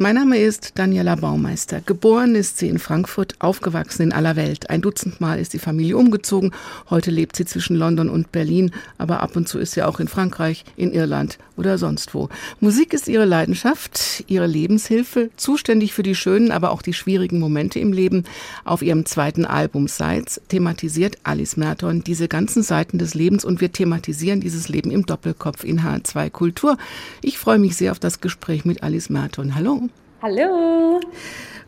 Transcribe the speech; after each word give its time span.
mein 0.00 0.14
Name 0.14 0.38
ist 0.38 0.78
Daniela 0.78 1.16
Baumeister. 1.16 1.80
Geboren 1.80 2.36
ist 2.36 2.58
sie 2.58 2.68
in 2.68 2.78
Frankfurt, 2.78 3.34
aufgewachsen 3.40 4.02
in 4.02 4.12
aller 4.12 4.36
Welt. 4.36 4.70
Ein 4.70 4.80
Dutzend 4.80 5.20
Mal 5.20 5.40
ist 5.40 5.54
die 5.54 5.58
Familie 5.58 5.96
umgezogen. 5.96 6.52
Heute 6.88 7.10
lebt 7.10 7.34
sie 7.34 7.44
zwischen 7.44 7.74
London 7.74 8.08
und 8.08 8.30
Berlin, 8.30 8.70
aber 8.96 9.20
ab 9.20 9.34
und 9.34 9.48
zu 9.48 9.58
ist 9.58 9.72
sie 9.72 9.82
auch 9.82 9.98
in 9.98 10.06
Frankreich, 10.06 10.64
in 10.76 10.92
Irland 10.92 11.38
oder 11.56 11.78
sonst 11.78 12.14
wo. 12.14 12.28
Musik 12.60 12.92
ist 12.92 13.08
ihre 13.08 13.24
Leidenschaft, 13.24 14.24
ihre 14.28 14.46
Lebenshilfe, 14.46 15.30
zuständig 15.36 15.92
für 15.92 16.04
die 16.04 16.14
schönen, 16.14 16.52
aber 16.52 16.70
auch 16.70 16.82
die 16.82 16.94
schwierigen 16.94 17.40
Momente 17.40 17.80
im 17.80 17.92
Leben. 17.92 18.24
Auf 18.64 18.82
ihrem 18.82 19.04
zweiten 19.04 19.44
Album 19.44 19.88
Sides 19.88 20.40
thematisiert 20.48 21.18
Alice 21.24 21.56
Merton 21.56 22.04
diese 22.04 22.28
ganzen 22.28 22.62
Seiten 22.62 22.98
des 22.98 23.14
Lebens 23.14 23.44
und 23.44 23.60
wir 23.60 23.72
thematisieren 23.72 24.40
dieses 24.40 24.68
Leben 24.68 24.92
im 24.92 25.06
Doppelkopf 25.06 25.64
in 25.64 25.80
H2 25.80 26.30
Kultur. 26.30 26.78
Ich 27.20 27.38
freue 27.38 27.58
mich 27.58 27.76
sehr 27.76 27.90
auf 27.90 27.98
das 27.98 28.20
Gespräch 28.20 28.64
mit 28.64 28.84
Alice 28.84 29.10
Merton. 29.10 29.56
Hallo. 29.56 29.87
Hallo. 30.20 31.00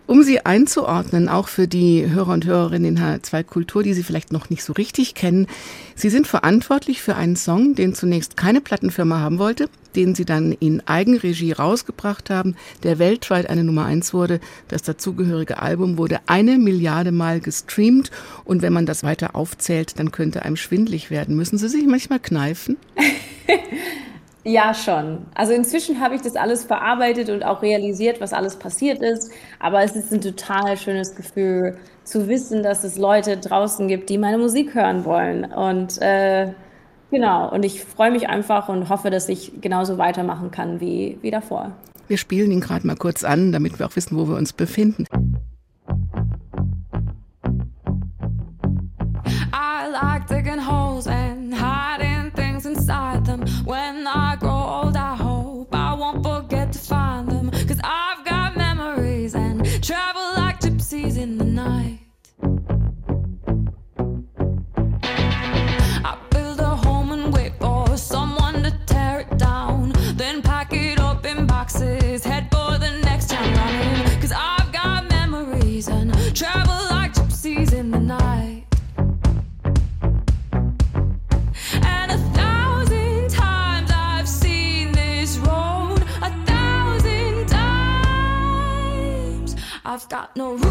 Um 0.09 0.25
Sie 0.25 0.45
einzuordnen, 0.45 1.29
auch 1.29 1.47
für 1.47 1.69
die 1.69 2.11
Hörer 2.11 2.33
und 2.33 2.47
Hörerinnen 2.47 2.97
in 2.97 2.99
H2 2.99 3.45
Kultur, 3.45 3.85
die 3.85 3.95
Sie 3.95 4.03
vielleicht 4.03 4.33
noch 4.33 4.51
nicht 4.51 4.65
so 4.65 4.73
richtig 4.73 5.15
kennen. 5.15 5.47
Sie 5.95 6.11
sind 6.11 6.27
verantwortlich 6.27 7.01
für 7.01 7.15
einen 7.15 7.37
Song, 7.37 7.77
den 7.77 7.95
zunächst 7.95 8.37
keine 8.37 8.61
Plattenfirma 8.61 9.21
haben 9.21 9.39
wollte, 9.39 9.69
den 9.95 10.17
Sie 10.17 10.25
dann 10.25 10.51
in 10.51 10.83
Eigenregie 10.85 11.53
rausgebracht 11.53 12.29
haben, 12.29 12.57
der 12.83 12.99
weltweit 12.99 13.49
eine 13.49 13.63
Nummer 13.63 13.85
eins 13.85 14.13
wurde. 14.13 14.41
Das 14.67 14.83
dazugehörige 14.83 15.63
Album 15.63 15.97
wurde 15.97 16.19
eine 16.27 16.59
Milliarde 16.59 17.13
Mal 17.13 17.39
gestreamt. 17.39 18.11
Und 18.45 18.63
wenn 18.63 18.73
man 18.73 18.85
das 18.85 19.05
weiter 19.05 19.37
aufzählt, 19.37 20.01
dann 20.01 20.11
könnte 20.11 20.43
einem 20.43 20.57
schwindlig 20.57 21.13
werden. 21.13 21.37
Müssen 21.37 21.57
Sie 21.57 21.69
sich 21.69 21.87
manchmal 21.87 22.19
kneifen? 22.19 22.79
Ja, 24.45 24.73
schon. 24.73 25.27
Also 25.35 25.53
inzwischen 25.53 26.01
habe 26.01 26.15
ich 26.15 26.23
das 26.23 26.35
alles 26.35 26.65
verarbeitet 26.65 27.29
und 27.29 27.43
auch 27.43 27.61
realisiert, 27.61 28.21
was 28.21 28.33
alles 28.33 28.57
passiert 28.57 29.03
ist. 29.03 29.31
Aber 29.59 29.83
es 29.83 29.95
ist 29.95 30.13
ein 30.13 30.23
total 30.23 30.79
schönes 30.79 31.15
Gefühl 31.15 31.77
zu 32.05 32.27
wissen, 32.27 32.63
dass 32.63 32.83
es 32.83 32.97
Leute 32.97 33.37
draußen 33.37 33.87
gibt, 33.87 34.09
die 34.09 34.17
meine 34.17 34.39
Musik 34.39 34.75
hören 34.75 35.05
wollen. 35.05 35.45
Und 35.45 36.01
äh, 36.01 36.53
genau, 37.11 37.53
und 37.53 37.65
ich 37.65 37.85
freue 37.85 38.11
mich 38.11 38.29
einfach 38.29 38.71
und 38.71 38.89
hoffe, 38.89 39.11
dass 39.11 39.29
ich 39.29 39.61
genauso 39.61 39.99
weitermachen 39.99 40.51
kann 40.51 40.81
wie, 40.81 41.19
wie 41.21 41.31
davor. 41.31 41.77
Wir 42.09 42.17
spielen 42.17 42.51
ihn 42.51 42.61
gerade 42.61 42.87
mal 42.87 42.97
kurz 42.97 43.25
an, 43.25 43.53
damit 43.53 43.79
wir 43.79 43.87
auch 43.87 43.95
wissen, 43.95 44.17
wo 44.17 44.27
wir 44.27 44.37
uns 44.37 44.55
befinden. 44.55 45.05
No 90.41 90.70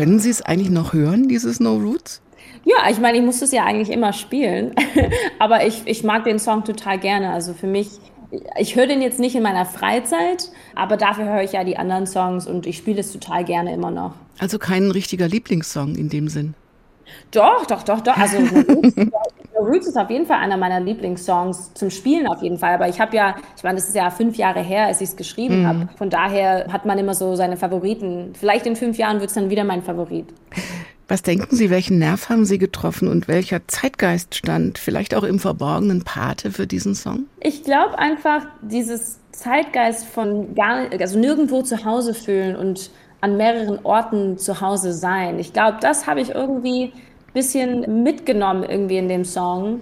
Können 0.00 0.18
Sie 0.18 0.30
es 0.30 0.40
eigentlich 0.40 0.70
noch 0.70 0.94
hören, 0.94 1.28
dieses 1.28 1.60
No 1.60 1.76
Roots? 1.76 2.22
Ja, 2.64 2.90
ich 2.90 2.98
meine, 3.00 3.18
ich 3.18 3.22
muss 3.22 3.42
es 3.42 3.52
ja 3.52 3.66
eigentlich 3.66 3.90
immer 3.90 4.14
spielen, 4.14 4.74
aber 5.38 5.66
ich, 5.66 5.82
ich 5.84 6.04
mag 6.04 6.24
den 6.24 6.38
Song 6.38 6.64
total 6.64 6.98
gerne. 6.98 7.34
Also 7.34 7.52
für 7.52 7.66
mich, 7.66 7.90
ich 8.58 8.76
höre 8.76 8.86
den 8.86 9.02
jetzt 9.02 9.20
nicht 9.20 9.36
in 9.36 9.42
meiner 9.42 9.66
Freizeit, 9.66 10.50
aber 10.74 10.96
dafür 10.96 11.26
höre 11.26 11.42
ich 11.42 11.52
ja 11.52 11.64
die 11.64 11.76
anderen 11.76 12.06
Songs 12.06 12.46
und 12.46 12.66
ich 12.66 12.78
spiele 12.78 13.00
es 13.00 13.12
total 13.12 13.44
gerne 13.44 13.74
immer 13.74 13.90
noch. 13.90 14.14
Also 14.38 14.58
kein 14.58 14.90
richtiger 14.90 15.28
Lieblingssong 15.28 15.96
in 15.96 16.08
dem 16.08 16.28
Sinn. 16.28 16.54
Doch, 17.30 17.66
doch, 17.66 17.82
doch, 17.82 18.00
doch. 18.00 18.16
Also 18.16 18.38
Roots 19.60 19.86
ist 19.86 19.96
auf 19.96 20.10
jeden 20.10 20.26
Fall 20.26 20.38
einer 20.38 20.56
meiner 20.56 20.80
Lieblingssongs 20.80 21.74
zum 21.74 21.90
Spielen 21.90 22.26
auf 22.26 22.42
jeden 22.42 22.58
Fall. 22.58 22.74
Aber 22.74 22.88
ich 22.88 23.00
habe 23.00 23.16
ja, 23.16 23.36
ich 23.56 23.62
meine, 23.62 23.76
das 23.76 23.88
ist 23.88 23.94
ja 23.94 24.10
fünf 24.10 24.36
Jahre 24.36 24.60
her, 24.60 24.86
als 24.86 25.00
ich 25.00 25.10
es 25.10 25.16
geschrieben 25.16 25.62
mhm. 25.62 25.66
habe. 25.66 25.88
Von 25.96 26.10
daher 26.10 26.66
hat 26.72 26.86
man 26.86 26.98
immer 26.98 27.14
so 27.14 27.36
seine 27.36 27.56
Favoriten. 27.56 28.32
Vielleicht 28.38 28.66
in 28.66 28.76
fünf 28.76 28.98
Jahren 28.98 29.20
wird 29.20 29.30
es 29.30 29.34
dann 29.34 29.50
wieder 29.50 29.64
mein 29.64 29.82
Favorit. 29.82 30.26
Was 31.08 31.22
denken 31.22 31.56
Sie, 31.56 31.70
welchen 31.70 31.98
Nerv 31.98 32.28
haben 32.28 32.44
Sie 32.44 32.58
getroffen 32.58 33.08
und 33.08 33.26
welcher 33.26 33.66
Zeitgeist 33.66 34.36
stand 34.36 34.78
vielleicht 34.78 35.16
auch 35.16 35.24
im 35.24 35.40
verborgenen 35.40 36.04
Pate 36.04 36.52
für 36.52 36.68
diesen 36.68 36.94
Song? 36.94 37.24
Ich 37.40 37.64
glaube 37.64 37.98
einfach 37.98 38.46
dieses 38.62 39.18
Zeitgeist 39.32 40.06
von 40.06 40.54
gar, 40.54 40.86
also 41.00 41.18
nirgendwo 41.18 41.62
zu 41.62 41.84
Hause 41.84 42.14
fühlen 42.14 42.54
und 42.54 42.90
an 43.20 43.36
mehreren 43.36 43.80
Orten 43.84 44.38
zu 44.38 44.60
Hause 44.60 44.92
sein. 44.92 45.40
Ich 45.40 45.52
glaube, 45.52 45.78
das 45.80 46.06
habe 46.06 46.20
ich 46.20 46.30
irgendwie 46.30 46.92
bisschen 47.32 48.02
mitgenommen 48.02 48.64
irgendwie 48.64 48.98
in 48.98 49.08
dem 49.08 49.24
Song. 49.24 49.80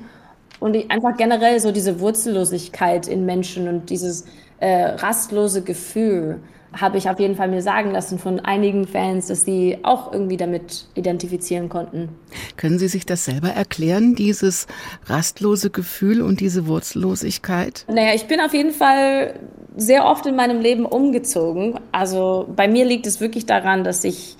Und 0.60 0.74
ich, 0.74 0.90
einfach 0.90 1.16
generell 1.16 1.60
so 1.60 1.72
diese 1.72 2.00
Wurzellosigkeit 2.00 3.06
in 3.06 3.24
Menschen 3.24 3.68
und 3.68 3.90
dieses 3.90 4.26
äh, 4.60 4.84
rastlose 4.84 5.62
Gefühl 5.62 6.40
habe 6.72 6.98
ich 6.98 7.08
auf 7.08 7.18
jeden 7.18 7.34
Fall 7.34 7.48
mir 7.48 7.62
sagen 7.62 7.92
lassen 7.92 8.18
von 8.18 8.40
einigen 8.40 8.86
Fans, 8.86 9.28
dass 9.28 9.44
sie 9.44 9.78
auch 9.82 10.12
irgendwie 10.12 10.36
damit 10.36 10.86
identifizieren 10.94 11.68
konnten. 11.68 12.10
Können 12.56 12.78
Sie 12.78 12.88
sich 12.88 13.06
das 13.06 13.24
selber 13.24 13.48
erklären, 13.48 14.14
dieses 14.14 14.66
rastlose 15.06 15.70
Gefühl 15.70 16.20
und 16.20 16.40
diese 16.40 16.66
Wurzellosigkeit? 16.66 17.84
Naja, 17.88 18.14
ich 18.14 18.26
bin 18.26 18.40
auf 18.40 18.52
jeden 18.52 18.72
Fall 18.72 19.34
sehr 19.76 20.04
oft 20.04 20.26
in 20.26 20.36
meinem 20.36 20.60
Leben 20.60 20.84
umgezogen. 20.84 21.80
Also 21.92 22.48
bei 22.54 22.68
mir 22.68 22.84
liegt 22.84 23.06
es 23.06 23.20
wirklich 23.20 23.46
daran, 23.46 23.84
dass 23.84 24.04
ich 24.04 24.36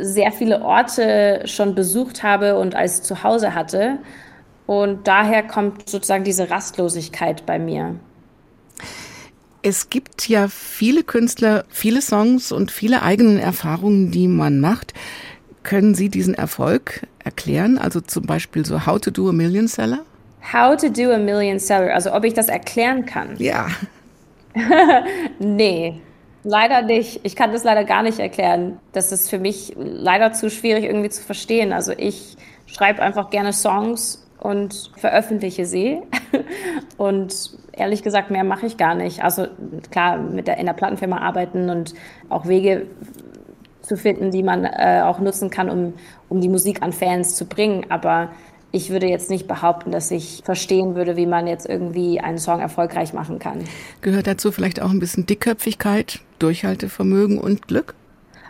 sehr 0.00 0.32
viele 0.32 0.62
Orte 0.62 1.42
schon 1.46 1.74
besucht 1.74 2.22
habe 2.22 2.58
und 2.58 2.74
als 2.74 3.02
Zuhause 3.02 3.54
hatte. 3.54 3.98
Und 4.66 5.06
daher 5.06 5.42
kommt 5.42 5.88
sozusagen 5.88 6.24
diese 6.24 6.50
Rastlosigkeit 6.50 7.44
bei 7.46 7.58
mir. 7.58 7.96
Es 9.62 9.90
gibt 9.90 10.28
ja 10.28 10.48
viele 10.48 11.04
Künstler, 11.04 11.64
viele 11.68 12.02
Songs 12.02 12.52
und 12.52 12.70
viele 12.70 13.02
eigene 13.02 13.40
Erfahrungen, 13.40 14.10
die 14.10 14.26
man 14.26 14.60
macht. 14.60 14.92
Können 15.62 15.94
Sie 15.94 16.08
diesen 16.08 16.34
Erfolg 16.34 17.06
erklären? 17.22 17.78
Also 17.78 18.00
zum 18.00 18.26
Beispiel 18.26 18.66
so 18.66 18.86
How 18.86 19.00
to 19.00 19.10
do 19.10 19.28
a 19.28 19.32
Million 19.32 19.68
Seller? 19.68 20.00
How 20.52 20.76
to 20.76 20.88
do 20.88 21.12
a 21.12 21.18
Million 21.18 21.60
Seller, 21.60 21.94
also 21.94 22.12
ob 22.12 22.24
ich 22.24 22.34
das 22.34 22.48
erklären 22.48 23.06
kann? 23.06 23.36
Ja. 23.38 23.68
nee, 25.38 26.00
leider 26.44 26.82
nicht. 26.82 27.20
Ich 27.24 27.36
kann 27.36 27.52
das 27.52 27.64
leider 27.64 27.84
gar 27.84 28.02
nicht 28.02 28.18
erklären. 28.18 28.78
Das 28.92 29.12
ist 29.12 29.30
für 29.30 29.38
mich 29.38 29.74
leider 29.76 30.32
zu 30.32 30.50
schwierig 30.50 30.84
irgendwie 30.84 31.10
zu 31.10 31.22
verstehen. 31.22 31.72
Also 31.72 31.92
ich 31.96 32.36
schreibe 32.66 33.02
einfach 33.02 33.30
gerne 33.30 33.52
Songs 33.52 34.26
und 34.38 34.90
veröffentliche 34.96 35.66
sie. 35.66 36.00
und 36.96 37.34
ehrlich 37.72 38.02
gesagt, 38.02 38.30
mehr 38.30 38.44
mache 38.44 38.66
ich 38.66 38.76
gar 38.76 38.94
nicht. 38.94 39.22
Also 39.22 39.46
klar, 39.90 40.18
mit 40.18 40.46
der, 40.48 40.58
in 40.58 40.66
der 40.66 40.72
Plattenfirma 40.72 41.18
arbeiten 41.18 41.70
und 41.70 41.94
auch 42.28 42.46
Wege 42.46 42.86
zu 43.82 43.96
finden, 43.96 44.30
die 44.30 44.42
man 44.42 44.64
äh, 44.64 45.02
auch 45.04 45.18
nutzen 45.18 45.50
kann, 45.50 45.68
um, 45.68 45.94
um 46.28 46.40
die 46.40 46.48
Musik 46.48 46.82
an 46.82 46.92
Fans 46.92 47.36
zu 47.36 47.46
bringen. 47.46 47.86
Aber 47.88 48.30
ich 48.72 48.90
würde 48.90 49.06
jetzt 49.06 49.30
nicht 49.30 49.46
behaupten, 49.46 49.92
dass 49.92 50.10
ich 50.10 50.42
verstehen 50.44 50.94
würde, 50.94 51.16
wie 51.16 51.26
man 51.26 51.46
jetzt 51.46 51.68
irgendwie 51.68 52.20
einen 52.20 52.38
Song 52.38 52.60
erfolgreich 52.60 53.12
machen 53.12 53.38
kann. 53.38 53.64
Gehört 54.00 54.26
dazu 54.26 54.50
vielleicht 54.50 54.80
auch 54.80 54.90
ein 54.90 54.98
bisschen 54.98 55.26
Dickköpfigkeit, 55.26 56.20
Durchhaltevermögen 56.38 57.38
und 57.38 57.68
Glück? 57.68 57.94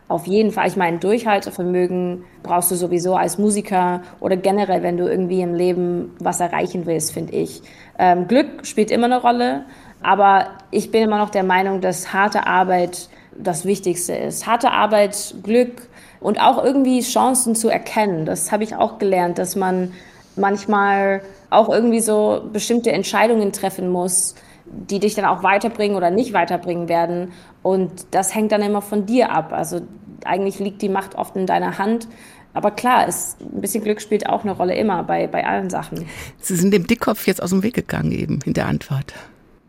Auf 0.08 0.26
jeden 0.26 0.52
Fall, 0.52 0.68
ich 0.68 0.76
meine, 0.76 0.98
Durchhaltevermögen 0.98 2.24
brauchst 2.42 2.70
du 2.70 2.76
sowieso 2.76 3.16
als 3.16 3.38
Musiker 3.38 4.02
oder 4.20 4.36
generell, 4.36 4.82
wenn 4.82 4.96
du 4.96 5.08
irgendwie 5.08 5.40
im 5.40 5.54
Leben 5.54 6.12
was 6.20 6.38
erreichen 6.38 6.86
willst, 6.86 7.12
finde 7.12 7.32
ich. 7.32 7.62
Ähm, 7.98 8.28
Glück 8.28 8.66
spielt 8.66 8.90
immer 8.90 9.06
eine 9.06 9.20
Rolle, 9.20 9.64
aber 10.02 10.48
ich 10.70 10.90
bin 10.90 11.02
immer 11.02 11.18
noch 11.18 11.30
der 11.30 11.44
Meinung, 11.44 11.80
dass 11.80 12.12
harte 12.12 12.46
Arbeit 12.46 13.08
das 13.36 13.64
Wichtigste 13.64 14.14
ist. 14.14 14.46
Harte 14.46 14.70
Arbeit, 14.70 15.34
Glück 15.42 15.88
und 16.20 16.40
auch 16.40 16.62
irgendwie 16.62 17.00
Chancen 17.00 17.54
zu 17.54 17.68
erkennen. 17.68 18.26
Das 18.26 18.52
habe 18.52 18.64
ich 18.64 18.76
auch 18.76 18.98
gelernt, 18.98 19.38
dass 19.38 19.56
man 19.56 19.92
manchmal 20.36 21.22
auch 21.50 21.68
irgendwie 21.68 22.00
so 22.00 22.48
bestimmte 22.52 22.92
Entscheidungen 22.92 23.52
treffen 23.52 23.88
muss, 23.88 24.34
die 24.64 24.98
dich 24.98 25.14
dann 25.14 25.24
auch 25.24 25.42
weiterbringen 25.42 25.96
oder 25.96 26.10
nicht 26.10 26.32
weiterbringen 26.32 26.88
werden. 26.88 27.32
Und 27.62 28.06
das 28.10 28.34
hängt 28.34 28.52
dann 28.52 28.62
immer 28.62 28.82
von 28.82 29.06
dir 29.06 29.30
ab. 29.30 29.52
Also 29.52 29.80
eigentlich 30.24 30.58
liegt 30.58 30.82
die 30.82 30.88
Macht 30.88 31.14
oft 31.14 31.36
in 31.36 31.46
deiner 31.46 31.78
Hand. 31.78 32.08
Aber 32.54 32.70
klar, 32.70 33.06
es, 33.08 33.36
ein 33.40 33.60
bisschen 33.60 33.82
Glück 33.82 34.00
spielt 34.00 34.28
auch 34.28 34.42
eine 34.42 34.52
Rolle 34.52 34.74
immer 34.74 35.02
bei, 35.04 35.26
bei 35.26 35.46
allen 35.46 35.70
Sachen. 35.70 36.06
Sie 36.38 36.56
sind 36.56 36.72
dem 36.72 36.86
Dickkopf 36.86 37.26
jetzt 37.26 37.42
aus 37.42 37.50
dem 37.50 37.62
Weg 37.62 37.74
gegangen 37.74 38.12
eben 38.12 38.40
in 38.44 38.52
der 38.52 38.66
Antwort. 38.66 39.14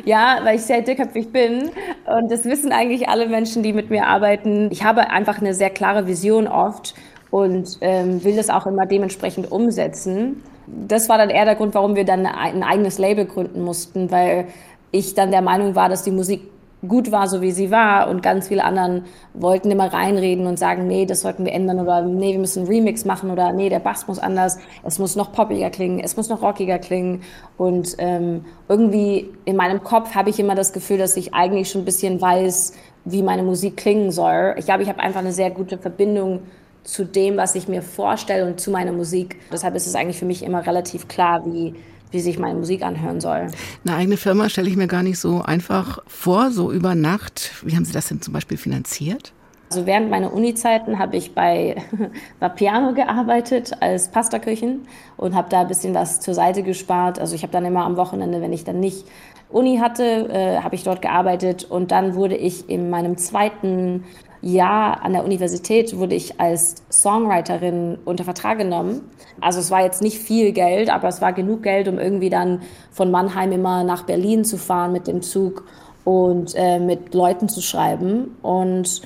ja, 0.04 0.38
weil 0.44 0.56
ich 0.56 0.62
sehr 0.62 0.82
dickköpfig 0.82 1.32
bin. 1.32 1.70
Und 2.06 2.30
das 2.30 2.44
wissen 2.44 2.72
eigentlich 2.72 3.08
alle 3.08 3.28
Menschen, 3.28 3.62
die 3.62 3.72
mit 3.72 3.90
mir 3.90 4.06
arbeiten. 4.06 4.70
Ich 4.70 4.84
habe 4.84 5.10
einfach 5.10 5.40
eine 5.40 5.54
sehr 5.54 5.70
klare 5.70 6.06
Vision 6.06 6.46
oft 6.46 6.94
und 7.30 7.78
ähm, 7.80 8.22
will 8.24 8.36
das 8.36 8.50
auch 8.50 8.66
immer 8.66 8.86
dementsprechend 8.86 9.50
umsetzen. 9.50 10.42
Das 10.66 11.08
war 11.08 11.18
dann 11.18 11.30
eher 11.30 11.44
der 11.44 11.54
Grund, 11.54 11.74
warum 11.74 11.96
wir 11.96 12.04
dann 12.04 12.26
ein 12.26 12.62
eigenes 12.62 12.98
Label 12.98 13.24
gründen 13.24 13.62
mussten, 13.62 14.10
weil 14.10 14.46
ich 14.90 15.14
dann 15.14 15.30
der 15.30 15.42
Meinung 15.42 15.74
war, 15.74 15.88
dass 15.88 16.02
die 16.02 16.10
Musik 16.10 16.42
gut 16.86 17.10
war, 17.10 17.26
so 17.26 17.40
wie 17.40 17.52
sie 17.52 17.70
war 17.70 18.08
und 18.08 18.22
ganz 18.22 18.48
viele 18.48 18.62
anderen 18.64 19.04
wollten 19.34 19.70
immer 19.70 19.92
reinreden 19.92 20.46
und 20.46 20.58
sagen, 20.58 20.86
nee, 20.86 21.06
das 21.06 21.22
sollten 21.22 21.44
wir 21.44 21.52
ändern 21.52 21.80
oder 21.80 22.02
nee, 22.02 22.32
wir 22.32 22.38
müssen 22.38 22.60
einen 22.60 22.68
Remix 22.68 23.04
machen 23.04 23.30
oder 23.30 23.52
nee, 23.52 23.68
der 23.68 23.78
Bass 23.78 24.06
muss 24.06 24.18
anders, 24.18 24.58
es 24.84 24.98
muss 24.98 25.16
noch 25.16 25.32
poppiger 25.32 25.70
klingen, 25.70 26.00
es 26.00 26.16
muss 26.16 26.28
noch 26.28 26.42
rockiger 26.42 26.78
klingen 26.78 27.22
und 27.56 27.96
ähm, 27.98 28.44
irgendwie 28.68 29.30
in 29.46 29.56
meinem 29.56 29.82
Kopf 29.82 30.14
habe 30.14 30.30
ich 30.30 30.38
immer 30.38 30.54
das 30.54 30.72
Gefühl, 30.72 30.98
dass 30.98 31.16
ich 31.16 31.34
eigentlich 31.34 31.70
schon 31.70 31.82
ein 31.82 31.86
bisschen 31.86 32.20
weiß, 32.20 32.74
wie 33.04 33.22
meine 33.22 33.42
Musik 33.42 33.76
klingen 33.76 34.10
soll. 34.10 34.54
Ich 34.58 34.66
glaube, 34.66 34.82
ich 34.82 34.88
habe 34.88 35.00
einfach 35.00 35.20
eine 35.20 35.32
sehr 35.32 35.50
gute 35.50 35.78
Verbindung 35.78 36.40
zu 36.86 37.04
dem, 37.04 37.36
was 37.36 37.54
ich 37.54 37.68
mir 37.68 37.82
vorstelle 37.82 38.46
und 38.46 38.60
zu 38.60 38.70
meiner 38.70 38.92
Musik. 38.92 39.36
Deshalb 39.52 39.74
ist 39.74 39.86
es 39.86 39.94
eigentlich 39.94 40.18
für 40.18 40.24
mich 40.24 40.42
immer 40.42 40.66
relativ 40.66 41.08
klar, 41.08 41.44
wie 41.44 41.74
wie 42.12 42.20
sich 42.20 42.38
meine 42.38 42.58
Musik 42.58 42.82
anhören 42.82 43.20
soll. 43.20 43.48
Eine 43.84 43.96
eigene 43.96 44.16
Firma 44.16 44.48
stelle 44.48 44.68
ich 44.68 44.76
mir 44.76 44.86
gar 44.86 45.02
nicht 45.02 45.18
so 45.18 45.42
einfach 45.42 45.98
vor, 46.06 46.50
so 46.50 46.72
über 46.72 46.94
Nacht. 46.94 47.50
Wie 47.64 47.74
haben 47.74 47.84
Sie 47.84 47.92
das 47.92 48.08
denn 48.08 48.22
zum 48.22 48.32
Beispiel 48.32 48.56
finanziert? 48.56 49.32
Also 49.70 49.84
während 49.84 50.10
meiner 50.10 50.32
Uni-Zeiten 50.32 50.98
habe 50.98 51.16
ich 51.16 51.34
bei 51.34 51.82
Vapiano 52.38 52.94
gearbeitet 52.94 53.72
als 53.80 54.08
Pastaköchin 54.08 54.82
und 55.16 55.34
habe 55.34 55.48
da 55.50 55.62
ein 55.62 55.68
bisschen 55.68 55.92
was 55.94 56.20
zur 56.20 56.34
Seite 56.34 56.62
gespart. 56.62 57.18
Also 57.18 57.34
ich 57.34 57.42
habe 57.42 57.52
dann 57.52 57.64
immer 57.64 57.84
am 57.84 57.96
Wochenende, 57.96 58.40
wenn 58.40 58.52
ich 58.52 58.62
dann 58.62 58.78
nicht 58.78 59.04
Uni 59.48 59.78
hatte, 59.78 60.28
äh, 60.28 60.62
habe 60.62 60.74
ich 60.74 60.84
dort 60.84 61.02
gearbeitet 61.02 61.64
und 61.64 61.90
dann 61.90 62.14
wurde 62.14 62.36
ich 62.36 62.68
in 62.68 62.90
meinem 62.90 63.16
zweiten 63.16 64.04
Jahr 64.46 65.02
an 65.04 65.12
der 65.12 65.24
Universität 65.24 65.96
wurde 65.98 66.14
ich 66.14 66.40
als 66.40 66.76
Songwriterin 66.90 67.98
unter 68.04 68.24
Vertrag 68.24 68.58
genommen. 68.58 69.02
Also 69.40 69.58
es 69.60 69.70
war 69.70 69.82
jetzt 69.82 70.02
nicht 70.02 70.18
viel 70.18 70.52
Geld, 70.52 70.88
aber 70.88 71.08
es 71.08 71.20
war 71.20 71.32
genug 71.32 71.62
Geld, 71.62 71.88
um 71.88 71.98
irgendwie 71.98 72.30
dann 72.30 72.62
von 72.90 73.10
Mannheim 73.10 73.52
immer 73.52 73.82
nach 73.84 74.04
Berlin 74.04 74.44
zu 74.44 74.56
fahren 74.56 74.92
mit 74.92 75.06
dem 75.06 75.22
Zug 75.22 75.64
und 76.04 76.54
äh, 76.54 76.78
mit 76.78 77.14
Leuten 77.14 77.48
zu 77.48 77.60
schreiben. 77.60 78.36
Und 78.42 79.02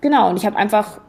genau, 0.00 0.30
und 0.30 0.36
ich 0.36 0.46
habe 0.46 0.56
einfach 0.56 1.00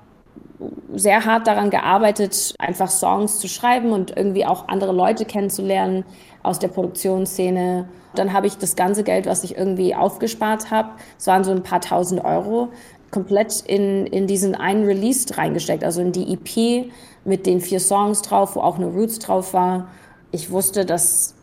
sehr 0.93 1.25
hart 1.25 1.47
daran 1.47 1.69
gearbeitet, 1.69 2.55
einfach 2.57 2.89
Songs 2.89 3.39
zu 3.39 3.47
schreiben 3.47 3.91
und 3.91 4.17
irgendwie 4.17 4.45
auch 4.45 4.67
andere 4.67 4.91
Leute 4.91 5.25
kennenzulernen 5.25 6.03
aus 6.43 6.59
der 6.59 6.67
Produktionsszene. 6.69 7.87
Dann 8.15 8.33
habe 8.33 8.47
ich 8.47 8.57
das 8.57 8.75
ganze 8.75 9.03
Geld, 9.03 9.25
was 9.27 9.43
ich 9.43 9.55
irgendwie 9.55 9.95
aufgespart 9.95 10.71
habe, 10.71 10.89
es 11.17 11.27
waren 11.27 11.43
so 11.43 11.51
ein 11.51 11.63
paar 11.63 11.79
tausend 11.79 12.25
Euro, 12.25 12.69
komplett 13.11 13.61
in, 13.61 14.05
in 14.07 14.27
diesen 14.27 14.55
einen 14.55 14.85
Release 14.85 15.25
reingesteckt, 15.35 15.83
also 15.83 16.01
in 16.01 16.11
die 16.11 16.33
EP 16.33 16.91
mit 17.25 17.45
den 17.45 17.61
vier 17.61 17.79
Songs 17.79 18.21
drauf, 18.21 18.55
wo 18.55 18.61
auch 18.61 18.77
eine 18.77 18.87
Roots 18.87 19.19
drauf 19.19 19.53
war. 19.53 19.89
Ich 20.31 20.51
wusste, 20.51 20.85
dass, 20.85 21.35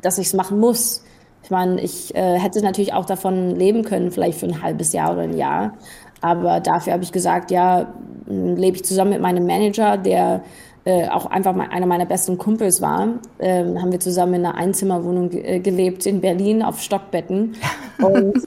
dass 0.00 0.18
ich 0.18 0.28
es 0.28 0.34
machen 0.34 0.58
muss. 0.58 1.04
Ich 1.42 1.50
meine, 1.50 1.80
ich 1.80 2.14
äh, 2.14 2.38
hätte 2.38 2.62
natürlich 2.62 2.94
auch 2.94 3.04
davon 3.04 3.56
leben 3.56 3.84
können, 3.84 4.10
vielleicht 4.10 4.38
für 4.38 4.46
ein 4.46 4.62
halbes 4.62 4.92
Jahr 4.92 5.12
oder 5.12 5.22
ein 5.22 5.36
Jahr. 5.36 5.74
Aber 6.20 6.60
dafür 6.60 6.94
habe 6.94 7.02
ich 7.02 7.12
gesagt, 7.12 7.50
ja, 7.50 7.92
lebe 8.26 8.76
ich 8.76 8.84
zusammen 8.84 9.10
mit 9.10 9.20
meinem 9.20 9.46
Manager, 9.46 9.98
der 9.98 10.42
äh, 10.86 11.08
auch 11.08 11.26
einfach 11.26 11.54
mal 11.54 11.68
einer 11.70 11.86
meiner 11.86 12.06
besten 12.06 12.38
Kumpels 12.38 12.80
war. 12.80 13.08
Ähm, 13.38 13.80
haben 13.80 13.92
wir 13.92 14.00
zusammen 14.00 14.34
in 14.34 14.46
einer 14.46 14.54
Einzimmerwohnung 14.54 15.32
äh, 15.32 15.60
gelebt 15.60 16.06
in 16.06 16.20
Berlin 16.20 16.62
auf 16.62 16.80
Stockbetten. 16.80 17.56
Und 17.98 18.46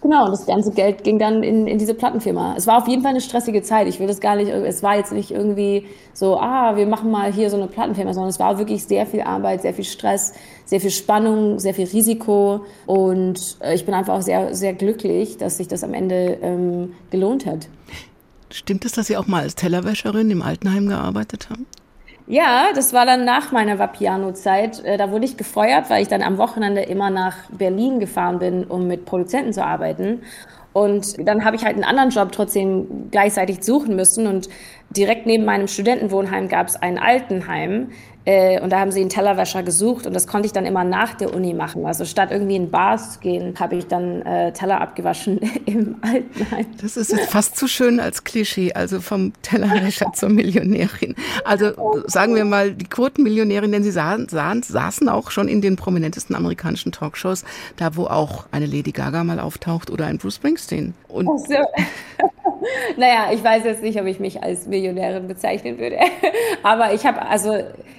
Genau, 0.00 0.28
das 0.28 0.46
ganze 0.46 0.70
Geld 0.70 1.02
ging 1.02 1.18
dann 1.18 1.42
in, 1.42 1.66
in 1.66 1.76
diese 1.78 1.92
Plattenfirma. 1.92 2.54
Es 2.56 2.68
war 2.68 2.78
auf 2.78 2.86
jeden 2.86 3.02
Fall 3.02 3.10
eine 3.10 3.20
stressige 3.20 3.62
Zeit. 3.62 3.88
Ich 3.88 3.98
will 3.98 4.06
das 4.06 4.20
gar 4.20 4.36
nicht, 4.36 4.48
es 4.48 4.82
war 4.82 4.96
jetzt 4.96 5.12
nicht 5.12 5.32
irgendwie 5.32 5.86
so, 6.12 6.38
ah, 6.38 6.76
wir 6.76 6.86
machen 6.86 7.10
mal 7.10 7.32
hier 7.32 7.50
so 7.50 7.56
eine 7.56 7.66
Plattenfirma, 7.66 8.14
sondern 8.14 8.30
es 8.30 8.38
war 8.38 8.58
wirklich 8.58 8.84
sehr 8.84 9.06
viel 9.06 9.22
Arbeit, 9.22 9.62
sehr 9.62 9.74
viel 9.74 9.84
Stress, 9.84 10.34
sehr 10.64 10.80
viel 10.80 10.92
Spannung, 10.92 11.58
sehr 11.58 11.74
viel 11.74 11.86
Risiko. 11.86 12.64
Und 12.86 13.56
äh, 13.60 13.74
ich 13.74 13.84
bin 13.84 13.94
einfach 13.94 14.14
auch 14.14 14.22
sehr, 14.22 14.54
sehr 14.54 14.72
glücklich, 14.72 15.36
dass 15.36 15.56
sich 15.56 15.66
das 15.66 15.82
am 15.82 15.94
Ende 15.94 16.38
ähm, 16.42 16.94
gelohnt 17.10 17.44
hat. 17.44 17.68
Stimmt 18.50 18.84
es, 18.84 18.92
dass 18.92 19.08
Sie 19.08 19.16
auch 19.16 19.26
mal 19.26 19.42
als 19.42 19.56
Tellerwäscherin 19.56 20.30
im 20.30 20.42
Altenheim 20.42 20.88
gearbeitet 20.88 21.50
haben? 21.50 21.66
Ja, 22.30 22.72
das 22.74 22.92
war 22.92 23.06
dann 23.06 23.24
nach 23.24 23.52
meiner 23.52 23.78
Vapiano-Zeit. 23.78 24.84
Äh, 24.84 24.98
da 24.98 25.10
wurde 25.10 25.24
ich 25.24 25.38
gefeuert, 25.38 25.88
weil 25.88 26.02
ich 26.02 26.08
dann 26.08 26.20
am 26.20 26.36
Wochenende 26.36 26.82
immer 26.82 27.08
nach 27.08 27.34
Berlin 27.50 28.00
gefahren 28.00 28.38
bin, 28.38 28.64
um 28.64 28.86
mit 28.86 29.06
Produzenten 29.06 29.54
zu 29.54 29.64
arbeiten. 29.64 30.20
Und 30.74 31.26
dann 31.26 31.46
habe 31.46 31.56
ich 31.56 31.64
halt 31.64 31.76
einen 31.76 31.84
anderen 31.84 32.10
Job 32.10 32.30
trotzdem 32.30 33.08
gleichzeitig 33.10 33.64
suchen 33.64 33.96
müssen. 33.96 34.26
Und 34.26 34.50
direkt 34.90 35.26
neben 35.26 35.44
meinem 35.44 35.68
Studentenwohnheim 35.68 36.48
gab 36.48 36.68
es 36.68 36.76
ein 36.76 36.98
Altenheim. 36.98 37.88
Äh, 38.28 38.60
und 38.60 38.70
da 38.70 38.80
haben 38.80 38.92
sie 38.92 39.00
einen 39.00 39.08
Tellerwäscher 39.08 39.62
gesucht 39.62 40.06
und 40.06 40.12
das 40.12 40.26
konnte 40.26 40.44
ich 40.44 40.52
dann 40.52 40.66
immer 40.66 40.84
nach 40.84 41.14
der 41.14 41.34
Uni 41.34 41.54
machen. 41.54 41.86
Also 41.86 42.04
statt 42.04 42.28
irgendwie 42.30 42.56
in 42.56 42.70
Bars 42.70 43.14
zu 43.14 43.20
gehen, 43.20 43.54
habe 43.58 43.76
ich 43.76 43.86
dann 43.86 44.20
äh, 44.20 44.52
Teller 44.52 44.82
abgewaschen 44.82 45.40
im 45.64 45.96
Altenheim. 46.02 46.66
Das 46.82 46.98
ist 46.98 47.10
jetzt 47.10 47.30
fast 47.30 47.56
zu 47.56 47.66
schön 47.66 48.00
als 48.00 48.24
Klischee, 48.24 48.74
also 48.74 49.00
vom 49.00 49.32
Tellerwäscher 49.40 50.12
zur 50.12 50.28
Millionärin. 50.28 51.14
Also 51.44 52.02
sagen 52.06 52.34
wir 52.34 52.44
mal, 52.44 52.72
die 52.72 52.84
Quotenmillionärin, 52.84 53.72
denn 53.72 53.82
sie 53.82 53.92
sahen, 53.92 54.28
sahen, 54.28 54.62
saßen 54.62 55.08
auch 55.08 55.30
schon 55.30 55.48
in 55.48 55.62
den 55.62 55.76
prominentesten 55.76 56.36
amerikanischen 56.36 56.92
Talkshows, 56.92 57.46
da 57.76 57.96
wo 57.96 58.08
auch 58.08 58.44
eine 58.50 58.66
Lady 58.66 58.92
Gaga 58.92 59.24
mal 59.24 59.40
auftaucht 59.40 59.90
oder 59.90 60.04
ein 60.04 60.18
Bruce 60.18 60.34
Springsteen. 60.34 60.92
Und 61.08 61.28
so. 61.48 61.54
naja, 62.98 63.32
ich 63.32 63.42
weiß 63.42 63.64
jetzt 63.64 63.82
nicht, 63.82 63.98
ob 63.98 64.06
ich 64.06 64.20
mich 64.20 64.42
als 64.42 64.66
Millionärin 64.66 64.77
bezeichnen 65.26 65.78
würde. 65.78 65.98
Aber 66.62 66.92
ich 66.92 67.06
habe, 67.06 67.22
also 67.22 67.54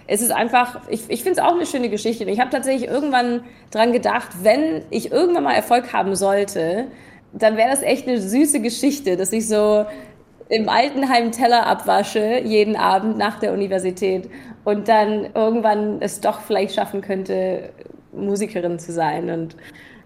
es 0.08 0.22
ist 0.22 0.32
einfach, 0.32 0.82
ich, 0.90 1.02
ich 1.10 1.24
finde 1.24 1.40
es 1.40 1.46
auch 1.46 1.56
eine 1.56 1.66
schöne 1.66 1.90
Geschichte. 1.90 2.24
Ich 2.26 2.40
habe 2.40 2.50
tatsächlich 2.50 2.90
irgendwann 2.90 3.44
dran 3.72 3.92
gedacht, 3.92 4.30
wenn 4.44 4.84
ich 4.90 5.12
irgendwann 5.12 5.44
mal 5.44 5.54
Erfolg 5.54 5.94
haben 5.94 6.16
sollte, 6.16 6.88
dann 7.34 7.58
wäre 7.58 7.70
das 7.70 7.82
echt 7.82 8.08
eine 8.08 8.20
süße 8.20 8.62
Geschichte, 8.62 9.18
dass 9.18 9.32
ich 9.32 9.48
so 9.48 9.86
im 10.50 10.68
Altenheim 10.68 11.32
Teller 11.32 11.68
abwasche 11.68 12.42
jeden 12.44 12.76
Abend 12.76 13.18
nach 13.18 13.40
der 13.40 13.54
Universität 13.54 14.30
und 14.64 14.88
dann 14.88 15.30
irgendwann 15.36 16.02
es 16.02 16.22
doch 16.22 16.42
vielleicht 16.42 16.74
schaffen 16.74 17.02
könnte, 17.02 17.70
Musikerin 18.12 18.80
zu 18.80 18.92
sein. 18.92 19.30
Und 19.30 19.56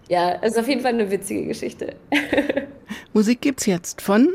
ja, 0.10 0.36
es 0.42 0.54
ist 0.54 0.60
auf 0.60 0.68
jeden 0.68 0.82
Fall 0.82 0.94
eine 0.94 1.10
witzige 1.10 1.48
Geschichte. 1.48 1.96
Musik 3.14 3.40
gibt's 3.40 3.66
jetzt 3.66 4.02
von 4.02 4.30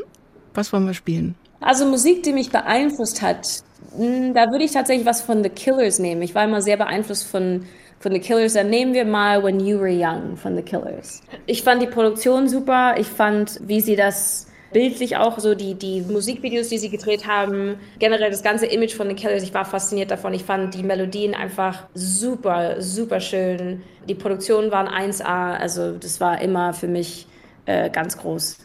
was 0.53 0.73
wollen 0.73 0.87
wir 0.87 0.93
spielen? 0.93 1.35
Also 1.61 1.85
Musik, 1.85 2.23
die 2.23 2.33
mich 2.33 2.51
beeinflusst 2.51 3.21
hat, 3.21 3.63
hm, 3.95 4.33
da 4.33 4.51
würde 4.51 4.63
ich 4.63 4.71
tatsächlich 4.71 5.05
was 5.05 5.21
von 5.21 5.43
The 5.43 5.49
Killers 5.49 5.99
nehmen. 5.99 6.21
Ich 6.21 6.35
war 6.35 6.45
immer 6.45 6.61
sehr 6.61 6.77
beeinflusst 6.77 7.27
von, 7.27 7.65
von 7.99 8.11
The 8.11 8.19
Killers. 8.19 8.53
Dann 8.53 8.69
nehmen 8.69 8.93
wir 8.93 9.05
mal 9.05 9.43
When 9.43 9.59
You 9.59 9.79
Were 9.79 9.91
Young 9.91 10.37
von 10.37 10.55
The 10.55 10.61
Killers. 10.61 11.21
Ich 11.45 11.63
fand 11.63 11.81
die 11.81 11.87
Produktion 11.87 12.47
super. 12.47 12.95
Ich 12.97 13.07
fand, 13.07 13.59
wie 13.61 13.81
sie 13.81 13.95
das 13.95 14.47
bildlich 14.71 15.17
auch 15.17 15.39
so 15.39 15.55
die, 15.55 15.73
die 15.73 16.01
Musikvideos, 16.01 16.69
die 16.69 16.77
sie 16.77 16.89
gedreht 16.89 17.27
haben, 17.27 17.79
generell 17.97 18.29
das 18.29 18.43
ganze 18.43 18.67
Image 18.67 18.93
von 18.93 19.09
The 19.09 19.15
Killers, 19.15 19.43
ich 19.43 19.53
war 19.53 19.65
fasziniert 19.65 20.11
davon. 20.11 20.33
Ich 20.33 20.43
fand 20.43 20.75
die 20.75 20.83
Melodien 20.83 21.33
einfach 21.33 21.87
super, 21.93 22.81
super 22.81 23.19
schön. 23.19 23.81
Die 24.07 24.15
Produktionen 24.15 24.71
waren 24.71 24.87
1A, 24.87 25.57
also 25.57 25.93
das 25.93 26.21
war 26.21 26.39
immer 26.41 26.73
für 26.73 26.87
mich 26.87 27.27
äh, 27.65 27.89
ganz 27.89 28.17
groß. 28.17 28.57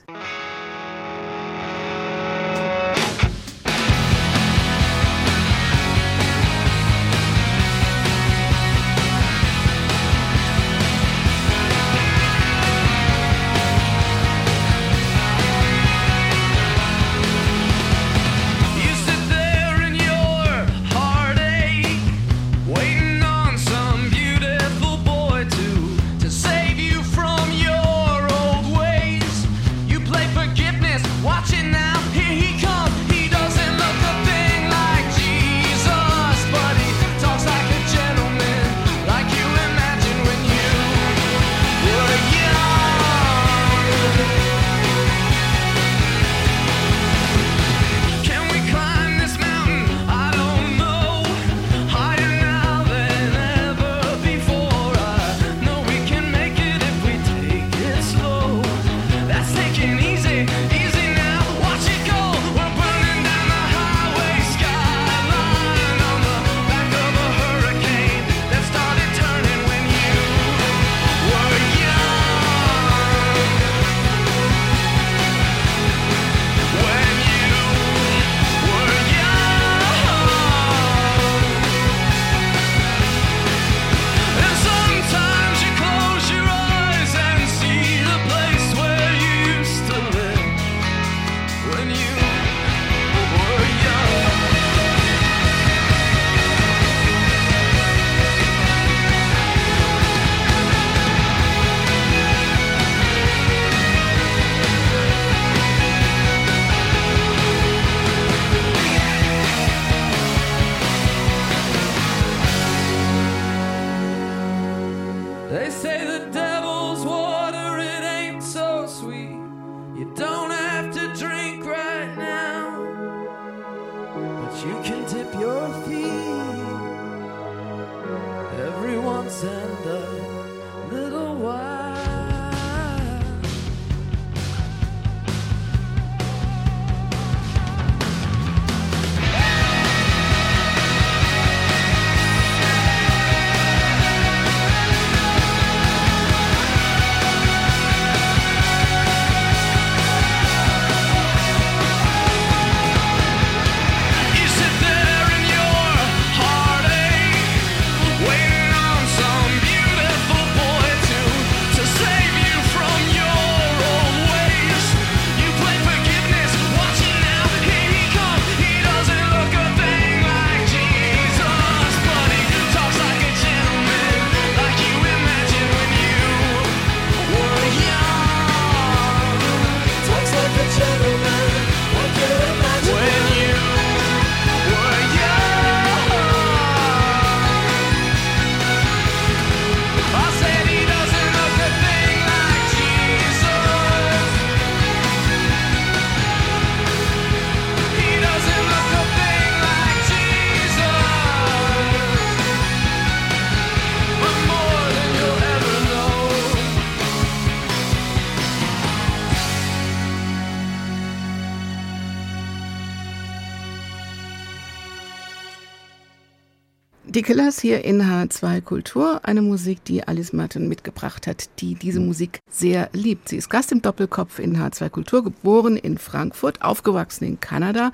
Killers 217.24 217.58
hier 217.58 217.84
in 217.84 218.02
H2 218.02 218.60
Kultur, 218.60 219.20
eine 219.22 219.40
Musik, 219.40 219.82
die 219.84 220.06
Alice 220.06 220.34
Martin 220.34 220.68
mitgebracht 220.68 221.26
hat, 221.26 221.48
die 221.58 221.74
diese 221.74 221.98
Musik 221.98 222.40
sehr 222.50 222.90
liebt. 222.92 223.30
Sie 223.30 223.38
ist 223.38 223.48
Gast 223.48 223.72
im 223.72 223.80
Doppelkopf 223.80 224.38
in 224.38 224.58
H2 224.58 224.90
Kultur, 224.90 225.24
geboren 225.24 225.78
in 225.78 225.96
Frankfurt, 225.96 226.60
aufgewachsen 226.60 227.24
in 227.24 227.40
Kanada, 227.40 227.92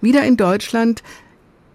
wieder 0.00 0.24
in 0.24 0.38
Deutschland. 0.38 1.02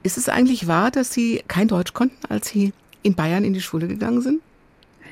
Ist 0.01 0.17
es 0.17 0.29
eigentlich 0.29 0.67
wahr, 0.67 0.89
dass 0.89 1.13
Sie 1.13 1.43
kein 1.47 1.67
Deutsch 1.67 1.93
konnten, 1.93 2.17
als 2.27 2.47
Sie 2.47 2.73
in 3.03 3.13
Bayern 3.13 3.43
in 3.43 3.53
die 3.53 3.61
Schule 3.61 3.87
gegangen 3.87 4.21
sind? 4.21 4.41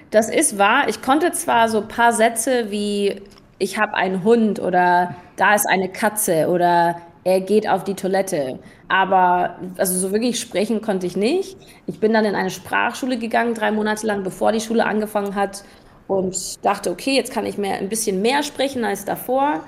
Das 0.10 0.30
ist 0.30 0.58
wahr. 0.58 0.90
Ich 0.90 1.04
konnte 1.04 1.32
zwar 1.32 1.70
so 1.70 1.82
ein 1.82 1.88
paar 1.88 2.12
Sätze 2.12 2.72
wie 2.72 3.22
ich 3.60 3.78
habe 3.78 3.94
einen 3.94 4.24
Hund 4.24 4.60
oder 4.60 5.16
da 5.36 5.54
ist 5.54 5.68
eine 5.68 5.90
Katze 5.90 6.48
oder 6.48 7.00
er 7.24 7.42
geht 7.42 7.70
auf 7.70 7.84
die 7.84 7.94
Toilette. 7.94 8.60
Aber 8.88 9.58
also 9.78 9.98
so 9.98 10.12
wirklich 10.12 10.40
sprechen 10.40 10.82
konnte 10.82 11.08
ich 11.08 11.16
nicht. 11.16 11.58
Ich 11.88 12.00
bin 12.00 12.14
dann 12.14 12.26
in 12.26 12.36
eine 12.36 12.50
Sprachschule 12.50 13.18
gegangen, 13.18 13.54
drei 13.54 13.72
Monate 13.72 14.06
lang, 14.06 14.24
bevor 14.24 14.52
die 14.52 14.60
Schule 14.60 14.86
angefangen 14.86 15.36
hat 15.36 15.64
und 16.08 16.64
dachte, 16.66 16.92
okay, 16.92 17.16
jetzt 17.16 17.32
kann 17.32 17.46
ich 17.46 17.58
mehr, 17.58 17.78
ein 17.78 17.90
bisschen 17.90 18.22
mehr 18.22 18.44
sprechen 18.44 18.84
als 18.84 19.06
davor. 19.06 19.62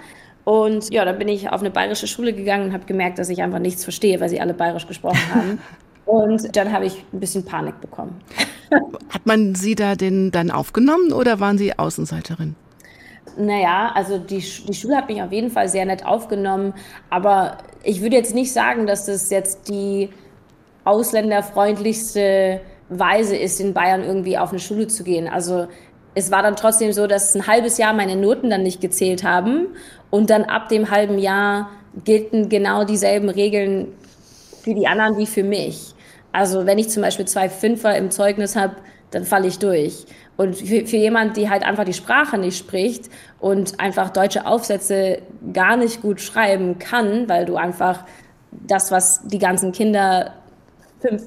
Und 0.44 0.94
ja, 0.94 1.06
dann 1.06 1.18
bin 1.18 1.28
ich 1.28 1.50
auf 1.50 1.62
eine 1.62 1.72
bayerische 1.72 2.08
Schule 2.08 2.34
gegangen 2.34 2.68
und 2.68 2.74
habe 2.74 2.86
gemerkt, 2.86 3.18
dass 3.18 3.30
ich 3.30 3.42
einfach 3.42 3.60
nichts 3.60 3.84
verstehe, 3.84 4.20
weil 4.20 4.30
sie 4.30 4.40
alle 4.40 4.54
bayerisch 4.54 4.88
gesprochen 4.88 5.34
haben. 5.34 5.60
Und 6.06 6.56
dann 6.56 6.72
habe 6.72 6.86
ich 6.86 7.04
ein 7.14 7.20
bisschen 7.20 7.44
Panik 7.44 7.82
bekommen. 7.82 8.22
Hat 9.10 9.26
man 9.26 9.56
Sie 9.56 9.74
da 9.74 9.96
denn 9.96 10.30
dann 10.30 10.52
aufgenommen 10.52 11.12
oder 11.12 11.40
waren 11.40 11.58
Sie 11.58 11.78
Außenseiterin? 11.78 12.56
Naja, 13.38 13.92
also 13.94 14.18
die, 14.18 14.40
die 14.40 14.74
Schule 14.74 14.96
hat 14.96 15.10
mich 15.10 15.22
auf 15.22 15.32
jeden 15.32 15.50
Fall 15.50 15.68
sehr 15.68 15.86
nett 15.86 16.06
aufgenommen, 16.06 16.74
aber 17.10 17.58
ich 17.84 18.02
würde 18.02 18.16
jetzt 18.16 18.34
nicht 18.34 18.54
sagen, 18.54 18.88
dass 18.88 19.06
das 19.06 19.30
jetzt 19.30 19.68
die 19.68 20.10
ausländerfreundlichste 20.86 22.62
Weise 22.90 23.36
ist, 23.36 23.60
in 23.60 23.74
Bayern 23.74 24.04
irgendwie 24.04 24.38
auf 24.38 24.52
eine 24.52 24.60
Schule 24.60 24.88
zu 24.88 25.04
gehen. 25.04 25.28
Also 25.28 25.68
es 26.14 26.32
war 26.32 26.44
dann 26.44 26.56
trotzdem 26.56 26.94
so, 26.94 27.08
dass 27.08 27.36
ein 27.36 27.48
halbes 27.48 27.78
Jahr 27.78 27.94
meine 27.94 28.16
Noten 28.16 28.50
dann 28.50 28.64
nicht 28.64 28.80
gezählt 28.80 29.24
haben 29.24 29.68
und 30.10 30.30
dann 30.30 30.44
ab 30.44 30.70
dem 30.70 30.90
halben 30.92 31.18
Jahr 31.18 31.70
gelten 32.04 32.50
genau 32.50 32.86
dieselben 32.86 33.30
Regeln 33.30 33.90
für 34.64 34.74
die 34.74 34.88
anderen 34.88 35.18
wie 35.18 35.28
für 35.28 35.44
mich. 35.44 35.94
Also 36.32 36.66
wenn 36.66 36.78
ich 36.78 36.90
zum 36.90 37.02
Beispiel 37.02 37.26
zwei 37.26 37.50
Fünfer 37.50 37.98
im 37.98 38.12
Zeugnis 38.12 38.56
habe, 38.56 38.76
dann 39.12 39.24
falle 39.24 39.48
ich 39.48 39.60
durch. 39.60 40.06
Und 40.38 40.56
für, 40.58 40.86
für 40.86 40.98
jemand, 40.98 41.38
die 41.38 41.50
halt 41.50 41.64
einfach 41.64 41.86
die 41.86 41.94
Sprache 41.94 42.38
nicht 42.38 42.58
spricht 42.58 43.10
und 43.40 43.80
einfach 43.80 44.10
deutsche 44.10 44.46
Aufsätze 44.46 45.20
gar 45.54 45.78
nicht 45.78 46.02
gut 46.02 46.20
schreiben 46.20 46.78
kann, 46.78 47.30
weil 47.30 47.46
du 47.46 47.56
einfach 47.56 48.06
das, 48.52 48.92
was 48.92 49.22
die 49.28 49.40
ganzen 49.40 49.72
Kinder 49.72 50.34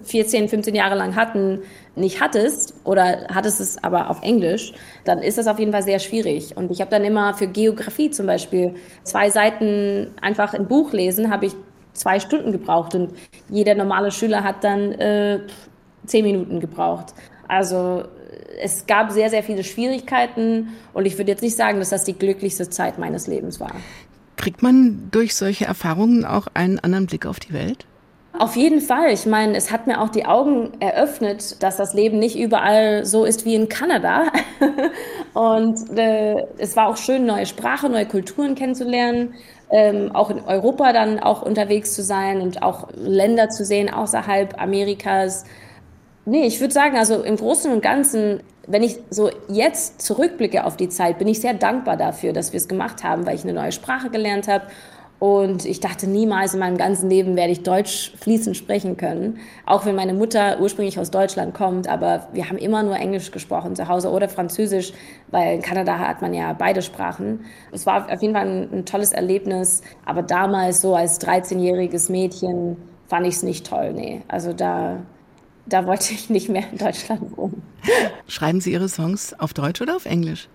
14, 0.04 0.48
15 0.48 0.74
Jahre 0.74 0.96
lang 0.96 1.14
hatten, 1.14 1.60
nicht 1.94 2.20
hattest 2.20 2.74
oder 2.84 3.26
hattest 3.32 3.60
es 3.60 3.82
aber 3.82 4.10
auf 4.10 4.22
Englisch, 4.22 4.72
dann 5.04 5.18
ist 5.18 5.38
das 5.38 5.46
auf 5.46 5.58
jeden 5.58 5.72
Fall 5.72 5.82
sehr 5.82 5.98
schwierig. 5.98 6.56
Und 6.56 6.70
ich 6.70 6.80
habe 6.80 6.90
dann 6.90 7.04
immer 7.04 7.34
für 7.34 7.46
Geografie 7.46 8.10
zum 8.10 8.26
Beispiel 8.26 8.74
zwei 9.02 9.30
Seiten 9.30 10.12
einfach 10.20 10.54
im 10.54 10.66
Buch 10.66 10.92
lesen, 10.92 11.30
habe 11.30 11.46
ich 11.46 11.52
zwei 11.92 12.20
Stunden 12.20 12.52
gebraucht 12.52 12.94
und 12.94 13.12
jeder 13.48 13.74
normale 13.74 14.10
Schüler 14.10 14.44
hat 14.44 14.62
dann 14.64 14.92
äh, 14.92 15.40
zehn 16.06 16.24
Minuten 16.24 16.60
gebraucht. 16.60 17.14
Also 17.48 18.04
es 18.60 18.86
gab 18.86 19.10
sehr, 19.10 19.30
sehr 19.30 19.42
viele 19.42 19.64
Schwierigkeiten 19.64 20.68
und 20.92 21.06
ich 21.06 21.18
würde 21.18 21.30
jetzt 21.30 21.42
nicht 21.42 21.56
sagen, 21.56 21.78
dass 21.78 21.90
das 21.90 22.04
die 22.04 22.14
glücklichste 22.14 22.68
Zeit 22.70 22.98
meines 22.98 23.26
Lebens 23.26 23.60
war. 23.60 23.72
Kriegt 24.36 24.62
man 24.62 25.08
durch 25.10 25.34
solche 25.34 25.64
Erfahrungen 25.64 26.24
auch 26.24 26.46
einen 26.54 26.78
anderen 26.78 27.06
Blick 27.06 27.26
auf 27.26 27.40
die 27.40 27.52
Welt? 27.52 27.86
Auf 28.38 28.54
jeden 28.54 28.80
Fall. 28.80 29.12
Ich 29.12 29.26
meine, 29.26 29.56
es 29.56 29.72
hat 29.72 29.88
mir 29.88 30.00
auch 30.00 30.10
die 30.10 30.24
Augen 30.24 30.70
eröffnet, 30.78 31.60
dass 31.62 31.76
das 31.76 31.92
Leben 31.92 32.20
nicht 32.20 32.38
überall 32.38 33.04
so 33.04 33.24
ist 33.24 33.44
wie 33.44 33.56
in 33.56 33.68
Kanada. 33.68 34.30
und 35.34 35.98
äh, 35.98 36.46
es 36.58 36.76
war 36.76 36.86
auch 36.86 36.96
schön, 36.96 37.26
neue 37.26 37.46
Sprachen, 37.46 37.90
neue 37.90 38.06
Kulturen 38.06 38.54
kennenzulernen, 38.54 39.34
ähm, 39.70 40.14
auch 40.14 40.30
in 40.30 40.40
Europa 40.40 40.92
dann 40.92 41.18
auch 41.18 41.42
unterwegs 41.42 41.94
zu 41.94 42.02
sein 42.04 42.40
und 42.40 42.62
auch 42.62 42.88
Länder 42.94 43.48
zu 43.48 43.64
sehen 43.64 43.92
außerhalb 43.92 44.60
Amerikas. 44.62 45.44
Nee, 46.28 46.44
ich 46.44 46.60
würde 46.60 46.74
sagen, 46.74 46.94
also 46.94 47.22
im 47.22 47.36
Großen 47.36 47.72
und 47.72 47.80
Ganzen, 47.80 48.40
wenn 48.66 48.82
ich 48.82 48.98
so 49.08 49.30
jetzt 49.48 50.02
zurückblicke 50.02 50.64
auf 50.64 50.76
die 50.76 50.90
Zeit, 50.90 51.18
bin 51.18 51.26
ich 51.26 51.40
sehr 51.40 51.54
dankbar 51.54 51.96
dafür, 51.96 52.34
dass 52.34 52.52
wir 52.52 52.58
es 52.58 52.68
gemacht 52.68 53.02
haben, 53.02 53.24
weil 53.24 53.34
ich 53.34 53.44
eine 53.44 53.54
neue 53.54 53.72
Sprache 53.72 54.10
gelernt 54.10 54.46
habe. 54.46 54.66
Und 55.20 55.64
ich 55.64 55.80
dachte 55.80 56.06
niemals 56.06 56.52
in 56.52 56.60
meinem 56.60 56.76
ganzen 56.76 57.08
Leben 57.08 57.34
werde 57.34 57.52
ich 57.52 57.62
Deutsch 57.62 58.12
fließend 58.18 58.58
sprechen 58.58 58.98
können. 58.98 59.38
Auch 59.64 59.86
wenn 59.86 59.96
meine 59.96 60.12
Mutter 60.12 60.60
ursprünglich 60.60 60.98
aus 60.98 61.10
Deutschland 61.10 61.54
kommt, 61.54 61.88
aber 61.88 62.28
wir 62.34 62.46
haben 62.50 62.58
immer 62.58 62.82
nur 62.82 62.96
Englisch 62.96 63.30
gesprochen 63.30 63.74
zu 63.74 63.88
Hause 63.88 64.10
oder 64.10 64.28
Französisch, 64.28 64.92
weil 65.28 65.54
in 65.54 65.62
Kanada 65.62 65.98
hat 65.98 66.20
man 66.20 66.34
ja 66.34 66.52
beide 66.52 66.82
Sprachen. 66.82 67.46
Es 67.72 67.86
war 67.86 68.12
auf 68.12 68.20
jeden 68.20 68.34
Fall 68.34 68.46
ein, 68.46 68.68
ein 68.70 68.84
tolles 68.84 69.12
Erlebnis, 69.12 69.80
aber 70.04 70.22
damals 70.22 70.82
so 70.82 70.94
als 70.94 71.22
13-jähriges 71.22 72.12
Mädchen 72.12 72.76
fand 73.06 73.26
ich 73.26 73.36
es 73.36 73.42
nicht 73.42 73.66
toll, 73.66 73.94
nee. 73.94 74.20
Also 74.28 74.52
da 74.52 74.98
da 75.68 75.86
wollte 75.86 76.12
ich 76.12 76.30
nicht 76.30 76.48
mehr 76.48 76.64
in 76.70 76.78
Deutschland 76.78 77.36
wohnen. 77.36 77.62
Schreiben 78.26 78.60
Sie 78.60 78.72
Ihre 78.72 78.88
Songs 78.88 79.34
auf 79.38 79.54
Deutsch 79.54 79.80
oder 79.80 79.96
auf 79.96 80.06
Englisch? 80.06 80.48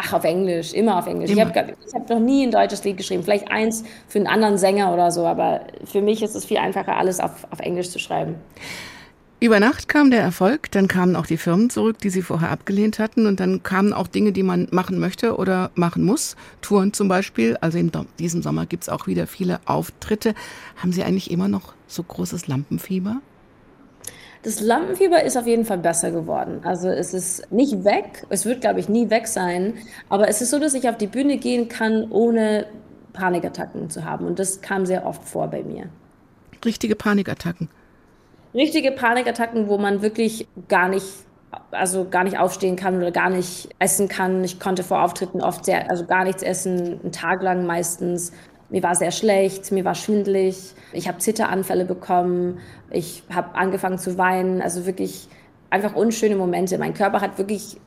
Ach, 0.00 0.12
auf 0.12 0.24
Englisch, 0.24 0.74
immer 0.74 0.98
auf 0.98 1.08
Englisch. 1.08 1.30
Immer. 1.30 1.50
Ich 1.50 1.56
habe 1.56 1.74
hab 1.92 2.08
noch 2.08 2.20
nie 2.20 2.46
ein 2.46 2.52
deutsches 2.52 2.84
Lied 2.84 2.96
geschrieben. 2.96 3.24
Vielleicht 3.24 3.50
eins 3.50 3.82
für 4.06 4.18
einen 4.18 4.28
anderen 4.28 4.56
Sänger 4.56 4.92
oder 4.94 5.10
so, 5.10 5.26
aber 5.26 5.62
für 5.84 6.02
mich 6.02 6.22
ist 6.22 6.36
es 6.36 6.44
viel 6.44 6.58
einfacher, 6.58 6.96
alles 6.96 7.18
auf, 7.18 7.46
auf 7.50 7.58
Englisch 7.58 7.90
zu 7.90 7.98
schreiben. 7.98 8.36
Über 9.40 9.60
Nacht 9.60 9.88
kam 9.88 10.10
der 10.10 10.20
Erfolg, 10.20 10.70
dann 10.72 10.88
kamen 10.88 11.14
auch 11.14 11.26
die 11.26 11.36
Firmen 11.36 11.70
zurück, 11.70 11.98
die 11.98 12.10
sie 12.10 12.22
vorher 12.22 12.50
abgelehnt 12.50 12.98
hatten 12.98 13.26
und 13.26 13.38
dann 13.38 13.62
kamen 13.62 13.92
auch 13.92 14.08
Dinge, 14.08 14.32
die 14.32 14.42
man 14.42 14.66
machen 14.72 14.98
möchte 14.98 15.36
oder 15.36 15.70
machen 15.76 16.04
muss. 16.04 16.34
Touren 16.60 16.92
zum 16.92 17.06
Beispiel, 17.06 17.56
also 17.60 17.78
in 17.78 17.92
diesem 18.18 18.42
Sommer 18.42 18.66
gibt 18.66 18.84
es 18.84 18.88
auch 18.88 19.06
wieder 19.06 19.28
viele 19.28 19.60
Auftritte. 19.64 20.34
Haben 20.76 20.92
Sie 20.92 21.04
eigentlich 21.04 21.30
immer 21.30 21.46
noch 21.46 21.74
so 21.86 22.02
großes 22.02 22.48
Lampenfieber? 22.48 23.20
Das 24.42 24.60
Lampenfieber 24.60 25.22
ist 25.22 25.36
auf 25.36 25.46
jeden 25.46 25.64
Fall 25.64 25.78
besser 25.78 26.10
geworden. 26.10 26.60
Also 26.62 26.88
es 26.88 27.12
ist 27.12 27.50
nicht 27.50 27.84
weg, 27.84 28.24
es 28.28 28.44
wird, 28.44 28.60
glaube 28.60 28.80
ich, 28.80 28.88
nie 28.88 29.10
weg 29.10 29.26
sein, 29.26 29.74
aber 30.08 30.28
es 30.28 30.40
ist 30.40 30.50
so, 30.50 30.58
dass 30.58 30.74
ich 30.74 30.88
auf 30.88 30.96
die 30.96 31.08
Bühne 31.08 31.38
gehen 31.38 31.68
kann, 31.68 32.10
ohne 32.10 32.66
Panikattacken 33.12 33.90
zu 33.90 34.04
haben. 34.04 34.26
Und 34.26 34.38
das 34.38 34.60
kam 34.60 34.86
sehr 34.86 35.06
oft 35.06 35.24
vor 35.24 35.48
bei 35.48 35.62
mir. 35.62 35.88
Richtige 36.64 36.94
Panikattacken. 36.94 37.68
Richtige 38.54 38.92
Panikattacken, 38.92 39.68
wo 39.68 39.76
man 39.76 40.02
wirklich 40.02 40.46
gar 40.68 40.88
nicht 40.88 41.06
also 41.70 42.06
gar 42.08 42.24
nicht 42.24 42.38
aufstehen 42.38 42.76
kann 42.76 42.96
oder 42.96 43.10
gar 43.10 43.30
nicht 43.30 43.68
essen 43.78 44.08
kann. 44.08 44.44
Ich 44.44 44.60
konnte 44.60 44.82
vor 44.82 45.02
Auftritten 45.02 45.40
oft 45.40 45.64
sehr, 45.64 45.90
also 45.90 46.04
gar 46.04 46.24
nichts 46.24 46.42
essen, 46.42 47.00
einen 47.02 47.12
Tag 47.12 47.42
lang 47.42 47.66
meistens. 47.66 48.32
Mir 48.70 48.82
war 48.82 48.94
sehr 48.94 49.12
schlecht, 49.12 49.72
mir 49.72 49.84
war 49.84 49.94
schwindlig, 49.94 50.74
ich 50.92 51.08
habe 51.08 51.18
Zitteranfälle 51.18 51.86
bekommen, 51.86 52.58
ich 52.90 53.22
habe 53.32 53.54
angefangen 53.54 53.98
zu 53.98 54.18
weinen, 54.18 54.60
also 54.60 54.84
wirklich 54.84 55.28
einfach 55.70 55.94
unschöne 55.94 56.36
Momente. 56.36 56.78
Mein 56.78 56.94
Körper 56.94 57.20
hat 57.20 57.38
wirklich 57.38 57.76
äh, 57.76 57.78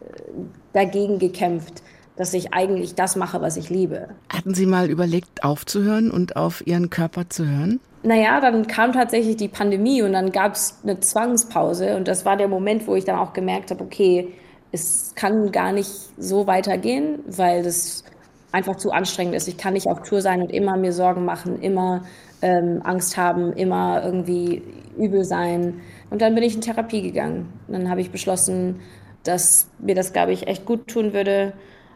dagegen 0.73 1.19
gekämpft, 1.19 1.83
dass 2.15 2.33
ich 2.33 2.53
eigentlich 2.53 2.95
das 2.95 3.15
mache, 3.15 3.41
was 3.41 3.57
ich 3.57 3.69
liebe. 3.69 4.09
Hatten 4.29 4.53
Sie 4.53 4.65
mal 4.65 4.89
überlegt, 4.89 5.43
aufzuhören 5.43 6.11
und 6.11 6.35
auf 6.35 6.65
Ihren 6.65 6.89
Körper 6.89 7.29
zu 7.29 7.47
hören? 7.47 7.79
Naja, 8.03 8.41
dann 8.41 8.65
kam 8.65 8.93
tatsächlich 8.93 9.37
die 9.37 9.47
Pandemie 9.47 10.01
und 10.01 10.13
dann 10.13 10.31
gab 10.31 10.53
es 10.55 10.79
eine 10.83 10.99
Zwangspause 10.99 11.95
und 11.95 12.07
das 12.07 12.25
war 12.25 12.37
der 12.37 12.47
Moment, 12.47 12.87
wo 12.87 12.95
ich 12.95 13.05
dann 13.05 13.19
auch 13.19 13.33
gemerkt 13.33 13.69
habe, 13.69 13.83
okay, 13.83 14.29
es 14.71 15.13
kann 15.15 15.51
gar 15.51 15.71
nicht 15.71 15.91
so 16.17 16.47
weitergehen, 16.47 17.19
weil 17.27 17.61
das 17.61 18.03
einfach 18.51 18.75
zu 18.75 18.91
anstrengend 18.91 19.35
ist. 19.35 19.47
Ich 19.47 19.57
kann 19.57 19.73
nicht 19.73 19.87
auf 19.87 20.01
Tour 20.03 20.21
sein 20.21 20.41
und 20.41 20.51
immer 20.51 20.77
mir 20.77 20.93
Sorgen 20.93 21.25
machen, 21.25 21.61
immer 21.61 22.03
ähm, 22.41 22.81
Angst 22.83 23.17
haben, 23.17 23.53
immer 23.53 24.03
irgendwie 24.03 24.61
übel 24.97 25.23
sein. 25.23 25.81
Und 26.09 26.21
dann 26.21 26.35
bin 26.35 26.43
ich 26.43 26.55
in 26.55 26.61
Therapie 26.61 27.01
gegangen. 27.01 27.51
Und 27.67 27.73
dann 27.73 27.89
habe 27.89 28.01
ich 28.01 28.11
beschlossen, 28.11 28.81
dass 29.23 29.67
mir 29.79 29.95
das, 29.95 30.13
glaube 30.13 30.33
ich, 30.33 30.47
echt 30.47 30.65
gut 30.65 30.87
tun 30.87 31.13
würde, 31.13 31.53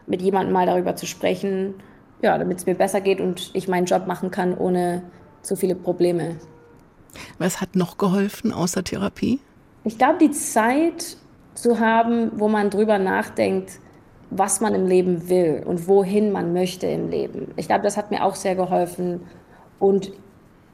mit 0.07 0.21
jemandem 0.21 0.53
mal 0.53 0.65
darüber 0.65 0.95
zu 0.95 1.05
sprechen, 1.05 1.75
ja, 2.21 2.37
damit 2.37 2.59
es 2.59 2.65
mir 2.65 2.75
besser 2.75 3.01
geht 3.01 3.19
und 3.19 3.51
ich 3.53 3.67
meinen 3.67 3.85
Job 3.85 4.07
machen 4.07 4.31
kann 4.31 4.55
ohne 4.55 5.01
zu 5.41 5.55
viele 5.55 5.75
Probleme. 5.75 6.37
Was 7.37 7.61
hat 7.61 7.75
noch 7.75 7.97
geholfen 7.97 8.53
außer 8.53 8.83
Therapie? 8.83 9.39
Ich 9.83 9.97
glaube, 9.97 10.17
die 10.19 10.31
Zeit 10.31 11.17
zu 11.53 11.79
haben, 11.79 12.31
wo 12.35 12.47
man 12.47 12.69
drüber 12.69 12.97
nachdenkt, 12.97 13.79
was 14.29 14.61
man 14.61 14.75
im 14.75 14.87
Leben 14.87 15.29
will 15.29 15.63
und 15.65 15.87
wohin 15.87 16.31
man 16.31 16.53
möchte 16.53 16.87
im 16.87 17.09
Leben. 17.09 17.53
Ich 17.55 17.67
glaube, 17.67 17.83
das 17.83 17.97
hat 17.97 18.11
mir 18.11 18.23
auch 18.23 18.35
sehr 18.35 18.55
geholfen 18.55 19.21
und 19.79 20.11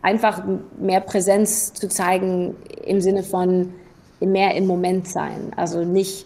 einfach 0.01 0.43
mehr 0.79 1.01
Präsenz 1.01 1.73
zu 1.73 1.87
zeigen 1.87 2.55
im 2.85 3.01
Sinne 3.01 3.23
von 3.23 3.73
mehr 4.19 4.55
im 4.55 4.67
Moment 4.67 5.07
sein. 5.07 5.51
Also 5.55 5.83
nicht 5.83 6.25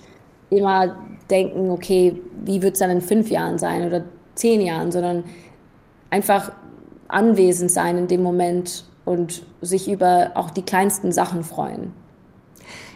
immer 0.49 0.95
denken, 1.29 1.69
okay, 1.69 2.21
wie 2.43 2.61
wird 2.61 2.73
es 2.73 2.79
dann 2.79 2.89
in 2.89 3.01
fünf 3.01 3.29
Jahren 3.29 3.57
sein 3.57 3.85
oder 3.85 4.03
zehn 4.35 4.61
Jahren, 4.61 4.91
sondern 4.91 5.23
einfach 6.09 6.51
anwesend 7.07 7.71
sein 7.71 7.97
in 7.97 8.07
dem 8.07 8.21
Moment 8.21 8.85
und 9.05 9.43
sich 9.61 9.89
über 9.89 10.31
auch 10.35 10.49
die 10.49 10.63
kleinsten 10.63 11.11
Sachen 11.11 11.43
freuen. 11.43 11.93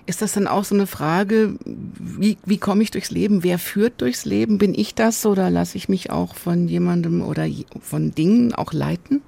Ist 0.10 0.24
das 0.24 0.34
dann 0.34 0.48
auch 0.48 0.64
so 0.64 0.74
eine 0.74 0.88
Frage, 0.88 1.54
wie, 1.64 2.40
wie 2.44 2.58
komme 2.58 2.82
ich 2.82 2.90
durchs 2.90 3.12
Leben? 3.12 3.44
Wer 3.44 3.60
führt 3.60 4.02
durchs 4.02 4.26
Leben? 4.26 4.58
Bin 4.58 4.74
ich 4.74 4.96
das 4.96 5.24
oder 5.24 5.52
lasse 5.52 5.78
ich 5.78 5.88
mich 5.88 6.10
auch 6.10 6.34
von 6.34 6.68
jemandem 6.68 7.22
oder 7.22 7.46
von 7.80 8.10
Dingen 8.10 8.52
auch 8.56 8.74
leiten? 8.74 9.22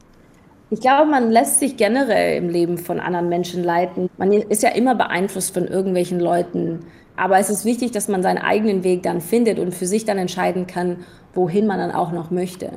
Ich 0.72 0.82
glaube, 0.82 1.08
man 1.08 1.30
lässt 1.30 1.60
sich 1.60 1.78
generell 1.78 2.36
im 2.36 2.50
Leben 2.50 2.80
von 2.80 3.00
anderen 3.00 3.30
Menschen 3.30 3.64
leiten. 3.64 4.10
Man 4.18 4.32
ist 4.32 4.64
ja 4.64 4.70
immer 4.70 4.96
beeinflusst 4.96 5.54
von 5.54 5.68
irgendwelchen 5.68 6.20
Leuten. 6.20 6.80
Aber 7.16 7.38
es 7.38 7.52
ist 7.52 7.64
wichtig, 7.64 7.92
dass 7.92 8.08
man 8.08 8.24
seinen 8.24 8.40
eigenen 8.40 8.84
Weg 8.84 9.04
dann 9.04 9.22
findet 9.22 9.60
und 9.60 9.76
für 9.76 9.86
sich 9.86 10.06
dann 10.06 10.18
entscheiden 10.18 10.66
kann, 10.66 11.06
wohin 11.36 11.68
man 11.68 11.78
dann 11.78 11.92
auch 11.92 12.12
noch 12.12 12.32
möchte. 12.32 12.72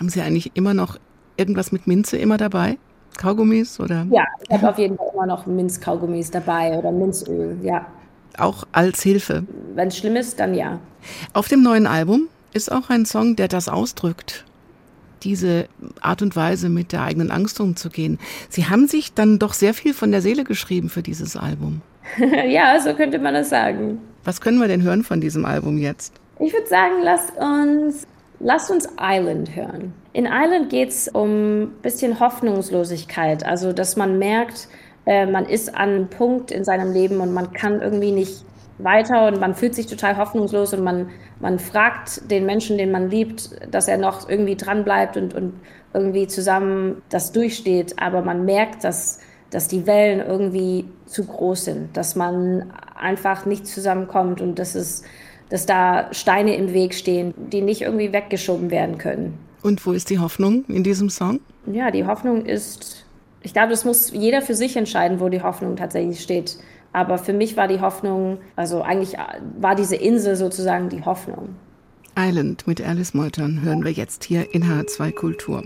Haben 0.00 0.08
Sie 0.08 0.22
eigentlich 0.22 0.52
immer 0.54 0.72
noch 0.72 0.96
irgendwas 1.36 1.70
mit 1.70 1.86
Minze 1.86 2.16
immer 2.16 2.38
dabei? 2.38 2.78
Kaugummis 3.18 3.78
oder? 3.78 4.06
Ja, 4.10 4.24
ich 4.42 4.50
habe 4.50 4.70
auf 4.70 4.78
jeden 4.78 4.96
Fall 4.96 5.08
immer 5.12 5.26
noch 5.26 5.44
Minzkaugummis 5.44 6.30
dabei 6.30 6.78
oder 6.78 6.90
Minzöl, 6.90 7.58
ja. 7.62 7.86
Auch 8.38 8.64
als 8.72 9.02
Hilfe. 9.02 9.44
Wenn 9.74 9.88
es 9.88 9.98
schlimm 9.98 10.16
ist, 10.16 10.40
dann 10.40 10.54
ja. 10.54 10.78
Auf 11.34 11.48
dem 11.48 11.62
neuen 11.62 11.86
Album 11.86 12.28
ist 12.54 12.72
auch 12.72 12.88
ein 12.88 13.04
Song, 13.04 13.36
der 13.36 13.48
das 13.48 13.68
ausdrückt. 13.68 14.44
Diese 15.24 15.68
Art 16.00 16.22
und 16.22 16.36
Weise, 16.36 16.68
mit 16.68 16.92
der 16.92 17.02
eigenen 17.02 17.30
Angst 17.30 17.60
umzugehen. 17.60 18.18
Sie 18.48 18.66
haben 18.66 18.86
sich 18.86 19.12
dann 19.12 19.40
doch 19.40 19.52
sehr 19.52 19.74
viel 19.74 19.92
von 19.92 20.12
der 20.12 20.22
Seele 20.22 20.44
geschrieben 20.44 20.88
für 20.88 21.02
dieses 21.02 21.36
Album. 21.36 21.82
ja, 22.48 22.80
so 22.80 22.94
könnte 22.94 23.18
man 23.18 23.34
das 23.34 23.50
sagen. 23.50 24.00
Was 24.24 24.40
können 24.40 24.60
wir 24.60 24.68
denn 24.68 24.82
hören 24.82 25.02
von 25.02 25.20
diesem 25.20 25.44
Album 25.44 25.76
jetzt? 25.76 26.14
Ich 26.38 26.52
würde 26.52 26.68
sagen, 26.68 27.02
lasst 27.02 27.32
uns 27.36 28.06
Lasst 28.40 28.70
uns 28.70 28.88
Island 29.00 29.54
hören. 29.54 29.92
In 30.18 30.26
Island 30.26 30.68
geht 30.68 30.88
es 30.88 31.06
um 31.06 31.62
ein 31.62 31.68
bisschen 31.80 32.18
Hoffnungslosigkeit, 32.18 33.46
also 33.46 33.72
dass 33.72 33.94
man 33.94 34.18
merkt, 34.18 34.66
äh, 35.06 35.26
man 35.26 35.44
ist 35.44 35.72
an 35.76 35.90
einem 35.90 36.08
Punkt 36.08 36.50
in 36.50 36.64
seinem 36.64 36.92
Leben 36.92 37.20
und 37.20 37.32
man 37.32 37.52
kann 37.52 37.80
irgendwie 37.80 38.10
nicht 38.10 38.44
weiter 38.78 39.28
und 39.28 39.38
man 39.38 39.54
fühlt 39.54 39.76
sich 39.76 39.86
total 39.86 40.16
hoffnungslos 40.16 40.74
und 40.74 40.82
man, 40.82 41.10
man 41.38 41.60
fragt 41.60 42.28
den 42.32 42.46
Menschen, 42.46 42.78
den 42.78 42.90
man 42.90 43.10
liebt, 43.10 43.50
dass 43.72 43.86
er 43.86 43.96
noch 43.96 44.28
irgendwie 44.28 44.56
dranbleibt 44.56 45.16
und, 45.16 45.34
und 45.34 45.52
irgendwie 45.94 46.26
zusammen 46.26 47.00
das 47.10 47.30
durchsteht, 47.30 48.02
aber 48.02 48.20
man 48.20 48.44
merkt, 48.44 48.82
dass, 48.82 49.20
dass 49.50 49.68
die 49.68 49.86
Wellen 49.86 50.18
irgendwie 50.18 50.86
zu 51.06 51.26
groß 51.26 51.66
sind, 51.66 51.96
dass 51.96 52.16
man 52.16 52.72
einfach 52.96 53.46
nicht 53.46 53.68
zusammenkommt 53.68 54.40
und 54.40 54.58
dass 54.58 54.74
es 54.74 55.04
dass 55.48 55.64
da 55.64 56.12
Steine 56.12 56.56
im 56.56 56.74
Weg 56.74 56.92
stehen, 56.92 57.32
die 57.36 57.62
nicht 57.62 57.82
irgendwie 57.82 58.12
weggeschoben 58.12 58.72
werden 58.72 58.98
können. 58.98 59.47
Und 59.62 59.84
wo 59.84 59.92
ist 59.92 60.10
die 60.10 60.18
Hoffnung 60.18 60.64
in 60.68 60.84
diesem 60.84 61.10
Song? 61.10 61.40
Ja, 61.66 61.90
die 61.90 62.06
Hoffnung 62.06 62.46
ist, 62.46 63.04
ich 63.42 63.52
glaube, 63.52 63.70
das 63.70 63.84
muss 63.84 64.10
jeder 64.12 64.42
für 64.42 64.54
sich 64.54 64.76
entscheiden, 64.76 65.20
wo 65.20 65.28
die 65.28 65.42
Hoffnung 65.42 65.76
tatsächlich 65.76 66.20
steht. 66.20 66.58
Aber 66.92 67.18
für 67.18 67.32
mich 67.32 67.56
war 67.56 67.68
die 67.68 67.80
Hoffnung, 67.80 68.38
also 68.56 68.82
eigentlich 68.82 69.16
war 69.60 69.74
diese 69.74 69.96
Insel 69.96 70.36
sozusagen 70.36 70.88
die 70.88 71.04
Hoffnung. 71.04 71.50
Island 72.16 72.66
mit 72.66 72.80
Alice 72.80 73.14
Meutern 73.14 73.62
hören 73.62 73.84
wir 73.84 73.92
jetzt 73.92 74.24
hier 74.24 74.52
in 74.52 74.64
H2 74.64 75.12
Kultur. 75.12 75.62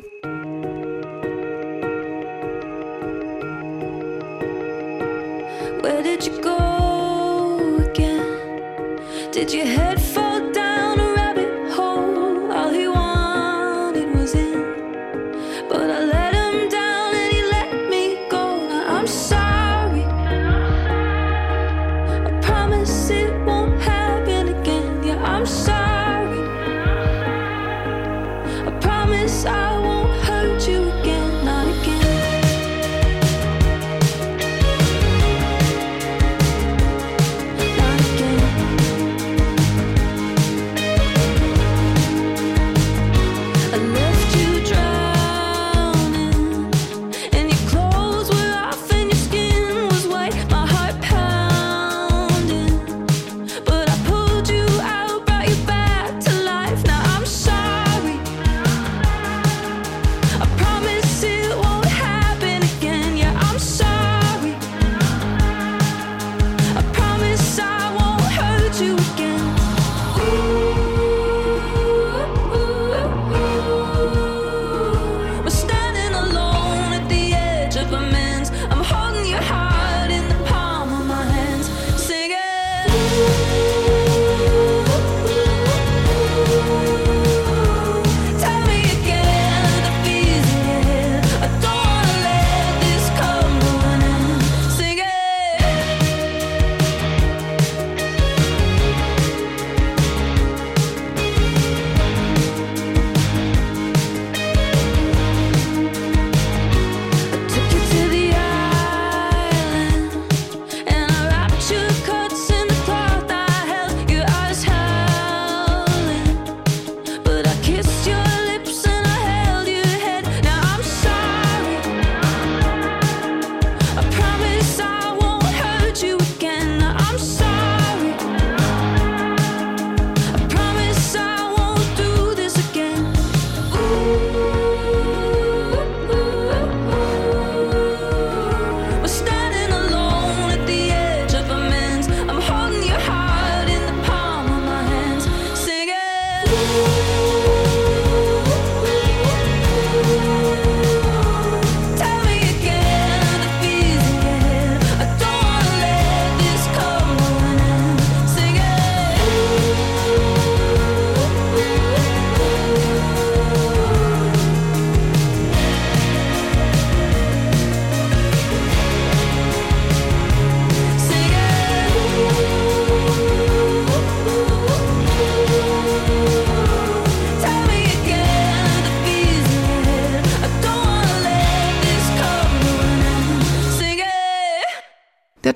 Where 5.80 6.02
did 6.02 6.26
you 6.26 6.40
go 6.42 7.80
again? 7.88 8.20
Did 9.32 9.52
your 9.54 9.64
head 9.64 10.01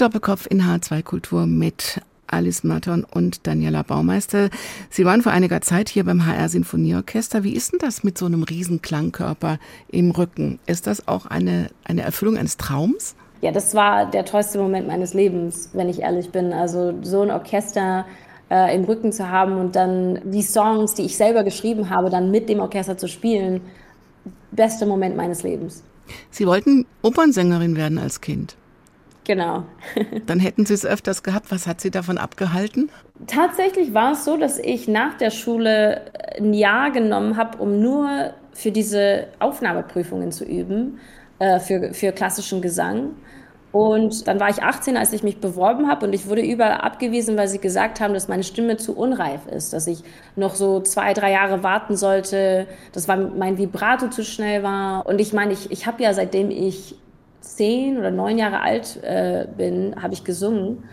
Doppelkopf 0.06 0.46
in 0.48 0.62
H2 0.62 1.02
Kultur 1.02 1.46
mit 1.46 2.00
Alice 2.28 2.62
Merton 2.62 3.02
und 3.02 3.44
Daniela 3.44 3.82
Baumeister. 3.82 4.50
Sie 4.88 5.04
waren 5.04 5.20
vor 5.20 5.32
einiger 5.32 5.62
Zeit 5.62 5.88
hier 5.88 6.04
beim 6.04 6.24
HR 6.24 6.48
Sinfonieorchester. 6.48 7.42
Wie 7.42 7.54
ist 7.54 7.72
denn 7.72 7.80
das 7.80 8.04
mit 8.04 8.16
so 8.16 8.26
einem 8.26 8.44
riesen 8.44 8.82
Klangkörper 8.82 9.58
im 9.88 10.12
Rücken? 10.12 10.60
Ist 10.66 10.86
das 10.86 11.08
auch 11.08 11.26
eine, 11.26 11.70
eine 11.82 12.02
Erfüllung 12.02 12.36
eines 12.36 12.56
Traums? 12.56 13.16
Ja, 13.40 13.50
das 13.50 13.74
war 13.74 14.08
der 14.08 14.24
tollste 14.24 14.58
Moment 14.58 14.86
meines 14.86 15.12
Lebens, 15.12 15.70
wenn 15.72 15.88
ich 15.88 16.02
ehrlich 16.02 16.30
bin. 16.30 16.52
Also 16.52 16.94
so 17.02 17.22
ein 17.22 17.32
Orchester 17.32 18.06
äh, 18.48 18.76
im 18.76 18.84
Rücken 18.84 19.10
zu 19.10 19.28
haben 19.28 19.58
und 19.58 19.74
dann 19.74 20.20
die 20.22 20.42
Songs, 20.42 20.94
die 20.94 21.02
ich 21.02 21.16
selber 21.16 21.42
geschrieben 21.42 21.90
habe, 21.90 22.10
dann 22.10 22.30
mit 22.30 22.48
dem 22.48 22.60
Orchester 22.60 22.96
zu 22.96 23.08
spielen, 23.08 23.60
bester 24.52 24.86
Moment 24.86 25.16
meines 25.16 25.42
Lebens. 25.42 25.82
Sie 26.30 26.46
wollten 26.46 26.86
Opernsängerin 27.02 27.76
werden 27.76 27.98
als 27.98 28.20
Kind. 28.20 28.56
Genau. 29.26 29.64
Dann 30.26 30.38
hätten 30.38 30.64
Sie 30.66 30.74
es 30.74 30.86
öfters 30.86 31.24
gehabt. 31.24 31.50
Was 31.50 31.66
hat 31.66 31.80
Sie 31.80 31.90
davon 31.90 32.16
abgehalten? 32.16 32.90
Tatsächlich 33.26 33.92
war 33.92 34.12
es 34.12 34.24
so, 34.24 34.36
dass 34.36 34.58
ich 34.58 34.86
nach 34.86 35.14
der 35.14 35.30
Schule 35.30 36.02
ein 36.38 36.54
Jahr 36.54 36.92
genommen 36.92 37.36
habe, 37.36 37.58
um 37.58 37.80
nur 37.80 38.32
für 38.52 38.70
diese 38.70 39.26
Aufnahmeprüfungen 39.40 40.30
zu 40.30 40.44
üben, 40.44 41.00
äh, 41.40 41.58
für, 41.58 41.92
für 41.92 42.12
klassischen 42.12 42.62
Gesang. 42.62 43.16
Und 43.72 44.28
dann 44.28 44.38
war 44.38 44.48
ich 44.48 44.62
18, 44.62 44.96
als 44.96 45.12
ich 45.12 45.24
mich 45.24 45.38
beworben 45.40 45.88
habe 45.88 46.06
und 46.06 46.12
ich 46.14 46.28
wurde 46.28 46.40
überall 46.40 46.80
abgewiesen, 46.80 47.36
weil 47.36 47.48
sie 47.48 47.58
gesagt 47.58 48.00
haben, 48.00 48.14
dass 48.14 48.28
meine 48.28 48.44
Stimme 48.44 48.76
zu 48.76 48.96
unreif 48.96 49.46
ist, 49.48 49.72
dass 49.72 49.86
ich 49.86 50.02
noch 50.36 50.54
so 50.54 50.80
zwei, 50.80 51.12
drei 51.12 51.32
Jahre 51.32 51.62
warten 51.62 51.96
sollte, 51.96 52.68
dass 52.92 53.06
mein 53.08 53.58
Vibrato 53.58 54.08
zu 54.08 54.24
schnell 54.24 54.62
war. 54.62 55.04
Und 55.04 55.20
ich 55.20 55.34
meine, 55.34 55.52
ich, 55.52 55.70
ich 55.70 55.86
habe 55.86 56.02
ja 56.02 56.14
seitdem 56.14 56.50
ich 56.50 56.94
zehn 57.46 57.98
oder 57.98 58.10
neun 58.10 58.38
Jahre 58.38 58.60
alt 58.60 59.02
äh, 59.02 59.46
bin, 59.56 59.94
habe 60.00 60.14
ich 60.14 60.24
gesungen. 60.24 60.84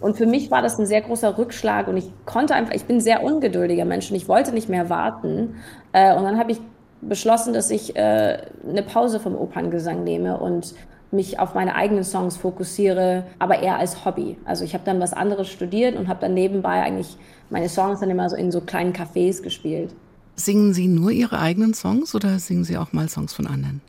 Und 0.00 0.16
für 0.16 0.26
mich 0.26 0.50
war 0.50 0.62
das 0.62 0.78
ein 0.78 0.86
sehr 0.86 1.00
großer 1.00 1.38
Rückschlag 1.38 1.88
und 1.88 1.96
ich 1.96 2.10
konnte 2.24 2.54
einfach, 2.54 2.74
ich 2.74 2.84
bin 2.84 2.96
ein 2.96 3.00
sehr 3.00 3.22
ungeduldiger 3.24 3.84
Mensch 3.84 4.10
und 4.10 4.16
ich 4.16 4.28
wollte 4.28 4.52
nicht 4.52 4.68
mehr 4.68 4.88
warten. 4.88 5.56
Äh, 5.92 6.14
und 6.14 6.24
dann 6.24 6.38
habe 6.38 6.52
ich 6.52 6.60
beschlossen, 7.00 7.52
dass 7.52 7.70
ich 7.70 7.96
äh, 7.96 8.38
eine 8.68 8.82
Pause 8.82 9.20
vom 9.20 9.36
Operngesang 9.36 10.04
nehme 10.04 10.38
und 10.38 10.74
mich 11.10 11.40
auf 11.40 11.54
meine 11.54 11.74
eigenen 11.74 12.04
Songs 12.04 12.36
fokussiere, 12.36 13.24
aber 13.38 13.62
eher 13.62 13.78
als 13.78 14.04
Hobby. 14.04 14.36
Also 14.44 14.64
ich 14.64 14.74
habe 14.74 14.84
dann 14.84 15.00
was 15.00 15.12
anderes 15.12 15.48
studiert 15.48 15.96
und 15.96 16.08
habe 16.08 16.20
dann 16.20 16.34
nebenbei 16.34 16.82
eigentlich 16.82 17.16
meine 17.50 17.68
Songs 17.68 18.00
dann 18.00 18.10
immer 18.10 18.28
so 18.28 18.36
in 18.36 18.52
so 18.52 18.60
kleinen 18.60 18.92
Cafés 18.92 19.42
gespielt. 19.42 19.94
Singen 20.40 20.72
Sie 20.72 20.86
nur 20.86 21.10
Ihre 21.10 21.40
eigenen 21.40 21.74
Songs 21.74 22.14
oder 22.14 22.38
singen 22.38 22.62
Sie 22.62 22.76
auch 22.76 22.92
mal 22.92 23.08
Songs 23.08 23.34
von 23.34 23.48
anderen? 23.48 23.80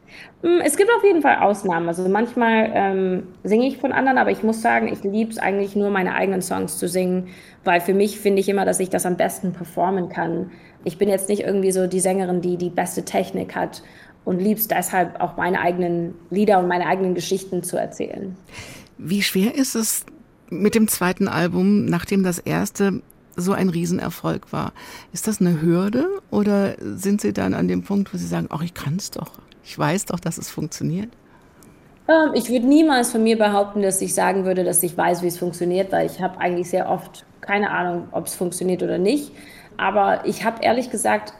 Hm, 0.41 0.61
es 0.65 0.77
gibt 0.77 0.89
auf 0.97 1.03
jeden 1.03 1.21
Fall 1.21 1.37
Ausnahmen. 1.37 1.87
Also 1.87 2.09
manchmal 2.09 2.71
ähm, 2.73 3.23
singe 3.43 3.67
ich 3.67 3.77
von 3.77 3.91
anderen, 3.91 4.17
aber 4.17 4.31
ich 4.31 4.41
muss 4.41 4.59
sagen, 4.59 4.87
ich 4.91 5.03
liebe 5.03 5.29
es 5.29 5.37
eigentlich 5.37 5.75
nur, 5.75 5.91
meine 5.91 6.15
eigenen 6.15 6.41
Songs 6.41 6.79
zu 6.79 6.87
singen, 6.87 7.27
weil 7.63 7.81
für 7.81 7.93
mich 7.93 8.19
finde 8.19 8.39
ich 8.39 8.49
immer, 8.49 8.65
dass 8.65 8.79
ich 8.79 8.89
das 8.89 9.05
am 9.05 9.15
besten 9.15 9.53
performen 9.53 10.09
kann. 10.09 10.49
Ich 10.83 10.97
bin 10.97 11.07
jetzt 11.07 11.29
nicht 11.29 11.43
irgendwie 11.43 11.71
so 11.71 11.85
die 11.85 11.99
Sängerin, 11.99 12.41
die 12.41 12.57
die 12.57 12.71
beste 12.71 13.05
Technik 13.05 13.53
hat 13.55 13.83
und 14.25 14.39
liebst 14.39 14.71
deshalb 14.71 15.21
auch 15.21 15.37
meine 15.37 15.61
eigenen 15.61 16.15
Lieder 16.31 16.57
und 16.57 16.67
meine 16.67 16.87
eigenen 16.87 17.13
Geschichten 17.13 17.61
zu 17.61 17.77
erzählen. 17.77 18.35
Wie 18.97 19.21
schwer 19.21 19.53
ist 19.53 19.75
es 19.75 20.03
mit 20.49 20.73
dem 20.73 20.87
zweiten 20.87 21.27
Album, 21.27 21.85
nachdem 21.85 22.23
das 22.23 22.39
erste 22.39 23.03
so 23.41 23.53
ein 23.53 23.69
Riesenerfolg 23.69 24.51
war? 24.51 24.73
Ist 25.13 25.27
das 25.27 25.41
eine 25.41 25.61
Hürde 25.61 26.07
oder 26.31 26.75
sind 26.79 27.21
Sie 27.21 27.33
dann 27.33 27.53
an 27.53 27.67
dem 27.67 27.83
Punkt, 27.83 28.13
wo 28.13 28.17
Sie 28.17 28.27
sagen, 28.27 28.47
ach, 28.49 28.61
ich 28.61 28.73
kann 28.73 28.95
es 28.97 29.11
doch, 29.11 29.31
ich 29.63 29.77
weiß 29.77 30.05
doch, 30.05 30.19
dass 30.19 30.37
es 30.37 30.49
funktioniert? 30.49 31.09
Ähm, 32.07 32.31
ich 32.33 32.49
würde 32.49 32.67
niemals 32.67 33.11
von 33.11 33.23
mir 33.23 33.37
behaupten, 33.37 33.81
dass 33.81 34.01
ich 34.01 34.13
sagen 34.13 34.45
würde, 34.45 34.63
dass 34.63 34.81
ich 34.83 34.97
weiß, 34.97 35.21
wie 35.21 35.27
es 35.27 35.37
funktioniert, 35.37 35.91
weil 35.91 36.07
ich 36.07 36.21
habe 36.21 36.39
eigentlich 36.39 36.69
sehr 36.69 36.89
oft 36.89 37.25
keine 37.41 37.71
Ahnung, 37.71 38.07
ob 38.11 38.27
es 38.27 38.35
funktioniert 38.35 38.83
oder 38.83 38.97
nicht. 38.97 39.31
Aber 39.77 40.25
ich 40.25 40.43
habe 40.43 40.63
ehrlich 40.63 40.89
gesagt 40.89 41.33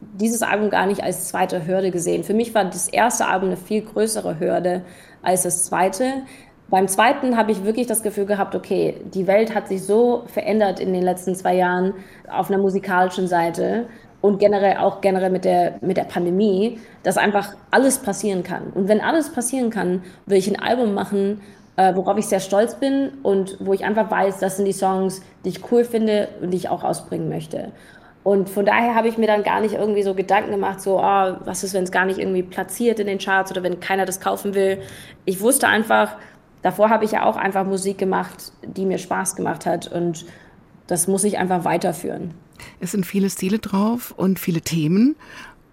dieses 0.00 0.42
Album 0.42 0.70
gar 0.70 0.86
nicht 0.86 1.02
als 1.02 1.28
zweite 1.28 1.66
Hürde 1.66 1.90
gesehen. 1.90 2.24
Für 2.24 2.34
mich 2.34 2.54
war 2.54 2.64
das 2.64 2.88
erste 2.88 3.26
Album 3.26 3.48
eine 3.48 3.56
viel 3.56 3.82
größere 3.82 4.38
Hürde 4.38 4.84
als 5.22 5.42
das 5.42 5.64
zweite. 5.64 6.22
Beim 6.68 6.88
zweiten 6.88 7.36
habe 7.36 7.52
ich 7.52 7.64
wirklich 7.64 7.86
das 7.86 8.02
Gefühl 8.02 8.26
gehabt, 8.26 8.56
okay, 8.56 9.00
die 9.14 9.28
Welt 9.28 9.54
hat 9.54 9.68
sich 9.68 9.84
so 9.84 10.24
verändert 10.26 10.80
in 10.80 10.92
den 10.92 11.02
letzten 11.02 11.36
zwei 11.36 11.54
Jahren 11.54 11.94
auf 12.28 12.50
einer 12.50 12.58
musikalischen 12.58 13.28
Seite 13.28 13.86
und 14.20 14.40
generell 14.40 14.78
auch 14.78 15.00
generell 15.00 15.30
mit 15.30 15.44
der, 15.44 15.74
mit 15.80 15.96
der 15.96 16.04
Pandemie, 16.04 16.80
dass 17.04 17.18
einfach 17.18 17.54
alles 17.70 17.98
passieren 17.98 18.42
kann. 18.42 18.72
Und 18.74 18.88
wenn 18.88 19.00
alles 19.00 19.30
passieren 19.30 19.70
kann, 19.70 20.02
will 20.26 20.38
ich 20.38 20.48
ein 20.48 20.60
Album 20.60 20.92
machen, 20.92 21.40
äh, 21.76 21.94
worauf 21.94 22.18
ich 22.18 22.26
sehr 22.26 22.40
stolz 22.40 22.74
bin 22.74 23.12
und 23.22 23.58
wo 23.60 23.72
ich 23.72 23.84
einfach 23.84 24.10
weiß, 24.10 24.38
das 24.38 24.56
sind 24.56 24.64
die 24.64 24.72
Songs, 24.72 25.22
die 25.44 25.50
ich 25.50 25.70
cool 25.70 25.84
finde 25.84 26.28
und 26.40 26.50
die 26.50 26.56
ich 26.56 26.68
auch 26.68 26.82
ausbringen 26.82 27.28
möchte. 27.28 27.70
Und 28.24 28.50
von 28.50 28.66
daher 28.66 28.96
habe 28.96 29.06
ich 29.06 29.18
mir 29.18 29.28
dann 29.28 29.44
gar 29.44 29.60
nicht 29.60 29.74
irgendwie 29.74 30.02
so 30.02 30.14
Gedanken 30.14 30.50
gemacht, 30.50 30.80
so, 30.80 30.98
oh, 30.98 31.36
was 31.44 31.62
ist, 31.62 31.74
wenn 31.74 31.84
es 31.84 31.92
gar 31.92 32.06
nicht 32.06 32.18
irgendwie 32.18 32.42
platziert 32.42 32.98
in 32.98 33.06
den 33.06 33.18
Charts 33.18 33.52
oder 33.52 33.62
wenn 33.62 33.78
keiner 33.78 34.04
das 34.04 34.18
kaufen 34.18 34.54
will. 34.54 34.80
Ich 35.26 35.40
wusste 35.40 35.68
einfach, 35.68 36.16
davor 36.62 36.90
habe 36.90 37.04
ich 37.04 37.12
ja 37.12 37.24
auch 37.24 37.36
einfach 37.36 37.64
Musik 37.64 37.98
gemacht, 37.98 38.52
die 38.62 38.84
mir 38.84 38.98
Spaß 38.98 39.36
gemacht 39.36 39.66
hat 39.66 39.90
und 39.90 40.26
das 40.86 41.08
muss 41.08 41.24
ich 41.24 41.38
einfach 41.38 41.64
weiterführen. 41.64 42.34
Es 42.80 42.92
sind 42.92 43.04
viele 43.04 43.28
Stile 43.30 43.58
drauf 43.58 44.14
und 44.16 44.38
viele 44.38 44.60
Themen. 44.60 45.16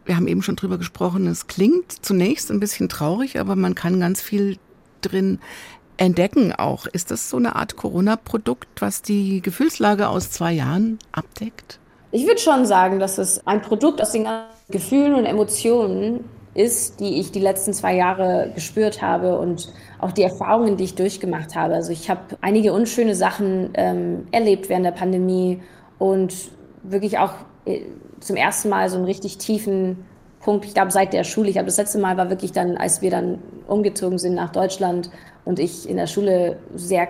Wir 0.06 0.18
haben 0.18 0.28
eben 0.28 0.42
schon 0.42 0.56
drüber 0.56 0.78
gesprochen, 0.78 1.28
es 1.28 1.48
klingt 1.48 1.92
zunächst 1.92 2.52
ein 2.52 2.60
bisschen 2.60 2.90
traurig, 2.90 3.40
aber 3.40 3.56
man 3.56 3.74
kann 3.74 4.00
ganz 4.00 4.22
viel 4.22 4.58
drin 5.02 5.40
entdecken 5.98 6.54
auch. 6.54 6.86
Ist 6.88 7.12
das 7.12 7.30
so 7.30 7.38
eine 7.38 7.56
Art 7.56 7.76
Corona-Produkt, 7.76 8.82
was 8.82 9.02
die 9.02 9.42
Gefühlslage 9.42 10.08
aus 10.10 10.32
zwei 10.32 10.52
Jahren 10.52 11.00
abdeckt? 11.12 11.80
Ich 12.12 12.28
würde 12.28 12.40
schon 12.40 12.66
sagen, 12.66 13.00
dass 13.00 13.18
es 13.18 13.46
ein 13.48 13.62
Produkt 13.62 14.02
aus 14.02 14.12
den 14.12 14.28
Gefühlen 14.70 15.16
und 15.16 15.26
Emotionen 15.26 16.26
ist, 16.54 17.00
die 17.00 17.20
ich 17.20 17.32
die 17.32 17.40
letzten 17.40 17.74
zwei 17.74 17.96
Jahre 17.96 18.52
gespürt 18.54 19.02
habe 19.02 19.40
und 19.40 19.74
auch 20.00 20.12
die 20.12 20.24
Erfahrungen, 20.24 20.78
die 20.78 20.84
ich 20.84 20.96
durchgemacht 20.96 21.56
habe. 21.56 21.74
Also 21.74 21.92
ich 21.92 22.10
habe 22.10 22.22
einige 22.42 22.74
unschöne 22.74 23.16
Sachen 23.16 23.72
ähm, 23.74 24.28
erlebt 24.32 24.70
während 24.70 24.86
der 24.86 24.92
Pandemie 24.92 25.62
und 25.98 26.34
wirklich 26.84 27.18
auch 27.18 27.34
äh, 27.66 27.82
zum 28.20 28.36
ersten 28.36 28.70
Mal 28.70 28.90
so 28.90 28.98
einen 28.98 29.06
richtig 29.06 29.38
tiefen 29.38 30.06
Punkt, 30.42 30.66
ich 30.66 30.74
glaube 30.74 30.92
seit 30.92 31.14
der 31.14 31.24
Schule. 31.24 31.48
Ich 31.48 31.54
glaube, 31.54 31.68
das 31.68 31.78
letzte 31.78 32.00
Mal 32.00 32.18
war 32.18 32.30
wirklich 32.30 32.52
dann, 32.52 32.78
als 32.78 33.02
wir 33.02 33.10
dann 33.10 33.40
umgezogen 33.68 34.20
sind 34.20 34.36
nach 34.36 34.52
Deutschland 34.52 35.10
und 35.46 35.58
ich 35.58 35.90
in 35.90 35.98
der 35.98 36.08
Schule 36.08 36.58
sehr 36.76 37.08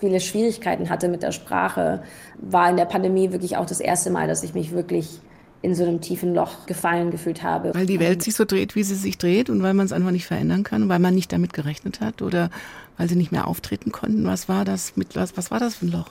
viele 0.00 0.20
Schwierigkeiten 0.20 0.90
hatte 0.90 1.08
mit 1.08 1.22
der 1.22 1.32
Sprache, 1.32 2.02
war 2.38 2.68
in 2.68 2.76
der 2.76 2.86
Pandemie 2.86 3.30
wirklich 3.32 3.56
auch 3.56 3.66
das 3.66 3.80
erste 3.80 4.10
Mal, 4.10 4.26
dass 4.26 4.42
ich 4.42 4.54
mich 4.54 4.72
wirklich 4.72 5.20
in 5.62 5.76
so 5.76 5.84
einem 5.84 6.00
tiefen 6.00 6.34
Loch 6.34 6.66
gefallen 6.66 7.10
gefühlt 7.10 7.42
habe. 7.42 7.72
Weil 7.74 7.86
die 7.86 8.00
Welt 8.00 8.22
sich 8.22 8.34
so 8.34 8.44
dreht, 8.44 8.74
wie 8.74 8.82
sie 8.82 8.96
sich 8.96 9.16
dreht 9.16 9.48
und 9.48 9.62
weil 9.62 9.74
man 9.74 9.86
es 9.86 9.92
einfach 9.92 10.10
nicht 10.10 10.26
verändern 10.26 10.64
kann, 10.64 10.88
weil 10.88 10.98
man 10.98 11.14
nicht 11.14 11.32
damit 11.32 11.52
gerechnet 11.52 12.00
hat 12.00 12.20
oder 12.20 12.50
weil 12.98 13.08
sie 13.08 13.14
nicht 13.14 13.30
mehr 13.30 13.46
auftreten 13.46 13.92
konnten. 13.92 14.26
Was 14.26 14.48
war 14.48 14.64
das 14.64 14.96
mit 14.96 15.14
was, 15.14 15.36
was 15.36 15.50
war 15.52 15.60
das 15.60 15.76
für 15.76 15.86
ein 15.86 15.92
Loch? 15.92 16.10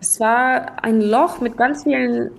Es 0.00 0.18
war 0.18 0.84
ein 0.84 1.00
Loch 1.00 1.40
mit 1.40 1.56
ganz 1.56 1.84
vielen 1.84 2.32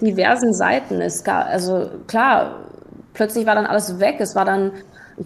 diversen 0.00 0.54
Seiten. 0.54 1.00
Es 1.00 1.24
gab, 1.24 1.46
also 1.46 1.90
klar, 2.06 2.60
plötzlich 3.12 3.44
war 3.44 3.56
dann 3.56 3.66
alles 3.66 3.98
weg. 3.98 4.16
Es 4.20 4.36
war 4.36 4.44
dann, 4.44 4.70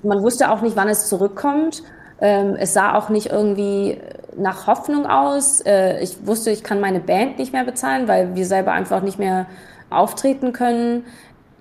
man 0.03 0.23
wusste 0.23 0.51
auch 0.51 0.63
nicht, 0.63 0.75
wann 0.75 0.89
es 0.89 1.09
zurückkommt. 1.09 1.83
Ähm, 2.23 2.57
es 2.59 2.73
sah 2.73 2.95
auch 2.95 3.11
nicht 3.11 3.31
irgendwie 3.31 3.99
nach 4.37 4.67
Hoffnung 4.67 5.07
aus. 5.07 5.61
Äh, 5.61 6.03
ich 6.03 6.27
wusste, 6.27 6.51
ich 6.51 6.63
kann 6.63 6.81
meine 6.81 7.01
Band 7.01 7.39
nicht 7.39 7.53
mehr 7.53 7.65
bezahlen, 7.65 8.09
weil 8.09 8.35
wir 8.35 8.47
selber 8.47 8.73
einfach 8.73 9.03
nicht 9.03 9.19
mehr 9.19 9.47
auftreten 9.91 10.53
können. 10.53 11.05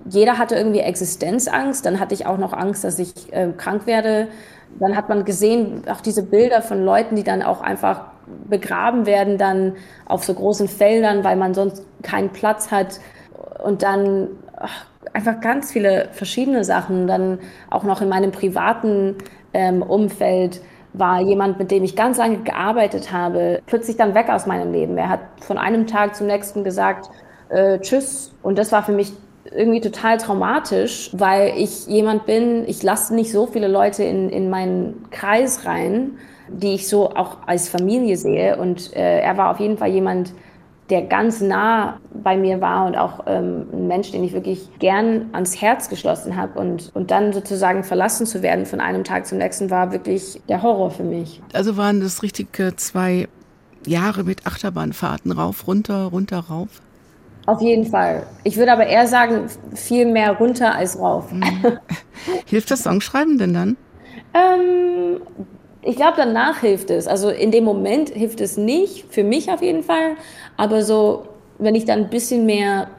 Jeder 0.06 0.38
hatte 0.38 0.56
irgendwie 0.56 0.80
Existenzangst. 0.80 1.86
Dann 1.86 2.00
hatte 2.00 2.14
ich 2.14 2.26
auch 2.26 2.38
noch 2.38 2.54
Angst, 2.54 2.84
dass 2.84 3.00
ich 3.00 3.34
äh, 3.34 3.50
krank 3.58 3.86
werde. 3.86 4.28
Dann 4.80 4.96
hat 4.96 5.10
man 5.10 5.26
gesehen, 5.26 5.84
auch 5.90 6.02
diese 6.02 6.24
Bilder 6.24 6.62
von 6.62 6.86
Leuten, 6.86 7.16
die 7.16 7.24
dann 7.24 7.42
auch 7.42 7.62
einfach 7.62 8.06
begraben 8.48 9.06
werden, 9.06 9.38
dann 9.38 9.74
auf 10.06 10.24
so 10.24 10.34
großen 10.34 10.68
Feldern, 10.68 11.24
weil 11.24 11.36
man 11.36 11.54
sonst 11.54 11.84
keinen 12.04 12.30
Platz 12.30 12.72
hat. 12.72 13.00
Und 13.64 13.84
dann 13.84 14.28
ach, 14.56 14.86
einfach 15.14 15.42
ganz 15.42 15.72
viele 15.72 16.10
verschiedene 16.12 16.64
Sachen. 16.64 17.08
Dann 17.08 17.40
auch 17.70 17.84
noch 17.84 18.02
in 18.02 18.10
meinem 18.10 18.32
privaten 18.32 19.16
ähm, 19.54 19.82
Umfeld 19.82 20.62
war 20.94 21.22
jemand, 21.22 21.60
mit 21.60 21.72
dem 21.72 21.84
ich 21.84 21.96
ganz 21.96 22.18
lange 22.18 22.38
gearbeitet 22.40 23.12
habe, 23.12 23.62
plötzlich 23.66 23.98
dann 23.98 24.16
weg 24.16 24.30
aus 24.30 24.46
meinem 24.46 24.72
Leben. 24.72 24.98
Er 24.98 25.10
hat 25.10 25.20
von 25.42 25.58
einem 25.58 25.88
Tag 25.88 26.16
zum 26.16 26.28
nächsten 26.28 26.64
gesagt, 26.64 27.10
äh, 27.50 27.80
tschüss. 27.80 28.32
Und 28.42 28.58
das 28.58 28.72
war 28.72 28.84
für 28.84 28.92
mich 28.92 29.12
irgendwie 29.52 29.82
total 29.82 30.18
traumatisch, 30.18 31.10
weil 31.14 31.54
ich 31.58 31.88
jemand 31.88 32.26
bin, 32.26 32.68
ich 32.68 32.84
lasse 32.84 33.16
nicht 33.16 33.32
so 33.32 33.48
viele 33.48 33.68
Leute 33.68 34.04
in, 34.04 34.30
in 34.30 34.50
meinen 34.50 35.06
Kreis 35.12 35.66
rein, 35.66 36.12
die 36.50 36.74
ich 36.74 36.88
so 36.88 37.10
auch 37.12 37.38
als 37.48 37.70
Familie 37.70 38.18
sehe. 38.18 38.58
Und 38.58 38.96
äh, 38.96 39.20
er 39.22 39.38
war 39.38 39.52
auf 39.52 39.60
jeden 39.60 39.78
Fall 39.78 39.90
jemand, 39.90 40.34
der 40.90 41.04
ganz 41.04 41.40
nah 41.40 42.00
bei 42.24 42.36
mir 42.36 42.62
war 42.62 42.88
und 42.88 42.98
auch 42.98 43.26
ähm, 43.28 43.68
ein 43.72 43.88
Mensch, 43.88 44.12
den 44.12 44.24
ich 44.24 44.34
wirklich 44.34 44.68
gern 44.80 45.30
ans 45.34 45.62
Herz 45.62 45.90
geschlossen 45.90 46.36
habe. 46.36 46.60
Und, 46.60 46.92
und 46.96 47.12
dann 47.12 47.32
sozusagen 47.32 47.84
verlassen 47.84 48.26
zu 48.26 48.42
werden 48.42 48.66
von 48.66 48.82
einem 48.82 49.04
Tag 49.04 49.28
zum 49.28 49.38
nächsten 49.38 49.70
war 49.70 49.92
wirklich 49.92 50.42
der 50.50 50.64
Horror 50.64 50.90
für 50.90 51.04
mich. 51.04 51.42
Also 51.54 51.78
waren 51.78 52.02
das 52.02 52.24
richtig 52.24 52.50
zwei 52.78 53.28
Jahre 53.86 54.24
mit 54.24 54.48
Achterbahnfahrten 54.48 55.32
rauf, 55.32 55.68
runter, 55.68 56.06
runter, 56.06 56.40
rauf? 56.40 56.82
Auf 57.46 57.62
jeden 57.62 57.86
Fall. 57.86 58.28
Ich 58.44 58.58
würde 58.58 58.72
aber 58.74 58.86
eher 58.86 59.08
sagen, 59.08 59.48
viel 59.74 60.06
mehr 60.06 60.34
runter 60.34 60.76
als 60.76 61.00
rauf. 61.00 61.32
Mhm. 61.32 61.80
Hilft 62.46 62.70
das 62.72 62.84
Songschreiben 62.84 63.38
denn 63.38 63.54
dann? 63.54 63.78
Ähm, 64.34 65.22
Ich 65.82 65.96
glaube, 65.96 66.14
danach 66.18 66.60
hilft 66.60 66.90
es. 66.92 67.08
Also 67.08 67.30
in 67.30 67.52
dem 67.52 67.64
Moment 67.64 68.10
hilft 68.10 68.42
es 68.42 68.58
nicht, 68.58 69.06
für 69.10 69.24
mich 69.24 69.50
auf 69.50 69.62
jeden 69.62 69.82
Fall. 69.84 70.18
Aber 70.58 70.84
so, 70.84 71.24
wenn 71.58 71.74
ich 71.74 71.86
dann 71.86 72.00
ein 72.00 72.10
bisschen 72.10 72.46
mehr, 72.46 72.90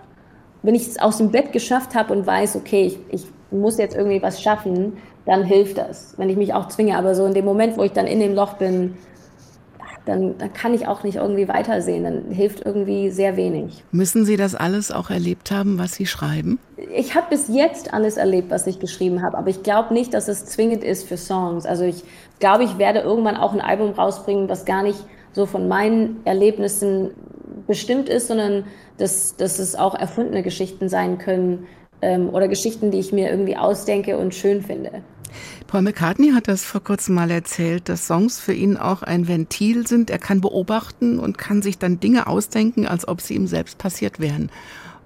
wenn 0.62 0.74
ich 0.74 0.88
es 0.88 0.98
aus 0.98 1.18
dem 1.18 1.30
Bett 1.30 1.52
geschafft 1.52 1.94
habe 1.94 2.12
und 2.12 2.26
weiß, 2.26 2.56
okay, 2.56 2.86
ich, 2.86 2.98
ich 3.10 3.26
muss 3.50 3.78
jetzt 3.78 3.94
irgendwie 3.94 4.22
was 4.22 4.40
schaffen, 4.42 4.94
dann 5.26 5.44
hilft 5.44 5.78
das, 5.78 6.14
wenn 6.16 6.30
ich 6.30 6.36
mich 6.36 6.54
auch 6.54 6.68
zwinge. 6.68 6.96
Aber 6.96 7.14
so 7.14 7.26
in 7.26 7.34
dem 7.34 7.44
Moment, 7.44 7.76
wo 7.76 7.82
ich 7.84 7.92
dann 7.92 8.06
in 8.06 8.18
dem 8.18 8.34
Loch 8.34 8.54
bin, 8.54 8.96
dann, 10.06 10.38
dann 10.38 10.52
kann 10.52 10.74
ich 10.74 10.88
auch 10.88 11.02
nicht 11.02 11.16
irgendwie 11.16 11.48
weitersehen. 11.48 12.04
Dann 12.04 12.30
hilft 12.30 12.64
irgendwie 12.64 13.10
sehr 13.10 13.36
wenig. 13.36 13.84
Müssen 13.92 14.24
Sie 14.24 14.36
das 14.36 14.54
alles 14.54 14.90
auch 14.90 15.10
erlebt 15.10 15.50
haben, 15.50 15.78
was 15.78 15.94
Sie 15.94 16.06
schreiben? 16.06 16.58
Ich 16.94 17.14
habe 17.14 17.26
bis 17.30 17.48
jetzt 17.48 17.92
alles 17.92 18.16
erlebt, 18.16 18.50
was 18.50 18.66
ich 18.66 18.80
geschrieben 18.80 19.22
habe, 19.22 19.36
aber 19.36 19.50
ich 19.50 19.62
glaube 19.62 19.94
nicht, 19.94 20.14
dass 20.14 20.28
es 20.28 20.46
zwingend 20.46 20.82
ist 20.82 21.06
für 21.06 21.16
Songs. 21.16 21.66
Also 21.66 21.84
ich 21.84 22.04
glaube, 22.38 22.64
ich 22.64 22.78
werde 22.78 23.00
irgendwann 23.00 23.36
auch 23.36 23.52
ein 23.52 23.60
Album 23.60 23.90
rausbringen, 23.90 24.48
was 24.48 24.64
gar 24.64 24.82
nicht 24.82 24.98
so 25.32 25.46
von 25.46 25.68
meinen 25.68 26.20
Erlebnissen 26.24 27.10
bestimmt 27.66 28.08
ist, 28.08 28.28
sondern 28.28 28.64
dass, 28.98 29.36
dass 29.36 29.58
es 29.58 29.76
auch 29.76 29.94
erfundene 29.94 30.42
Geschichten 30.42 30.88
sein 30.88 31.18
können 31.18 31.66
ähm, 32.02 32.30
oder 32.30 32.48
Geschichten, 32.48 32.90
die 32.90 32.98
ich 32.98 33.12
mir 33.12 33.30
irgendwie 33.30 33.56
ausdenke 33.56 34.18
und 34.18 34.34
schön 34.34 34.62
finde. 34.62 35.02
Paul 35.70 35.82
McCartney 35.82 36.32
hat 36.32 36.48
das 36.48 36.64
vor 36.64 36.82
kurzem 36.82 37.14
mal 37.14 37.30
erzählt, 37.30 37.88
dass 37.88 38.08
Songs 38.08 38.40
für 38.40 38.52
ihn 38.52 38.76
auch 38.76 39.04
ein 39.04 39.28
Ventil 39.28 39.86
sind. 39.86 40.10
Er 40.10 40.18
kann 40.18 40.40
beobachten 40.40 41.20
und 41.20 41.38
kann 41.38 41.62
sich 41.62 41.78
dann 41.78 42.00
Dinge 42.00 42.26
ausdenken, 42.26 42.88
als 42.88 43.06
ob 43.06 43.20
sie 43.20 43.34
ihm 43.34 43.46
selbst 43.46 43.78
passiert 43.78 44.18
wären. 44.18 44.50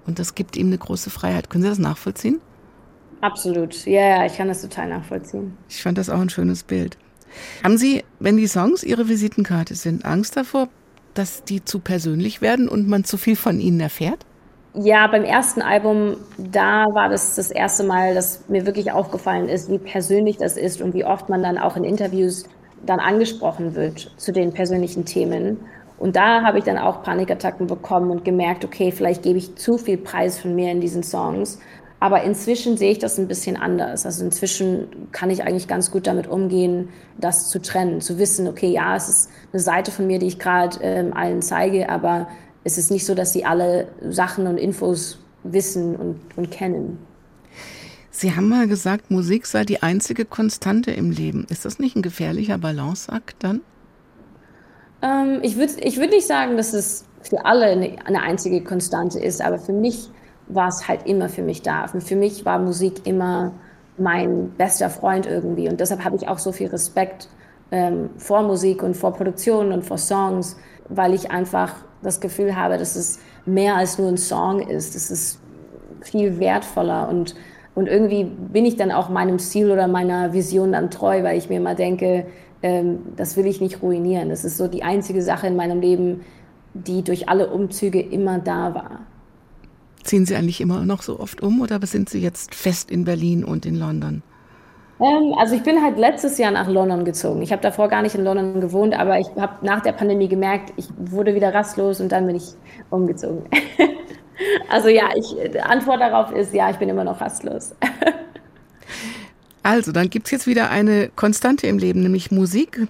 Und 0.07 0.17
das 0.17 0.33
gibt 0.33 0.57
ihm 0.57 0.65
eine 0.65 0.79
große 0.79 1.11
Freiheit. 1.11 1.51
Können 1.51 1.61
Sie 1.61 1.69
das 1.69 1.77
nachvollziehen? 1.77 2.41
Absolut. 3.21 3.85
Ja, 3.85 4.01
ja, 4.01 4.25
ich 4.25 4.37
kann 4.37 4.47
das 4.47 4.63
total 4.63 4.89
nachvollziehen. 4.89 5.55
Ich 5.69 5.83
fand 5.83 5.99
das 5.99 6.09
auch 6.09 6.19
ein 6.19 6.31
schönes 6.31 6.63
Bild. 6.63 6.97
Haben 7.63 7.77
Sie, 7.77 8.03
wenn 8.19 8.37
die 8.37 8.47
Songs 8.47 8.83
Ihre 8.83 9.07
Visitenkarte 9.07 9.75
sind, 9.75 10.03
Angst 10.03 10.35
davor, 10.35 10.69
dass 11.13 11.43
die 11.43 11.63
zu 11.63 11.77
persönlich 11.77 12.41
werden 12.41 12.67
und 12.67 12.87
man 12.87 13.03
zu 13.03 13.17
viel 13.17 13.35
von 13.35 13.59
ihnen 13.59 13.81
erfährt? 13.81 14.25
Ja, 14.77 15.07
beim 15.07 15.23
ersten 15.23 15.61
Album, 15.61 16.17
da 16.37 16.85
war 16.93 17.07
das 17.07 17.35
das 17.35 17.49
erste 17.49 17.83
Mal, 17.85 18.13
dass 18.13 18.49
mir 18.49 18.65
wirklich 18.65 18.91
aufgefallen 18.91 19.47
ist, 19.47 19.69
wie 19.71 19.77
persönlich 19.77 20.35
das 20.37 20.57
ist 20.57 20.81
und 20.81 20.93
wie 20.93 21.05
oft 21.05 21.29
man 21.29 21.41
dann 21.41 21.57
auch 21.57 21.77
in 21.77 21.85
Interviews 21.85 22.43
dann 22.85 22.99
angesprochen 22.99 23.73
wird 23.75 24.11
zu 24.17 24.33
den 24.33 24.51
persönlichen 24.51 25.05
Themen. 25.05 25.59
Und 25.97 26.17
da 26.17 26.41
habe 26.41 26.57
ich 26.57 26.65
dann 26.65 26.77
auch 26.77 27.03
Panikattacken 27.03 27.67
bekommen 27.67 28.11
und 28.11 28.25
gemerkt, 28.25 28.65
okay, 28.65 28.91
vielleicht 28.91 29.23
gebe 29.23 29.37
ich 29.37 29.55
zu 29.55 29.77
viel 29.77 29.97
Preis 29.97 30.39
von 30.39 30.53
mir 30.55 30.71
in 30.71 30.81
diesen 30.81 31.03
Songs. 31.03 31.59
Aber 32.01 32.23
inzwischen 32.23 32.75
sehe 32.75 32.91
ich 32.91 32.99
das 32.99 33.17
ein 33.17 33.29
bisschen 33.29 33.55
anders. 33.55 34.05
Also 34.05 34.25
inzwischen 34.25 35.07
kann 35.13 35.29
ich 35.29 35.43
eigentlich 35.43 35.69
ganz 35.69 35.89
gut 35.89 36.05
damit 36.05 36.27
umgehen, 36.27 36.89
das 37.17 37.49
zu 37.49 37.61
trennen, 37.61 38.01
zu 38.01 38.19
wissen, 38.19 38.49
okay, 38.49 38.67
ja, 38.67 38.95
es 38.97 39.07
ist 39.07 39.29
eine 39.53 39.61
Seite 39.61 39.91
von 39.91 40.05
mir, 40.05 40.19
die 40.19 40.27
ich 40.27 40.37
gerade 40.37 40.77
ähm, 40.81 41.13
allen 41.13 41.41
zeige, 41.41 41.87
aber 41.89 42.27
es 42.65 42.77
ist 42.77 42.91
nicht 42.91 43.05
so, 43.05 43.15
dass 43.15 43.31
sie 43.31 43.45
alle 43.45 43.87
Sachen 44.09 44.47
und 44.47 44.57
Infos 44.57 45.19
wissen 45.43 45.95
und, 45.95 46.19
und 46.35 46.51
kennen. 46.51 46.97
Sie 48.09 48.35
haben 48.35 48.49
mal 48.49 48.67
gesagt, 48.67 49.11
Musik 49.11 49.45
sei 49.45 49.63
die 49.63 49.83
einzige 49.83 50.25
Konstante 50.25 50.91
im 50.91 51.11
Leben. 51.11 51.45
Ist 51.49 51.63
das 51.63 51.79
nicht 51.79 51.95
ein 51.95 52.01
gefährlicher 52.01 52.57
Balanceakt 52.57 53.35
dann? 53.43 53.61
Ähm, 55.01 55.39
ich 55.43 55.57
würde 55.57 55.73
ich 55.81 55.97
würd 55.97 56.09
nicht 56.09 56.25
sagen, 56.25 56.57
dass 56.57 56.73
es 56.73 57.05
für 57.21 57.45
alle 57.45 57.65
eine, 57.65 57.95
eine 58.05 58.21
einzige 58.21 58.63
Konstante 58.63 59.19
ist, 59.19 59.41
aber 59.41 59.59
für 59.59 59.73
mich 59.73 60.09
war 60.47 60.69
es 60.69 60.87
halt 60.87 61.05
immer 61.05 61.29
für 61.29 61.43
mich 61.43 61.61
da. 61.61 61.85
Und 61.91 62.03
für 62.03 62.15
mich 62.15 62.45
war 62.45 62.57
Musik 62.57 63.05
immer 63.05 63.51
mein 63.97 64.51
bester 64.51 64.89
Freund 64.89 65.27
irgendwie. 65.27 65.69
Und 65.69 65.79
deshalb 65.79 66.03
habe 66.03 66.15
ich 66.15 66.27
auch 66.27 66.39
so 66.39 66.51
viel 66.51 66.67
Respekt 66.67 67.27
ähm, 67.71 68.09
vor 68.17 68.41
Musik 68.41 68.81
und 68.81 68.97
vor 68.97 69.13
Produktionen 69.13 69.71
und 69.71 69.83
vor 69.83 69.97
Songs, 69.97 70.57
weil 70.89 71.13
ich 71.13 71.31
einfach 71.31 71.75
das 72.05 72.19
Gefühl 72.19 72.55
habe, 72.55 72.77
dass 72.77 72.95
es 72.95 73.19
mehr 73.45 73.75
als 73.75 73.97
nur 73.97 74.09
ein 74.09 74.17
Song 74.17 74.61
ist. 74.67 74.95
Es 74.95 75.11
ist 75.11 75.39
viel 76.01 76.39
wertvoller 76.39 77.09
und, 77.09 77.35
und 77.73 77.87
irgendwie 77.87 78.23
bin 78.23 78.65
ich 78.65 78.75
dann 78.75 78.91
auch 78.91 79.09
meinem 79.09 79.39
Ziel 79.39 79.71
oder 79.71 79.87
meiner 79.87 80.33
Vision 80.33 80.71
dann 80.71 80.91
treu, 80.91 81.23
weil 81.23 81.37
ich 81.37 81.49
mir 81.49 81.57
immer 81.57 81.75
denke, 81.75 82.25
ähm, 82.61 82.99
das 83.15 83.37
will 83.37 83.45
ich 83.47 83.61
nicht 83.61 83.81
ruinieren. 83.81 84.29
Das 84.29 84.45
ist 84.45 84.57
so 84.57 84.67
die 84.67 84.83
einzige 84.83 85.21
Sache 85.21 85.47
in 85.47 85.55
meinem 85.55 85.81
Leben, 85.81 86.21
die 86.73 87.03
durch 87.03 87.29
alle 87.29 87.49
Umzüge 87.49 88.01
immer 88.01 88.39
da 88.39 88.73
war. 88.73 88.99
Ziehen 90.03 90.25
Sie 90.25 90.35
eigentlich 90.35 90.61
immer 90.61 90.85
noch 90.85 91.01
so 91.01 91.19
oft 91.19 91.41
um 91.41 91.61
oder 91.61 91.79
sind 91.87 92.09
Sie 92.09 92.19
jetzt 92.19 92.53
fest 92.53 92.91
in 92.91 93.05
Berlin 93.05 93.43
und 93.43 93.65
in 93.65 93.75
London? 93.75 94.21
Ähm, 94.99 95.33
also 95.37 95.55
ich 95.55 95.63
bin 95.63 95.81
halt 95.81 95.97
letztes 95.97 96.37
Jahr 96.37 96.51
nach 96.51 96.67
London 96.69 97.03
gezogen. 97.03 97.41
Ich 97.41 97.51
habe 97.51 97.61
davor 97.61 97.89
gar 97.89 98.01
nicht 98.01 98.15
in 98.15 98.23
London 98.23 98.61
gewohnt, 98.61 98.97
aber 98.97 99.19
ich 99.19 99.27
habe 99.37 99.65
nach 99.65 99.81
der 99.81 99.91
Pandemie 99.91 100.27
gemerkt, 100.27 100.73
ich 100.77 100.87
wurde 100.97 101.35
wieder 101.35 101.53
rastlos 101.53 101.99
und 101.99 102.11
dann 102.11 102.25
bin 102.25 102.37
ich 102.37 102.53
umgezogen. 102.89 103.43
also 104.69 104.87
ja, 104.87 105.09
ich, 105.15 105.35
die 105.51 105.59
Antwort 105.59 105.99
darauf 105.99 106.31
ist 106.31 106.53
ja, 106.53 106.69
ich 106.69 106.77
bin 106.77 106.89
immer 106.89 107.03
noch 107.03 107.19
rastlos. 107.19 107.75
also, 109.63 109.91
dann 109.91 110.09
gibt 110.09 110.27
es 110.27 110.31
jetzt 110.31 110.47
wieder 110.47 110.69
eine 110.69 111.09
Konstante 111.15 111.67
im 111.67 111.77
Leben, 111.77 112.01
nämlich 112.01 112.31
Musik. 112.31 112.87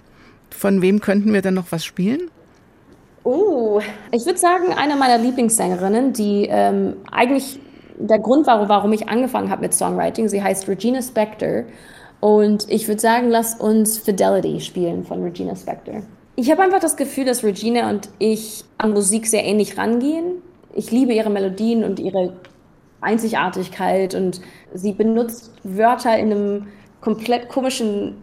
Von 0.52 0.82
wem 0.82 1.02
könnten 1.02 1.34
wir 1.34 1.42
dann 1.42 1.56
noch 1.56 1.72
was 1.72 1.84
spielen? 1.84 2.30
Oh, 3.24 3.82
ich 4.12 4.26
würde 4.28 4.38
sagen, 4.38 4.72
eine 4.72 4.96
meiner 4.96 5.18
Lieblingssängerinnen, 5.18 6.14
die 6.14 6.48
ähm, 6.48 6.98
eigentlich 7.12 7.60
der 7.98 8.20
Grund 8.20 8.48
war, 8.48 8.68
warum 8.70 8.94
ich 8.94 9.10
angefangen 9.10 9.50
habe 9.50 9.62
mit 9.62 9.74
Songwriting. 9.74 10.28
Sie 10.28 10.44
heißt 10.44 10.68
Regina 10.68 11.02
Spektor 11.02 11.64
und 12.20 12.70
ich 12.70 12.88
würde 12.88 13.02
sagen, 13.02 13.30
lass 13.30 13.56
uns 13.56 13.98
Fidelity 13.98 14.60
spielen 14.60 15.04
von 15.04 15.24
Regina 15.24 15.56
Spektor. 15.56 16.02
Ich 16.36 16.52
habe 16.52 16.64
einfach 16.64 16.80
das 16.80 16.98
Gefühl, 16.98 17.26
dass 17.26 17.44
Regina 17.44 17.90
und 17.90 18.10
ich 18.20 18.66
an 18.78 18.92
Musik 18.92 19.28
sehr 19.28 19.46
ähnlich 19.46 19.78
rangehen. 19.78 20.42
Ich 20.74 20.92
liebe 20.92 21.14
ihre 21.14 21.30
Melodien 21.30 21.84
und 21.84 22.00
ihre 22.00 22.34
Einzigartigkeit 23.00 24.16
und 24.16 24.42
sie 24.74 24.92
benutzt 24.92 25.52
Wörter 25.64 26.18
in 26.18 26.32
einem 26.32 26.68
komplett 27.00 27.50
komischen 27.50 28.18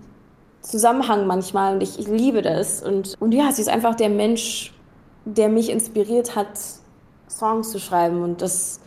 Zusammenhang 0.61 1.27
manchmal 1.27 1.75
und 1.75 1.83
ich, 1.83 1.99
ich 1.99 2.09
liebe 2.09 2.43
das. 2.43 2.83
Und, 2.83 3.15
und 3.21 3.33
ja, 3.33 3.51
sie 3.53 3.63
ist 3.63 3.69
einfach 3.69 3.95
der 3.95 4.11
Mensch, 4.11 4.73
der 5.25 5.49
mich 5.49 5.71
inspiriert 5.71 6.37
hat, 6.37 6.59
Songs 7.29 7.71
zu 7.71 7.79
schreiben 7.79 8.23
und 8.23 8.43
das, 8.43 8.81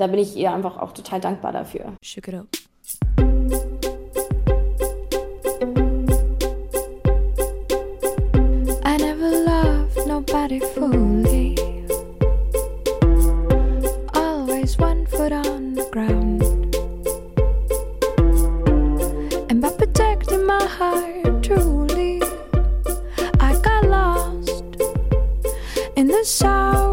da 0.00 0.06
bin 0.06 0.18
ich 0.18 0.34
ihr 0.36 0.52
einfach 0.52 0.78
auch 0.78 0.92
total 0.92 1.20
dankbar 1.20 1.52
dafür. 1.52 1.92
Shook 2.02 2.28
it 2.28 2.34
up. 2.34 2.46
nobody 10.06 10.60
fully. 10.60 11.56
Always 14.14 14.78
one 14.78 15.06
foot 15.06 15.32
on 15.32 15.74
the 15.74 15.86
ground. 15.90 16.42
And 19.50 19.60
by 19.60 19.70
protecting 19.70 20.46
my 20.46 20.64
heart 20.64 21.42
truly, 21.42 22.22
I 23.38 23.52
got 23.62 23.84
lost 23.86 24.64
in 25.96 26.08
the 26.08 26.24
sounds 26.24 26.89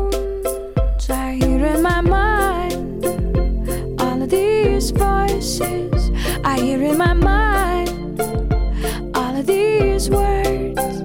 words. 10.10 11.04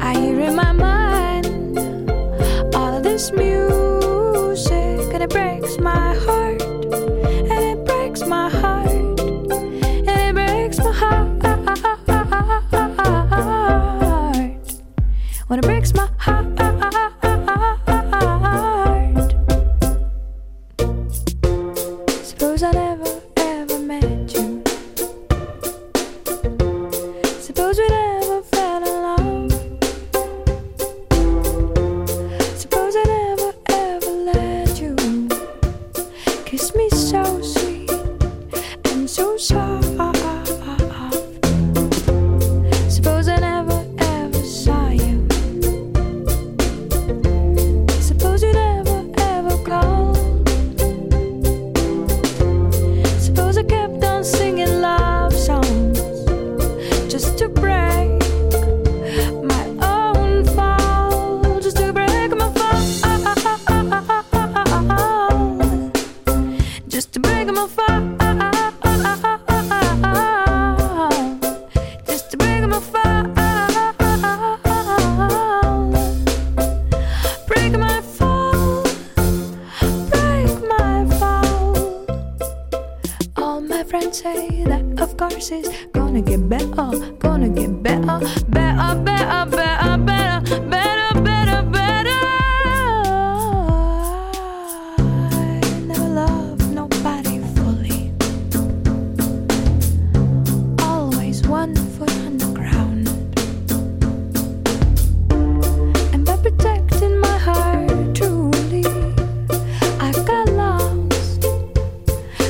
I 0.00 0.14
hear 0.18 0.40
in 0.40 0.54
my 0.56 0.72
mind 0.72 1.46
All 2.74 3.00
this 3.00 3.32
music 3.32 5.12
and 5.14 5.22
it 5.22 5.30
breaks 5.30 5.78
my 5.78 6.14
heart 6.14 6.62
and 6.62 7.62
it 7.72 7.84
breaks 7.84 8.22
my 8.26 8.48
heart 8.50 8.90
and 8.90 10.08
it 10.08 10.34
breaks 10.34 10.78
my 10.78 10.92
heart. 10.92 11.38
When 15.48 15.58
it 15.58 15.62
breaks 15.62 15.94
my 15.94 16.07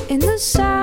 in 0.08 0.20
the 0.20 0.38
sounds 0.38 0.77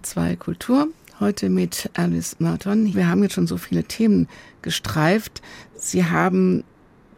HR2 0.00 0.36
Kultur. 0.36 0.88
Heute 1.18 1.50
mit 1.50 1.90
Alice 1.94 2.36
Merton. 2.38 2.94
Wir 2.94 3.08
haben 3.08 3.22
jetzt 3.22 3.34
schon 3.34 3.46
so 3.46 3.58
viele 3.58 3.84
Themen 3.84 4.28
gestreift. 4.62 5.42
Sie 5.74 6.04
haben 6.04 6.64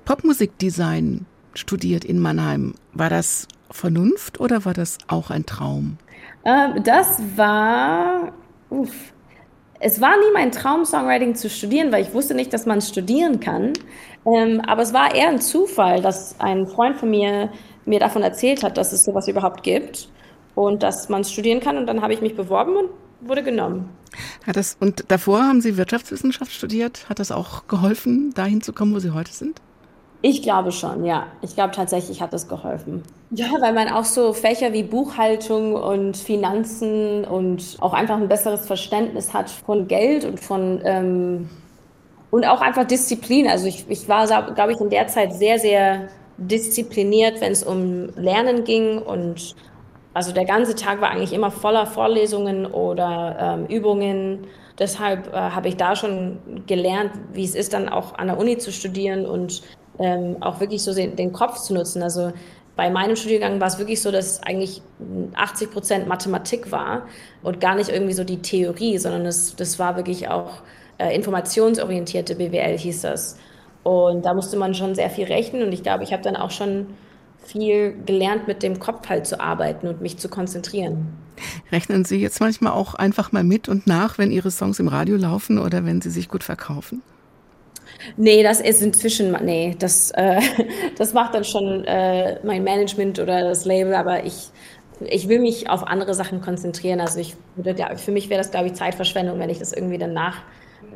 Popmusikdesign 0.04 1.26
studiert 1.54 2.04
in 2.04 2.18
Mannheim. 2.18 2.74
War 2.92 3.10
das 3.10 3.46
Vernunft 3.70 4.40
oder 4.40 4.64
war 4.64 4.74
das 4.74 4.98
auch 5.06 5.30
ein 5.30 5.46
Traum? 5.46 5.98
Ähm, 6.44 6.82
das 6.82 7.22
war. 7.36 8.32
Uff. 8.70 9.12
Es 9.84 10.00
war 10.00 10.16
nie 10.16 10.32
mein 10.32 10.52
Traum, 10.52 10.84
Songwriting 10.84 11.34
zu 11.34 11.50
studieren, 11.50 11.90
weil 11.90 12.02
ich 12.02 12.14
wusste 12.14 12.34
nicht, 12.34 12.52
dass 12.52 12.66
man 12.66 12.80
studieren 12.80 13.40
kann. 13.40 13.72
Ähm, 14.24 14.60
aber 14.60 14.82
es 14.82 14.92
war 14.92 15.12
eher 15.12 15.28
ein 15.28 15.40
Zufall, 15.40 16.00
dass 16.00 16.38
ein 16.38 16.68
Freund 16.68 16.96
von 16.96 17.10
mir 17.10 17.50
mir 17.84 17.98
davon 17.98 18.22
erzählt 18.22 18.62
hat, 18.62 18.76
dass 18.76 18.92
es 18.92 19.04
sowas 19.04 19.26
überhaupt 19.26 19.64
gibt 19.64 20.08
und 20.55 20.82
dass 20.82 21.09
man 21.09 21.22
es 21.22 21.32
studieren 21.32 21.61
kann. 21.61 21.76
Und 21.76 21.86
dann 21.86 22.03
habe 22.03 22.12
ich 22.12 22.20
mich 22.20 22.36
beworben 22.36 22.76
und 22.76 22.88
wurde 23.20 23.42
genommen. 23.42 23.88
Hat 24.46 24.57
das, 24.57 24.76
und 24.80 25.05
davor 25.09 25.42
haben 25.42 25.61
Sie 25.61 25.76
Wirtschaftswissenschaft 25.76 26.53
studiert. 26.53 27.09
Hat 27.09 27.18
das 27.18 27.32
auch 27.32 27.66
geholfen, 27.66 28.32
dahin 28.34 28.61
zu 28.61 28.72
kommen, 28.72 28.94
wo 28.94 28.98
Sie 28.98 29.11
heute 29.11 29.32
sind? 29.32 29.61
Ich 30.24 30.42
glaube 30.42 30.70
schon, 30.70 31.05
ja. 31.05 31.26
Ich 31.42 31.55
glaube 31.55 31.74
tatsächlich 31.74 32.22
hat 32.22 32.32
das 32.32 32.46
geholfen. 32.46 33.03
Ja, 33.30 33.48
weil 33.61 33.72
man 33.72 33.88
auch 33.88 34.05
so 34.05 34.32
Fächer 34.32 34.72
wie 34.72 34.84
Buchhaltung 34.84 35.74
und 35.74 36.16
Finanzen 36.16 37.24
und 37.24 37.76
auch 37.80 37.92
einfach 37.92 38.16
ein 38.16 38.28
besseres 38.28 38.66
Verständnis 38.66 39.34
hat 39.34 39.50
von 39.50 39.88
Geld 39.88 40.24
und 40.24 40.38
von 40.38 40.80
ähm, 40.84 41.50
und 42.30 42.46
auch 42.46 42.61
einfach 42.61 42.84
Disziplin. 42.84 43.48
Also 43.48 43.66
ich, 43.66 43.84
ich 43.88 44.09
war, 44.09 44.26
glaube 44.55 44.72
ich, 44.72 44.80
in 44.80 44.90
der 44.90 45.09
Zeit 45.09 45.34
sehr, 45.34 45.59
sehr 45.59 46.09
diszipliniert, 46.38 47.40
wenn 47.40 47.53
es 47.53 47.62
um 47.62 48.09
Lernen 48.16 48.64
ging 48.64 48.98
und 48.98 49.55
also 50.14 50.32
der 50.32 50.44
ganze 50.44 50.74
Tag 50.74 51.00
war 51.00 51.10
eigentlich 51.10 51.32
immer 51.32 51.50
voller 51.50 51.86
Vorlesungen 51.86 52.66
oder 52.66 53.36
ähm, 53.40 53.66
Übungen. 53.66 54.46
Deshalb 54.78 55.32
äh, 55.32 55.36
habe 55.36 55.68
ich 55.68 55.76
da 55.76 55.96
schon 55.96 56.38
gelernt, 56.66 57.12
wie 57.32 57.44
es 57.44 57.54
ist, 57.54 57.72
dann 57.72 57.88
auch 57.88 58.14
an 58.18 58.26
der 58.26 58.38
Uni 58.38 58.58
zu 58.58 58.72
studieren 58.72 59.26
und 59.26 59.62
ähm, 59.98 60.36
auch 60.40 60.60
wirklich 60.60 60.82
so 60.82 60.94
den, 60.94 61.32
Kopf 61.32 61.58
zu 61.60 61.74
nutzen. 61.74 62.02
Also 62.02 62.32
bei 62.76 62.90
meinem 62.90 63.16
Studiengang 63.16 63.60
war 63.60 63.68
es 63.68 63.78
wirklich 63.78 64.00
so, 64.00 64.10
dass 64.10 64.42
eigentlich 64.42 64.82
80 65.34 65.70
Prozent 65.70 66.08
Mathematik 66.08 66.72
war 66.72 67.02
und 67.42 67.60
gar 67.60 67.74
nicht 67.74 67.90
irgendwie 67.90 68.14
so 68.14 68.24
die 68.24 68.40
Theorie, 68.40 68.98
sondern 68.98 69.26
es, 69.26 69.56
das 69.56 69.78
war 69.78 69.96
wirklich 69.96 70.28
auch 70.28 70.62
äh, 70.98 71.14
informationsorientierte 71.14 72.34
BWL 72.34 72.78
hieß 72.78 73.02
das. 73.02 73.38
Und 73.82 74.24
da 74.24 74.32
musste 74.34 74.56
man 74.56 74.74
schon 74.74 74.94
sehr 74.94 75.10
viel 75.10 75.26
rechnen 75.26 75.62
und 75.62 75.72
ich 75.72 75.82
glaube, 75.82 76.04
ich 76.04 76.12
habe 76.12 76.22
dann 76.22 76.36
auch 76.36 76.50
schon 76.50 76.86
viel 77.45 77.95
gelernt, 78.07 78.47
mit 78.47 78.62
dem 78.62 78.78
Kopf 78.78 79.09
halt 79.09 79.26
zu 79.26 79.40
arbeiten 79.40 79.86
und 79.86 80.01
mich 80.01 80.18
zu 80.18 80.28
konzentrieren. 80.28 81.09
Rechnen 81.70 82.05
Sie 82.05 82.16
jetzt 82.16 82.40
manchmal 82.40 82.72
auch 82.72 82.95
einfach 82.95 83.32
mal 83.32 83.45
mit 83.45 83.68
und 83.68 83.86
nach, 83.86 84.18
wenn 84.18 84.30
Ihre 84.30 84.51
Songs 84.51 84.78
im 84.78 84.88
Radio 84.88 85.16
laufen 85.16 85.59
oder 85.59 85.84
wenn 85.84 86.01
sie 86.01 86.11
sich 86.11 86.28
gut 86.28 86.45
verkaufen? 86.45 87.03
Nee, 88.16 88.43
das 88.43 88.61
ist 88.61 88.82
inzwischen, 88.82 89.36
nee, 89.45 89.76
das, 89.78 90.11
äh, 90.12 90.40
das 90.99 91.12
macht 91.12 91.34
dann 91.34 91.45
schon 91.45 91.84
äh, 91.84 92.38
mein 92.45 92.64
Management 92.64 93.18
oder 93.18 93.43
das 93.43 93.64
Label, 93.64 93.95
aber 93.95 94.24
ich, 94.24 94.51
ich 95.01 95.28
will 95.28 95.40
mich 95.40 95.68
auf 95.68 95.86
andere 95.86 96.14
Sachen 96.14 96.40
konzentrieren. 96.40 97.01
Also 97.01 97.18
ich 97.18 97.36
würde, 97.57 97.84
für 97.97 98.12
mich 98.12 98.28
wäre 98.28 98.38
das, 98.38 98.51
glaube 98.51 98.68
ich, 98.68 98.74
Zeitverschwendung, 98.74 99.38
wenn 99.38 99.51
ich 99.51 99.59
das 99.59 99.72
irgendwie 99.72 99.99
danach. 99.99 100.43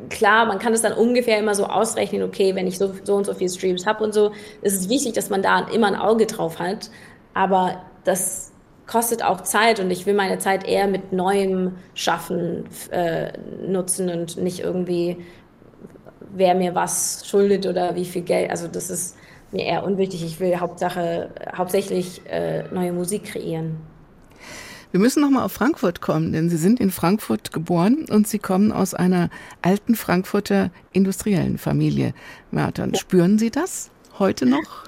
Klar, 0.09 0.45
man 0.45 0.59
kann 0.59 0.71
das 0.71 0.81
dann 0.81 0.93
ungefähr 0.93 1.39
immer 1.39 1.55
so 1.55 1.65
ausrechnen, 1.65 2.23
okay, 2.23 2.55
wenn 2.55 2.67
ich 2.67 2.77
so, 2.77 2.93
so 3.03 3.15
und 3.15 3.25
so 3.25 3.33
viele 3.33 3.49
Streams 3.49 3.85
habe 3.85 4.03
und 4.03 4.13
so, 4.13 4.31
ist 4.61 4.73
es 4.73 4.89
wichtig, 4.89 5.13
dass 5.13 5.29
man 5.29 5.41
da 5.41 5.67
immer 5.67 5.87
ein 5.87 5.95
Auge 5.95 6.25
drauf 6.25 6.59
hat. 6.59 6.89
Aber 7.33 7.81
das 8.03 8.51
kostet 8.87 9.23
auch 9.23 9.41
Zeit 9.41 9.79
und 9.79 9.91
ich 9.91 10.05
will 10.05 10.13
meine 10.13 10.39
Zeit 10.39 10.65
eher 10.65 10.87
mit 10.87 11.11
neuem 11.11 11.75
Schaffen 11.93 12.65
äh, 12.91 13.33
nutzen 13.67 14.09
und 14.09 14.37
nicht 14.37 14.59
irgendwie 14.59 15.17
wer 16.33 16.55
mir 16.55 16.75
was 16.75 17.23
schuldet 17.27 17.65
oder 17.65 17.95
wie 17.95 18.05
viel 18.05 18.21
Geld. 18.21 18.49
Also 18.49 18.67
das 18.67 18.89
ist 18.89 19.17
mir 19.51 19.65
eher 19.65 19.83
unwichtig. 19.83 20.23
Ich 20.23 20.39
will 20.39 20.59
Hauptsache, 20.59 21.29
hauptsächlich 21.55 22.21
äh, 22.29 22.63
neue 22.71 22.93
Musik 22.93 23.25
kreieren. 23.25 23.77
Wir 24.97 25.01
müssen 25.03 25.21
noch 25.21 25.29
mal 25.29 25.45
auf 25.45 25.51
Frankfurt 25.51 26.01
kommen, 26.01 26.33
denn 26.33 26.49
Sie 26.49 26.57
sind 26.57 26.79
in 26.79 26.89
Frankfurt 26.89 27.53
geboren 27.53 28.07
und 28.09 28.27
Sie 28.27 28.39
kommen 28.39 28.71
aus 28.71 28.95
einer 28.95 29.29
alten 29.61 29.93
Frankfurter 29.93 30.71
industriellen 30.91 31.59
Familie. 31.59 32.15
Merton, 32.49 32.93
ja. 32.93 32.99
spüren 32.99 33.37
Sie 33.37 33.51
das 33.51 33.91
heute 34.17 34.47
noch? 34.47 34.85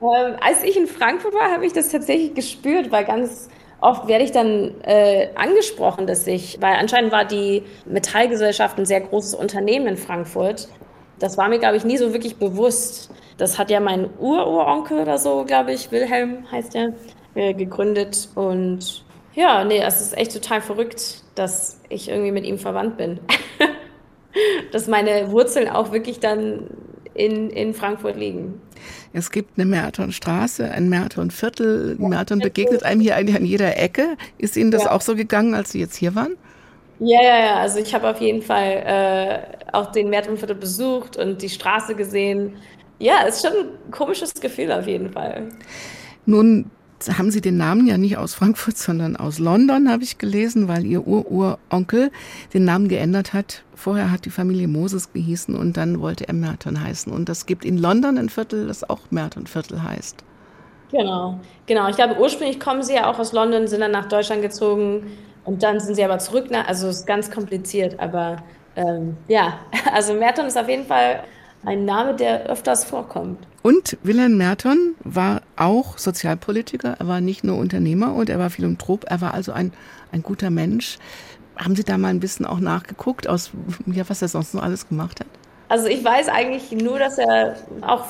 Ähm, 0.00 0.34
als 0.40 0.64
ich 0.64 0.76
in 0.76 0.88
Frankfurt 0.88 1.32
war, 1.32 1.52
habe 1.52 1.64
ich 1.64 1.72
das 1.72 1.90
tatsächlich 1.90 2.34
gespürt, 2.34 2.90
weil 2.90 3.04
ganz 3.04 3.48
oft 3.80 4.08
werde 4.08 4.24
ich 4.24 4.32
dann 4.32 4.80
äh, 4.82 5.28
angesprochen, 5.36 6.08
dass 6.08 6.26
ich, 6.26 6.60
weil 6.60 6.74
anscheinend 6.74 7.12
war 7.12 7.24
die 7.24 7.62
Metallgesellschaft 7.86 8.80
ein 8.80 8.84
sehr 8.84 9.02
großes 9.02 9.32
Unternehmen 9.32 9.86
in 9.86 9.96
Frankfurt. 9.96 10.66
Das 11.20 11.38
war 11.38 11.48
mir, 11.48 11.60
glaube 11.60 11.76
ich, 11.76 11.84
nie 11.84 11.98
so 11.98 12.12
wirklich 12.12 12.34
bewusst. 12.34 13.12
Das 13.36 13.60
hat 13.60 13.70
ja 13.70 13.78
mein 13.78 14.10
Ururonkel 14.18 14.98
oder 14.98 15.18
so, 15.18 15.44
glaube 15.44 15.72
ich, 15.72 15.92
Wilhelm 15.92 16.50
heißt 16.50 16.74
er, 16.74 16.94
äh, 17.36 17.54
gegründet. 17.54 18.28
Und 18.34 19.04
ja, 19.34 19.64
nee, 19.64 19.80
es 19.80 20.00
ist 20.00 20.16
echt 20.16 20.32
total 20.32 20.60
verrückt, 20.60 21.22
dass 21.34 21.80
ich 21.88 22.08
irgendwie 22.08 22.32
mit 22.32 22.44
ihm 22.44 22.58
verwandt 22.58 22.96
bin. 22.96 23.20
dass 24.72 24.86
meine 24.86 25.30
Wurzeln 25.30 25.68
auch 25.68 25.92
wirklich 25.92 26.20
dann 26.20 26.68
in, 27.14 27.50
in 27.50 27.74
Frankfurt 27.74 28.16
liegen. 28.16 28.60
Es 29.12 29.30
gibt 29.30 29.58
eine 29.58 29.66
Mertonstraße, 29.66 30.70
ein 30.70 30.88
Mertonviertel. 30.88 31.96
Merton 31.98 32.38
begegnet 32.38 32.82
einem 32.82 33.00
hier 33.00 33.16
eigentlich 33.16 33.36
an 33.36 33.44
jeder 33.44 33.76
Ecke. 33.76 34.16
Ist 34.38 34.56
Ihnen 34.56 34.70
das 34.70 34.84
ja. 34.84 34.92
auch 34.92 35.02
so 35.02 35.14
gegangen, 35.14 35.54
als 35.54 35.72
Sie 35.72 35.80
jetzt 35.80 35.96
hier 35.96 36.14
waren? 36.14 36.36
Ja, 36.98 37.22
ja, 37.22 37.38
ja. 37.38 37.56
Also 37.56 37.78
ich 37.78 37.94
habe 37.94 38.08
auf 38.08 38.20
jeden 38.20 38.42
Fall 38.42 38.82
äh, 38.86 39.72
auch 39.72 39.92
den 39.92 40.08
Mertonviertel 40.08 40.56
besucht 40.56 41.16
und 41.16 41.42
die 41.42 41.50
Straße 41.50 41.94
gesehen. 41.94 42.54
Ja, 42.98 43.22
ist 43.26 43.44
schon 43.46 43.52
ein 43.52 43.90
komisches 43.90 44.32
Gefühl 44.34 44.72
auf 44.72 44.86
jeden 44.86 45.10
Fall. 45.10 45.48
Nun 46.24 46.70
haben 47.08 47.30
Sie 47.30 47.40
den 47.40 47.56
Namen 47.56 47.86
ja 47.86 47.98
nicht 47.98 48.16
aus 48.16 48.34
Frankfurt, 48.34 48.76
sondern 48.76 49.16
aus 49.16 49.38
London, 49.38 49.90
habe 49.90 50.02
ich 50.02 50.18
gelesen, 50.18 50.68
weil 50.68 50.84
Ihr 50.84 51.06
Ururonkel 51.06 52.10
den 52.54 52.64
Namen 52.64 52.88
geändert 52.88 53.32
hat. 53.32 53.62
Vorher 53.74 54.10
hat 54.10 54.24
die 54.24 54.30
Familie 54.30 54.68
Moses 54.68 55.12
gehießen 55.12 55.54
und 55.54 55.76
dann 55.76 56.00
wollte 56.00 56.28
er 56.28 56.34
Merton 56.34 56.82
heißen. 56.82 57.12
Und 57.12 57.28
das 57.28 57.46
gibt 57.46 57.64
in 57.64 57.78
London 57.78 58.18
ein 58.18 58.28
Viertel, 58.28 58.66
das 58.66 58.88
auch 58.88 59.00
Merton 59.10 59.46
Viertel 59.46 59.82
heißt. 59.82 60.24
Genau, 60.90 61.40
genau. 61.66 61.88
Ich 61.88 61.96
glaube, 61.96 62.18
ursprünglich 62.18 62.60
kommen 62.60 62.82
sie 62.82 62.94
ja 62.94 63.10
auch 63.10 63.18
aus 63.18 63.32
London, 63.32 63.66
sind 63.66 63.80
dann 63.80 63.92
nach 63.92 64.06
Deutschland 64.06 64.42
gezogen 64.42 65.06
und 65.44 65.62
dann 65.62 65.80
sind 65.80 65.94
sie 65.94 66.04
aber 66.04 66.18
zurück. 66.18 66.48
Also 66.66 66.88
es 66.88 67.00
ist 67.00 67.06
ganz 67.06 67.30
kompliziert, 67.30 67.98
aber 67.98 68.36
ähm, 68.76 69.16
ja, 69.26 69.58
also 69.92 70.14
Merton 70.14 70.46
ist 70.46 70.58
auf 70.58 70.68
jeden 70.68 70.86
Fall 70.86 71.24
ein 71.64 71.84
Name, 71.84 72.14
der 72.14 72.46
öfters 72.46 72.84
vorkommt. 72.84 73.38
Und 73.62 73.96
Wilhelm 74.02 74.36
Merton 74.36 74.94
war 75.04 75.42
auch 75.56 75.98
Sozialpolitiker, 75.98 76.96
er 76.98 77.06
war 77.06 77.20
nicht 77.20 77.44
nur 77.44 77.58
Unternehmer 77.58 78.14
und 78.14 78.28
er 78.28 78.38
war 78.38 78.50
Philanthrop, 78.50 79.04
er 79.08 79.20
war 79.20 79.34
also 79.34 79.52
ein, 79.52 79.72
ein 80.10 80.22
guter 80.22 80.50
Mensch. 80.50 80.98
Haben 81.56 81.76
Sie 81.76 81.84
da 81.84 81.96
mal 81.98 82.08
ein 82.08 82.20
bisschen 82.20 82.44
auch 82.44 82.58
nachgeguckt, 82.58 83.28
aus, 83.28 83.52
ja, 83.86 84.08
was 84.08 84.22
er 84.22 84.28
sonst 84.28 84.54
noch 84.54 84.62
alles 84.62 84.88
gemacht 84.88 85.20
hat? 85.20 85.28
Also 85.68 85.86
ich 85.86 86.04
weiß 86.04 86.28
eigentlich 86.28 86.72
nur, 86.72 86.98
dass 86.98 87.18
er 87.18 87.56
auch 87.82 88.06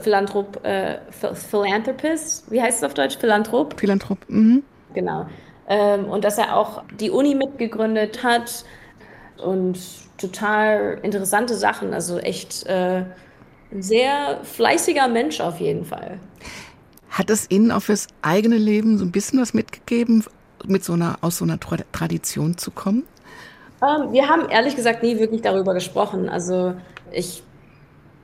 Philanthrop, 0.00 0.64
äh, 0.66 0.98
Philanthropist, 1.34 2.50
wie 2.50 2.60
heißt 2.60 2.78
es 2.78 2.84
auf 2.84 2.94
Deutsch? 2.94 3.16
Philanthrop? 3.16 3.78
Philanthrop, 3.78 4.18
mhm. 4.28 4.62
Genau. 4.92 5.26
Ähm, 5.68 6.06
und 6.06 6.24
dass 6.24 6.36
er 6.36 6.56
auch 6.56 6.82
die 6.98 7.10
Uni 7.10 7.34
mitgegründet 7.34 8.24
hat 8.24 8.64
und 9.42 9.78
total 10.20 10.98
interessante 11.02 11.54
Sachen. 11.54 11.94
Also 11.94 12.18
echt 12.18 12.66
äh, 12.66 13.04
ein 13.72 13.82
sehr 13.82 14.40
fleißiger 14.42 15.08
Mensch 15.08 15.40
auf 15.40 15.60
jeden 15.60 15.84
Fall. 15.84 16.18
Hat 17.10 17.30
es 17.30 17.50
Ihnen 17.50 17.72
auch 17.72 17.82
fürs 17.82 18.06
eigene 18.22 18.56
Leben 18.56 18.98
so 18.98 19.04
ein 19.04 19.12
bisschen 19.12 19.40
was 19.40 19.54
mitgegeben, 19.54 20.24
mit 20.66 20.84
so 20.84 20.92
einer, 20.92 21.18
aus 21.22 21.38
so 21.38 21.44
einer 21.44 21.58
Tradition 21.58 22.56
zu 22.56 22.70
kommen? 22.70 23.04
Ähm, 23.82 24.12
wir 24.12 24.28
haben 24.28 24.48
ehrlich 24.48 24.76
gesagt 24.76 25.02
nie 25.02 25.18
wirklich 25.18 25.42
darüber 25.42 25.74
gesprochen. 25.74 26.28
Also 26.28 26.74
ich 27.10 27.42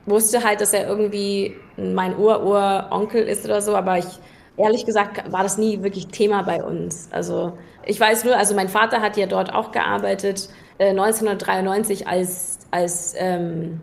wusste 0.05 0.43
halt, 0.43 0.61
dass 0.61 0.73
er 0.73 0.87
irgendwie 0.87 1.55
mein 1.75 2.17
Ur-Ur-Onkel 2.17 3.23
ist 3.23 3.45
oder 3.45 3.61
so, 3.61 3.75
aber 3.75 3.97
ich 3.97 4.07
ehrlich 4.55 4.85
gesagt 4.85 5.31
war 5.31 5.43
das 5.43 5.57
nie 5.57 5.83
wirklich 5.83 6.07
Thema 6.07 6.43
bei 6.43 6.63
uns. 6.63 7.09
Also 7.11 7.57
ich 7.85 7.99
weiß 7.99 8.23
nur, 8.25 8.35
also 8.35 8.55
mein 8.55 8.69
Vater 8.69 9.01
hat 9.01 9.17
ja 9.17 9.27
dort 9.27 9.53
auch 9.53 9.71
gearbeitet, 9.71 10.49
äh, 10.77 10.89
1993, 10.89 12.07
als, 12.07 12.59
als, 12.71 13.13
ähm, 13.17 13.81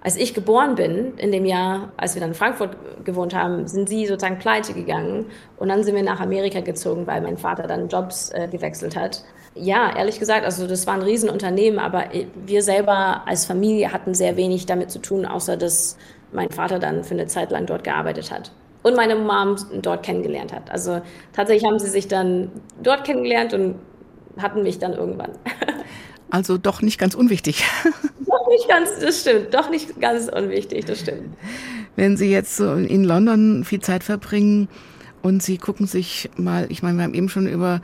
als 0.00 0.16
ich 0.16 0.34
geboren 0.34 0.76
bin, 0.76 1.18
in 1.18 1.32
dem 1.32 1.44
Jahr, 1.44 1.92
als 1.96 2.14
wir 2.14 2.20
dann 2.20 2.30
in 2.30 2.34
Frankfurt 2.34 2.76
gewohnt 3.04 3.34
haben, 3.34 3.66
sind 3.66 3.88
sie 3.88 4.06
sozusagen 4.06 4.38
pleite 4.38 4.72
gegangen 4.72 5.26
und 5.56 5.68
dann 5.68 5.82
sind 5.82 5.96
wir 5.96 6.02
nach 6.02 6.20
Amerika 6.20 6.60
gezogen, 6.60 7.06
weil 7.06 7.20
mein 7.20 7.38
Vater 7.38 7.66
dann 7.66 7.88
Jobs 7.88 8.30
äh, 8.30 8.48
gewechselt 8.48 8.96
hat. 8.96 9.24
Ja, 9.54 9.96
ehrlich 9.96 10.18
gesagt, 10.18 10.44
also 10.44 10.66
das 10.66 10.86
war 10.86 10.94
ein 10.94 11.02
Riesenunternehmen, 11.02 11.78
aber 11.78 12.04
wir 12.44 12.62
selber 12.62 13.22
als 13.26 13.46
Familie 13.46 13.92
hatten 13.92 14.14
sehr 14.14 14.36
wenig 14.36 14.66
damit 14.66 14.90
zu 14.90 14.98
tun, 14.98 15.24
außer 15.24 15.56
dass 15.56 15.96
mein 16.32 16.50
Vater 16.50 16.78
dann 16.78 17.04
für 17.04 17.14
eine 17.14 17.26
Zeit 17.26 17.50
lang 17.50 17.66
dort 17.66 17.82
gearbeitet 17.82 18.30
hat 18.30 18.52
und 18.82 18.94
meine 18.94 19.16
Mom 19.16 19.56
dort 19.82 20.04
kennengelernt 20.04 20.52
hat. 20.52 20.70
Also 20.70 21.00
tatsächlich 21.32 21.64
haben 21.64 21.78
sie 21.78 21.88
sich 21.88 22.06
dann 22.06 22.52
dort 22.82 23.04
kennengelernt 23.04 23.54
und 23.54 23.76
hatten 24.38 24.62
mich 24.62 24.78
dann 24.78 24.92
irgendwann. 24.92 25.32
Also 26.30 26.58
doch 26.58 26.82
nicht 26.82 26.98
ganz 26.98 27.14
unwichtig. 27.14 27.64
Doch 28.26 28.48
nicht 28.48 28.68
ganz, 28.68 28.98
das 29.00 29.20
stimmt. 29.20 29.54
Doch 29.54 29.70
nicht 29.70 30.00
ganz 30.00 30.28
unwichtig, 30.28 30.84
das 30.84 31.00
stimmt. 31.00 31.36
Wenn 31.94 32.16
Sie 32.16 32.28
jetzt 32.30 32.56
so 32.56 32.74
in 32.74 33.04
London 33.04 33.64
viel 33.64 33.80
Zeit 33.80 34.02
verbringen, 34.02 34.68
und 35.26 35.42
Sie 35.42 35.58
gucken 35.58 35.88
sich 35.88 36.30
mal, 36.36 36.66
ich 36.70 36.84
meine, 36.84 36.98
wir 36.98 37.02
haben 37.02 37.14
eben 37.14 37.28
schon 37.28 37.48
über 37.48 37.80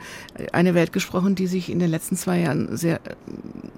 eine 0.53 0.75
Welt 0.75 0.93
gesprochen, 0.93 1.35
die 1.35 1.47
sich 1.47 1.69
in 1.69 1.77
den 1.77 1.89
letzten 1.89 2.15
zwei 2.15 2.39
Jahren 2.39 2.77
sehr 2.77 3.01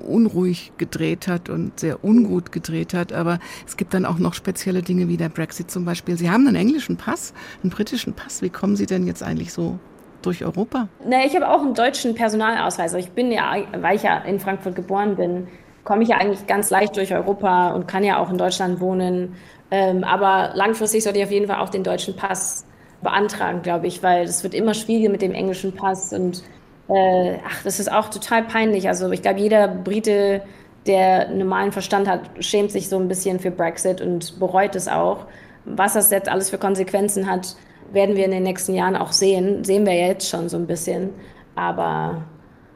unruhig 0.06 0.72
gedreht 0.78 1.28
hat 1.28 1.50
und 1.50 1.80
sehr 1.80 2.04
ungut 2.04 2.52
gedreht 2.52 2.94
hat. 2.94 3.12
Aber 3.12 3.40
es 3.66 3.76
gibt 3.76 3.96
dann 3.96 4.06
auch 4.06 4.20
noch 4.20 4.36
spezielle 4.36 4.84
Dinge 4.84 5.08
wie 5.08 5.18
der 5.18 5.30
Brexit 5.30 5.72
zum 5.72 5.84
Beispiel. 5.84 6.16
Sie 6.16 6.30
haben 6.30 6.46
einen 6.46 6.58
englischen 6.58 6.98
Pass, 6.98 7.34
einen 7.64 7.72
britischen 7.72 8.14
Pass. 8.14 8.44
Wie 8.44 8.52
kommen 8.52 8.76
Sie 8.76 8.86
denn 8.86 9.08
jetzt 9.08 9.24
eigentlich 9.24 9.52
so 9.52 9.80
durch 10.26 10.44
Europa? 10.44 10.88
Na, 11.06 11.26
ich 11.26 11.36
habe 11.36 11.50
auch 11.50 11.62
einen 11.62 11.74
deutschen 11.74 12.16
Personalausweis. 12.16 12.94
Ich 12.96 13.12
bin 13.12 13.32
ja, 13.32 13.56
weil 13.78 13.96
ich 13.96 14.04
ja 14.04 14.18
in 14.20 14.40
Frankfurt 14.40 14.76
geboren 14.76 15.16
bin, 15.16 15.48
komme 15.84 16.04
ich 16.04 16.10
ja 16.10 16.18
eigentlich 16.18 16.48
ganz 16.48 16.70
leicht 16.70 16.98
durch 16.98 17.14
Europa 17.14 17.70
und 17.70 17.88
kann 17.88 18.04
ja 18.04 18.18
auch 18.18 18.30
in 18.30 18.38
Deutschland 18.38 18.80
wohnen. 18.80 19.36
Ähm, 19.72 20.04
aber 20.04 20.52
langfristig 20.56 21.04
sollte 21.04 21.20
ich 21.20 21.26
auf 21.26 21.32
jeden 21.32 21.48
Fall 21.48 21.60
auch 21.60 21.70
den 21.70 21.84
deutschen 21.84 22.16
Pass 22.16 22.66
beantragen, 23.02 23.62
glaube 23.62 23.88
ich, 23.88 24.04
weil 24.04 24.24
es 24.26 24.44
wird 24.44 24.54
immer 24.54 24.74
schwieriger 24.74 25.10
mit 25.10 25.22
dem 25.22 25.34
englischen 25.34 25.74
Pass 25.74 26.12
und 26.12 26.44
äh, 26.88 27.38
ach, 27.48 27.64
das 27.64 27.80
ist 27.80 27.92
auch 27.92 28.10
total 28.10 28.44
peinlich. 28.44 28.88
Also 28.88 29.12
ich 29.12 29.22
glaube, 29.22 29.40
jeder 29.40 29.68
Brite, 29.68 30.44
der 30.86 31.30
normalen 31.30 31.72
Verstand 31.72 32.08
hat, 32.08 32.22
schämt 32.40 32.72
sich 32.72 32.90
so 32.90 32.98
ein 32.98 33.08
bisschen 33.08 33.40
für 33.40 33.52
Brexit 33.52 34.02
und 34.02 34.40
bereut 34.40 34.76
es 34.76 34.88
auch. 34.88 35.26
Was 35.66 35.94
das 35.94 36.12
jetzt 36.12 36.30
alles 36.30 36.52
für 36.52 36.60
Konsequenzen 36.60 37.30
hat, 37.30 37.56
werden 37.92 38.16
wir 38.16 38.26
in 38.26 38.32
den 38.32 38.44
nächsten 38.44 38.74
Jahren 38.74 38.96
auch 38.96 39.12
sehen. 39.12 39.64
Sehen 39.64 39.86
wir 39.86 39.94
ja 39.94 40.08
jetzt 40.08 40.30
schon 40.30 40.50
so 40.50 40.58
ein 40.58 40.68
bisschen. 40.68 41.10
Aber 41.56 42.24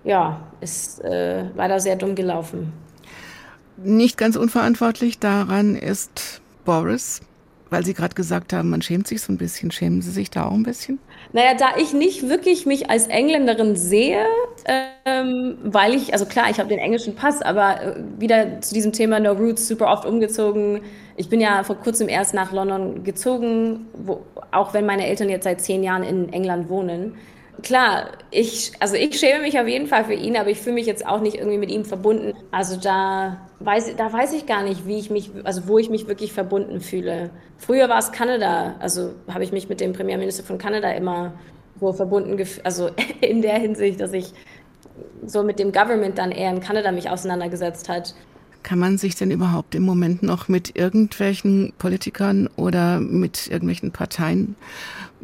ja, 0.04 0.40
ist 0.62 1.04
äh, 1.04 1.44
leider 1.56 1.80
sehr 1.80 1.96
dumm 1.96 2.16
gelaufen. 2.16 2.74
Nicht 3.78 4.18
ganz 4.18 4.36
unverantwortlich 4.36 5.20
daran 5.20 5.76
ist 5.76 6.42
Boris, 6.66 7.22
weil 7.70 7.86
Sie 7.86 7.94
gerade 7.94 8.16
gesagt 8.16 8.52
haben, 8.52 8.70
man 8.70 8.82
schämt 8.82 9.08
sich 9.08 9.22
so 9.22 9.32
ein 9.32 9.38
bisschen. 9.38 9.72
Schämen 9.72 10.02
Sie 10.02 10.12
sich 10.12 10.30
da 10.30 10.46
auch 10.46 10.54
ein 10.54 10.64
bisschen? 10.64 11.00
Naja, 11.32 11.54
da 11.54 11.78
ich 11.78 11.94
nicht 11.94 12.28
wirklich 12.28 12.66
mich 12.66 12.90
als 12.90 13.08
Engländerin 13.08 13.76
sehe, 13.76 14.26
ähm, 14.66 15.58
weil 15.64 15.94
ich, 15.94 16.14
also 16.14 16.26
klar, 16.26 16.50
ich 16.50 16.60
habe 16.60 16.70
den 16.70 16.80
englischen 16.80 17.16
Pass, 17.16 17.42
aber 17.42 17.82
äh, 17.82 17.96
wieder 18.18 18.62
zu 18.62 18.74
diesem 18.74 18.92
Thema 18.92 19.20
No 19.20 19.32
Roots 19.32 19.68
super 19.68 19.92
oft 19.92 20.06
umgezogen. 20.06 20.82
Ich 21.16 21.30
bin 21.30 21.40
ja 21.40 21.64
vor 21.64 21.76
kurzem 21.76 22.10
erst 22.10 22.34
nach 22.34 22.52
London 22.52 23.04
gezogen, 23.04 23.88
wo, 23.94 24.24
auch 24.52 24.74
wenn 24.74 24.86
meine 24.86 25.08
Eltern 25.08 25.30
jetzt 25.30 25.44
seit 25.44 25.62
zehn 25.62 25.84
Jahren 25.84 26.04
in 26.04 26.32
England 26.34 26.70
wohnen 26.70 27.16
klar, 27.62 28.10
ich, 28.32 28.72
also 28.80 28.96
ich 28.96 29.20
schäme 29.20 29.42
mich 29.42 29.60
auf 29.60 29.68
jeden 29.68 29.88
Fall 29.88 30.06
für 30.06 30.14
ihn, 30.14 30.38
aber 30.38 30.50
ich 30.50 30.60
fühle 30.60 30.76
mich 30.76 30.86
jetzt 30.86 31.06
auch 31.06 31.22
nicht 31.22 31.38
irgendwie 31.38 31.58
mit 31.58 31.70
ihm 31.70 31.86
verbunden. 31.86 32.34
Also 32.52 32.78
da 32.78 33.48
weiß, 33.60 33.96
da 33.96 34.12
weiß 34.12 34.34
ich 34.34 34.46
gar 34.46 34.64
nicht, 34.64 34.88
wie 34.88 34.98
ich 34.98 35.10
mich, 35.10 35.32
also 35.44 35.68
wo 35.68 35.78
ich 35.78 35.90
mich 35.90 36.08
wirklich 36.08 36.34
verbunden 36.34 36.82
fühle. 36.82 37.30
Früher 37.58 37.90
war 37.90 38.00
es 38.00 38.12
Kanada, 38.12 38.76
also 38.80 39.14
habe 39.32 39.44
ich 39.44 39.52
mich 39.52 39.70
mit 39.70 39.82
dem 39.82 39.94
Premierminister 39.94 40.44
von 40.44 40.58
Kanada 40.58 40.92
immer 40.92 41.34
so 41.80 41.94
verbunden 41.94 42.38
gefühlt, 42.38 42.66
also 42.66 42.90
in 43.22 43.42
der 43.42 43.56
Hinsicht, 43.60 44.00
dass 44.00 44.14
ich 44.14 44.34
so 45.26 45.44
mit 45.44 45.60
dem 45.60 45.72
Government 45.72 46.18
dann 46.18 46.32
eher 46.32 46.50
in 46.50 46.60
Kanada 46.60 46.92
mich 46.92 47.10
auseinandergesetzt 47.10 47.90
hat. 47.90 48.16
Kann 48.62 48.80
man 48.80 48.98
sich 48.98 49.16
denn 49.16 49.32
überhaupt 49.32 49.74
im 49.74 49.84
Moment 49.84 50.22
noch 50.22 50.48
mit 50.48 50.78
irgendwelchen 50.78 51.74
Politikern 51.78 52.50
oder 52.56 53.00
mit 53.00 53.48
irgendwelchen 53.48 53.92
Parteien 53.92 54.56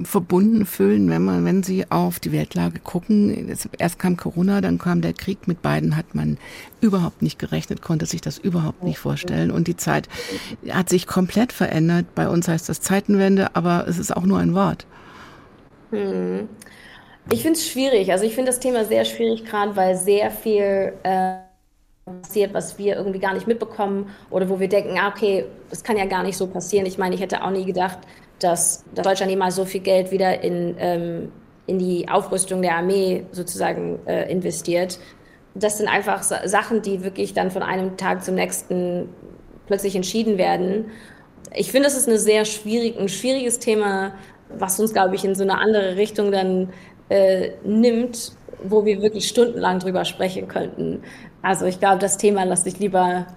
verbunden 0.04 0.66
fühlen, 0.66 1.10
wenn 1.10 1.24
man, 1.24 1.46
wenn 1.46 1.64
sie 1.64 1.90
auf 1.90 2.20
die 2.20 2.32
Weltlage 2.32 2.80
gucken. 2.80 3.56
Erst 3.78 4.00
kam 4.00 4.18
Corona, 4.18 4.62
dann 4.62 4.78
kam 4.78 5.02
der 5.02 5.14
Krieg. 5.14 5.48
Mit 5.48 5.62
beiden 5.62 5.96
hat 5.96 6.16
man 6.16 6.38
überhaupt 6.82 7.22
nicht 7.22 7.40
gerechnet, 7.40 7.82
konnte 7.82 8.06
sich 8.06 8.22
das 8.22 8.38
überhaupt 8.38 8.84
nicht 8.84 9.00
vorstellen. 9.00 9.52
Und 9.52 9.68
die 9.68 9.78
Zeit 9.78 10.10
hat 10.70 10.90
sich 10.90 11.08
komplett 11.08 11.54
verändert. 11.54 12.08
Bei 12.16 12.28
uns 12.28 12.48
heißt 12.48 12.68
das 12.68 12.82
Zeitenwende, 12.82 13.56
aber 13.56 13.86
es 13.88 13.98
ist 13.98 14.16
auch 14.16 14.26
nur 14.26 14.40
ein 14.40 14.54
Wort. 14.54 14.86
Hm. 15.92 16.50
Ich 17.32 17.42
finde 17.42 17.58
es 17.58 17.68
schwierig. 17.68 18.12
Also 18.12 18.26
ich 18.26 18.36
finde 18.36 18.52
das 18.52 18.60
Thema 18.60 18.86
sehr 18.86 19.06
schwierig, 19.06 19.46
gerade 19.46 19.76
weil 19.76 19.96
sehr 19.96 20.30
viel 20.30 20.94
äh, 21.04 21.45
passiert, 22.06 22.54
was 22.54 22.78
wir 22.78 22.96
irgendwie 22.96 23.20
gar 23.20 23.34
nicht 23.34 23.48
mitbekommen 23.48 24.10
oder 24.30 24.48
wo 24.48 24.60
wir 24.60 24.70
denken, 24.70 24.98
ah, 25.00 25.10
okay, 25.10 25.46
das 25.72 25.84
kann 25.84 25.98
ja 25.98 26.06
gar 26.06 26.22
nicht 26.22 26.38
so 26.38 26.46
passieren. 26.46 26.86
Ich 26.86 27.00
meine, 27.00 27.16
ich 27.16 27.22
hätte 27.22 27.44
auch 27.44 27.50
nie 27.50 27.66
gedacht, 27.66 27.98
dass, 28.40 28.84
Deutschland 28.94 29.32
jemals 29.32 29.56
so 29.56 29.66
viel 29.66 29.82
Geld 29.82 30.12
wieder 30.12 30.44
in, 30.44 30.76
ähm, 30.78 31.32
in 31.66 31.80
die 31.80 32.08
Aufrüstung 32.08 32.62
der 32.62 32.76
Armee 32.76 33.26
sozusagen 33.32 34.00
äh, 34.06 34.32
investiert. 34.32 35.00
Das 35.56 35.80
sind 35.80 35.88
einfach 35.88 36.22
Sachen, 36.22 36.84
die 36.84 37.04
wirklich 37.04 37.34
dann 37.34 37.50
von 37.50 37.64
einem 37.64 37.98
Tag 37.98 38.24
zum 38.24 38.36
nächsten 38.36 39.10
plötzlich 39.66 39.96
entschieden 39.96 40.38
werden. 40.38 40.92
Ich 41.56 41.72
finde, 41.72 41.88
das 41.88 41.98
ist 41.98 42.08
eine 42.08 42.20
sehr 42.20 42.46
schwierig, 42.46 43.00
ein 43.00 43.10
schwieriges 43.10 43.58
Thema, 43.58 44.14
was 44.50 44.80
uns, 44.80 44.94
glaube 44.94 45.16
ich, 45.16 45.26
in 45.26 45.34
so 45.34 45.42
eine 45.42 45.58
andere 45.58 45.96
Richtung 45.96 46.32
dann 46.32 46.72
äh, 47.10 47.52
nimmt, 47.64 48.34
wo 48.64 48.86
wir 48.86 49.02
wirklich 49.02 49.28
stundenlang 49.28 49.80
drüber 49.80 50.06
sprechen 50.06 50.48
könnten. 50.48 51.02
Also 51.46 51.66
ich 51.66 51.80
glaube, 51.80 52.00
das 52.00 52.18
Thema 52.18 52.44
lasse 52.44 52.68
ich 52.70 52.80
lieber, 52.80 53.28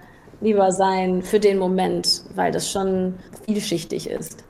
lieber 0.41 0.73
sein 0.73 1.23
für 1.23 1.39
den 1.39 1.59
Moment, 1.59 2.23
weil 2.35 2.51
das 2.51 2.73
schon 2.73 3.19
vielschichtig 3.45 4.09
ist. 4.09 4.45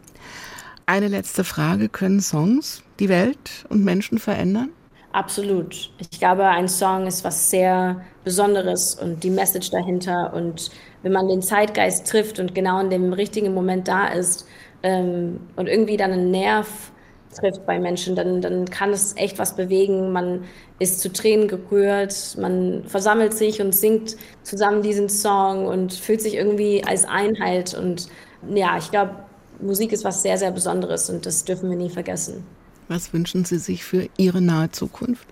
Eine 0.87 1.09
letzte 1.09 1.43
Frage. 1.43 1.89
Können 1.89 2.21
Songs 2.21 2.85
die 3.01 3.09
Welt 3.09 3.67
und 3.69 3.83
Menschen 3.83 4.21
verändern? 4.21 4.69
Absolut. 5.11 5.91
Ich 5.99 6.21
glaube, 6.21 6.47
ein 6.47 6.69
Song 6.69 7.09
ist 7.09 7.25
was 7.25 7.51
sehr 7.51 8.01
Besonderes 8.23 8.95
und 8.95 9.25
die 9.25 9.31
Message 9.31 9.71
dahinter. 9.71 10.33
Und 10.35 10.71
wenn 11.03 11.11
man 11.11 11.27
den 11.27 11.43
Zeitgeist 11.43 12.07
trifft 12.07 12.39
und 12.39 12.55
genau 12.55 12.79
in 12.79 12.91
dem 12.91 13.13
richtigen 13.13 13.55
Moment 13.55 13.89
da 13.89 14.07
ist 14.07 14.47
ähm, 14.85 15.41
und 15.57 15.67
irgendwie 15.67 15.97
dann 15.97 16.13
einen 16.13 16.31
Nerv 16.31 16.93
trifft 17.39 17.67
bei 17.67 17.79
Menschen, 17.79 18.17
dann, 18.17 18.41
dann 18.41 18.67
kann 18.67 18.91
es 18.91 19.17
echt 19.17 19.39
was 19.39 19.57
bewegen. 19.57 20.13
Man 20.13 20.45
ist 20.79 21.01
zu 21.01 21.13
Tränen 21.13 21.49
gerührt, 21.49 22.37
man 22.39 22.85
versammelt 22.87 23.35
sich 23.35 23.61
und 23.61 23.75
singt 23.75 24.17
zusammen 24.43 24.83
diesen 24.83 25.09
Song 25.09 25.67
und 25.67 25.93
fühlt 25.93 26.21
sich 26.21 26.35
irgendwie 26.35 26.85
als 26.85 27.05
Einheit. 27.05 27.75
Und 27.75 28.09
ja, 28.55 28.77
ich 28.79 28.91
glaube, 28.91 29.17
Musik 29.61 29.93
ist 29.93 30.05
was 30.05 30.23
sehr, 30.23 30.39
sehr 30.39 30.51
Besonderes 30.51 31.11
und 31.11 31.27
das 31.27 31.45
dürfen 31.45 31.71
wir 31.71 31.77
nie 31.77 31.91
vergessen. 31.91 32.45
Was 32.89 33.13
wünschen 33.13 33.45
Sie 33.45 33.59
sich 33.59 33.85
für 33.85 34.09
Ihre 34.17 34.41
nahe 34.41 34.71
Zukunft? 34.71 35.27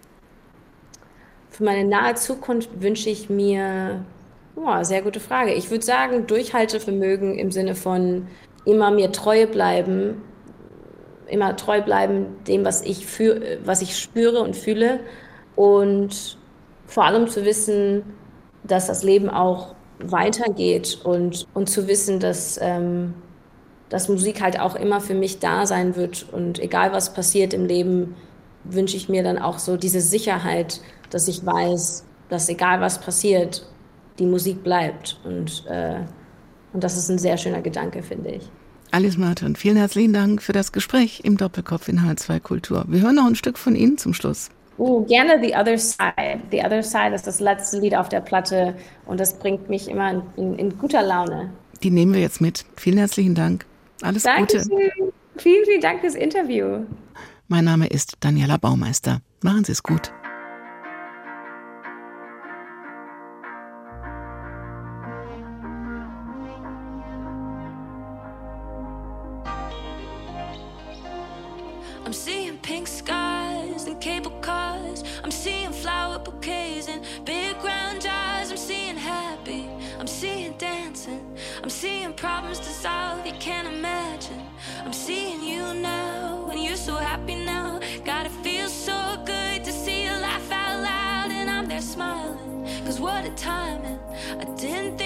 Für 1.51 1.65
meine 1.65 1.89
nahe 1.89 2.15
Zukunft 2.17 2.69
wünsche 2.83 3.09
ich 3.09 3.31
mir, 3.31 4.05
oh, 4.57 4.83
sehr 4.83 5.01
gute 5.01 5.21
Frage. 5.21 5.55
Ich 5.55 5.71
würde 5.71 5.85
sagen, 5.85 6.27
Durchhaltevermögen 6.27 7.39
im 7.39 7.51
Sinne 7.51 7.75
von 7.75 8.27
immer 8.67 8.91
mir 8.91 9.11
treu 9.13 9.47
bleiben, 9.47 10.21
immer 11.29 11.57
treu 11.57 11.83
bleiben 11.83 12.27
dem, 12.47 12.65
was 12.65 12.83
ich, 12.83 13.07
für, 13.07 13.59
was 13.65 13.83
ich 13.83 13.99
spüre 13.99 14.41
und 14.41 14.57
fühle. 14.57 15.01
Und 15.55 16.39
vor 16.87 17.05
allem 17.05 17.29
zu 17.29 17.45
wissen, 17.45 18.05
dass 18.65 18.87
das 18.87 19.03
Leben 19.03 19.31
auch 19.31 19.75
weitergeht 19.99 21.01
und, 21.05 21.47
und 21.55 21.69
zu 21.69 21.89
wissen, 21.89 22.21
dass, 22.21 22.59
ähm, 22.61 23.15
dass 23.89 24.09
Musik 24.09 24.43
halt 24.43 24.61
auch 24.61 24.75
immer 24.75 25.01
für 25.01 25.15
mich 25.15 25.39
da 25.39 25.67
sein 25.67 25.97
wird. 25.97 26.27
Und 26.33 26.59
egal 26.59 26.93
was 26.93 27.15
passiert 27.15 27.55
im 27.55 27.67
Leben, 27.67 28.15
wünsche 28.65 28.97
ich 28.97 29.09
mir 29.09 29.23
dann 29.23 29.39
auch 29.39 29.59
so 29.59 29.77
diese 29.77 30.01
Sicherheit, 30.01 30.81
dass 31.11 31.29
ich 31.29 31.45
weiß, 31.45 32.05
dass 32.29 32.49
egal 32.49 32.81
was 32.81 33.01
passiert, 33.01 33.67
die 34.19 34.27
Musik 34.27 34.63
bleibt. 34.63 35.19
Und, 35.25 35.65
äh, 35.69 36.01
und 36.73 36.85
das 36.85 36.97
ist 36.97 37.09
ein 37.09 37.19
sehr 37.19 37.37
schöner 37.37 37.63
Gedanke, 37.63 38.03
finde 38.03 38.31
ich. 38.31 38.51
Alice 38.97 39.19
Martin, 39.19 39.57
vielen 39.57 39.77
herzlichen 39.77 40.15
Dank 40.15 40.41
für 40.41 40.55
das 40.55 40.73
Gespräch 40.73 41.21
im 41.23 41.37
Doppelkopf 41.37 41.87
in 41.89 42.01
H2 42.01 42.41
Kultur. 42.41 42.87
Wir 42.89 43.03
hören 43.03 43.17
noch 43.17 43.27
ein 43.27 43.35
Stück 43.35 43.59
von 43.59 43.77
Ihnen 43.77 43.99
zum 43.99 44.15
Schluss. 44.15 44.49
Oh, 44.79 45.03
gerne 45.03 45.39
The 45.39 45.55
Other 45.55 45.77
Side. 45.77 46.41
The 46.51 46.61
Other 46.65 46.83
Side 46.83 47.15
ist 47.15 47.27
das 47.27 47.39
letzte 47.39 47.79
Lied 47.79 47.95
auf 47.95 48.09
der 48.09 48.21
Platte 48.21 48.75
und 49.05 49.21
das 49.21 49.39
bringt 49.39 49.69
mich 49.69 49.91
immer 49.91 50.11
in, 50.11 50.23
in, 50.39 50.59
in 50.59 50.79
guter 50.79 51.03
Laune. 51.03 51.51
Die 51.83 51.91
nehmen 51.91 52.15
wir 52.15 52.23
jetzt 52.23 52.41
mit. 52.41 52.65
Vielen 52.77 52.97
herzlichen 52.97 53.35
Dank. 53.35 53.67
Alles 54.01 54.23
Dankeschön. 54.23 54.63
Gute. 54.71 55.13
Vielen, 55.37 55.67
vielen 55.67 55.81
Dank 55.83 56.01
fürs 56.01 56.15
Interview. 56.15 56.87
Mein 57.49 57.67
Name 57.67 57.89
ist 57.89 58.17
Daniela 58.21 58.57
Baumeister. 58.57 59.21
Machen 59.43 59.65
Sie 59.65 59.73
es 59.73 59.83
gut. 59.83 60.11
I'm 81.67 81.71
seeing 81.71 82.13
problems 82.13 82.61
to 82.61 82.69
solve 82.69 83.27
you 83.27 83.33
can't 83.41 83.67
imagine. 83.67 84.41
I'm 84.85 84.93
seeing 84.93 85.43
you 85.43 85.75
now 85.75 86.49
and 86.49 86.63
you're 86.63 86.77
so 86.77 86.95
happy 86.95 87.35
now. 87.35 87.81
God, 88.05 88.27
it 88.27 88.33
feels 88.45 88.73
so 88.73 89.21
good 89.27 89.65
to 89.65 89.73
see 89.73 90.05
you 90.05 90.11
laugh 90.11 90.49
out 90.53 90.81
loud 90.81 91.33
and 91.33 91.51
I'm 91.51 91.67
there 91.67 91.81
smiling. 91.81 92.69
Cause 92.85 93.01
what 93.01 93.25
a 93.25 93.31
timing. 93.31 93.99
I 94.39 94.45
didn't 94.55 94.97
think 94.97 95.06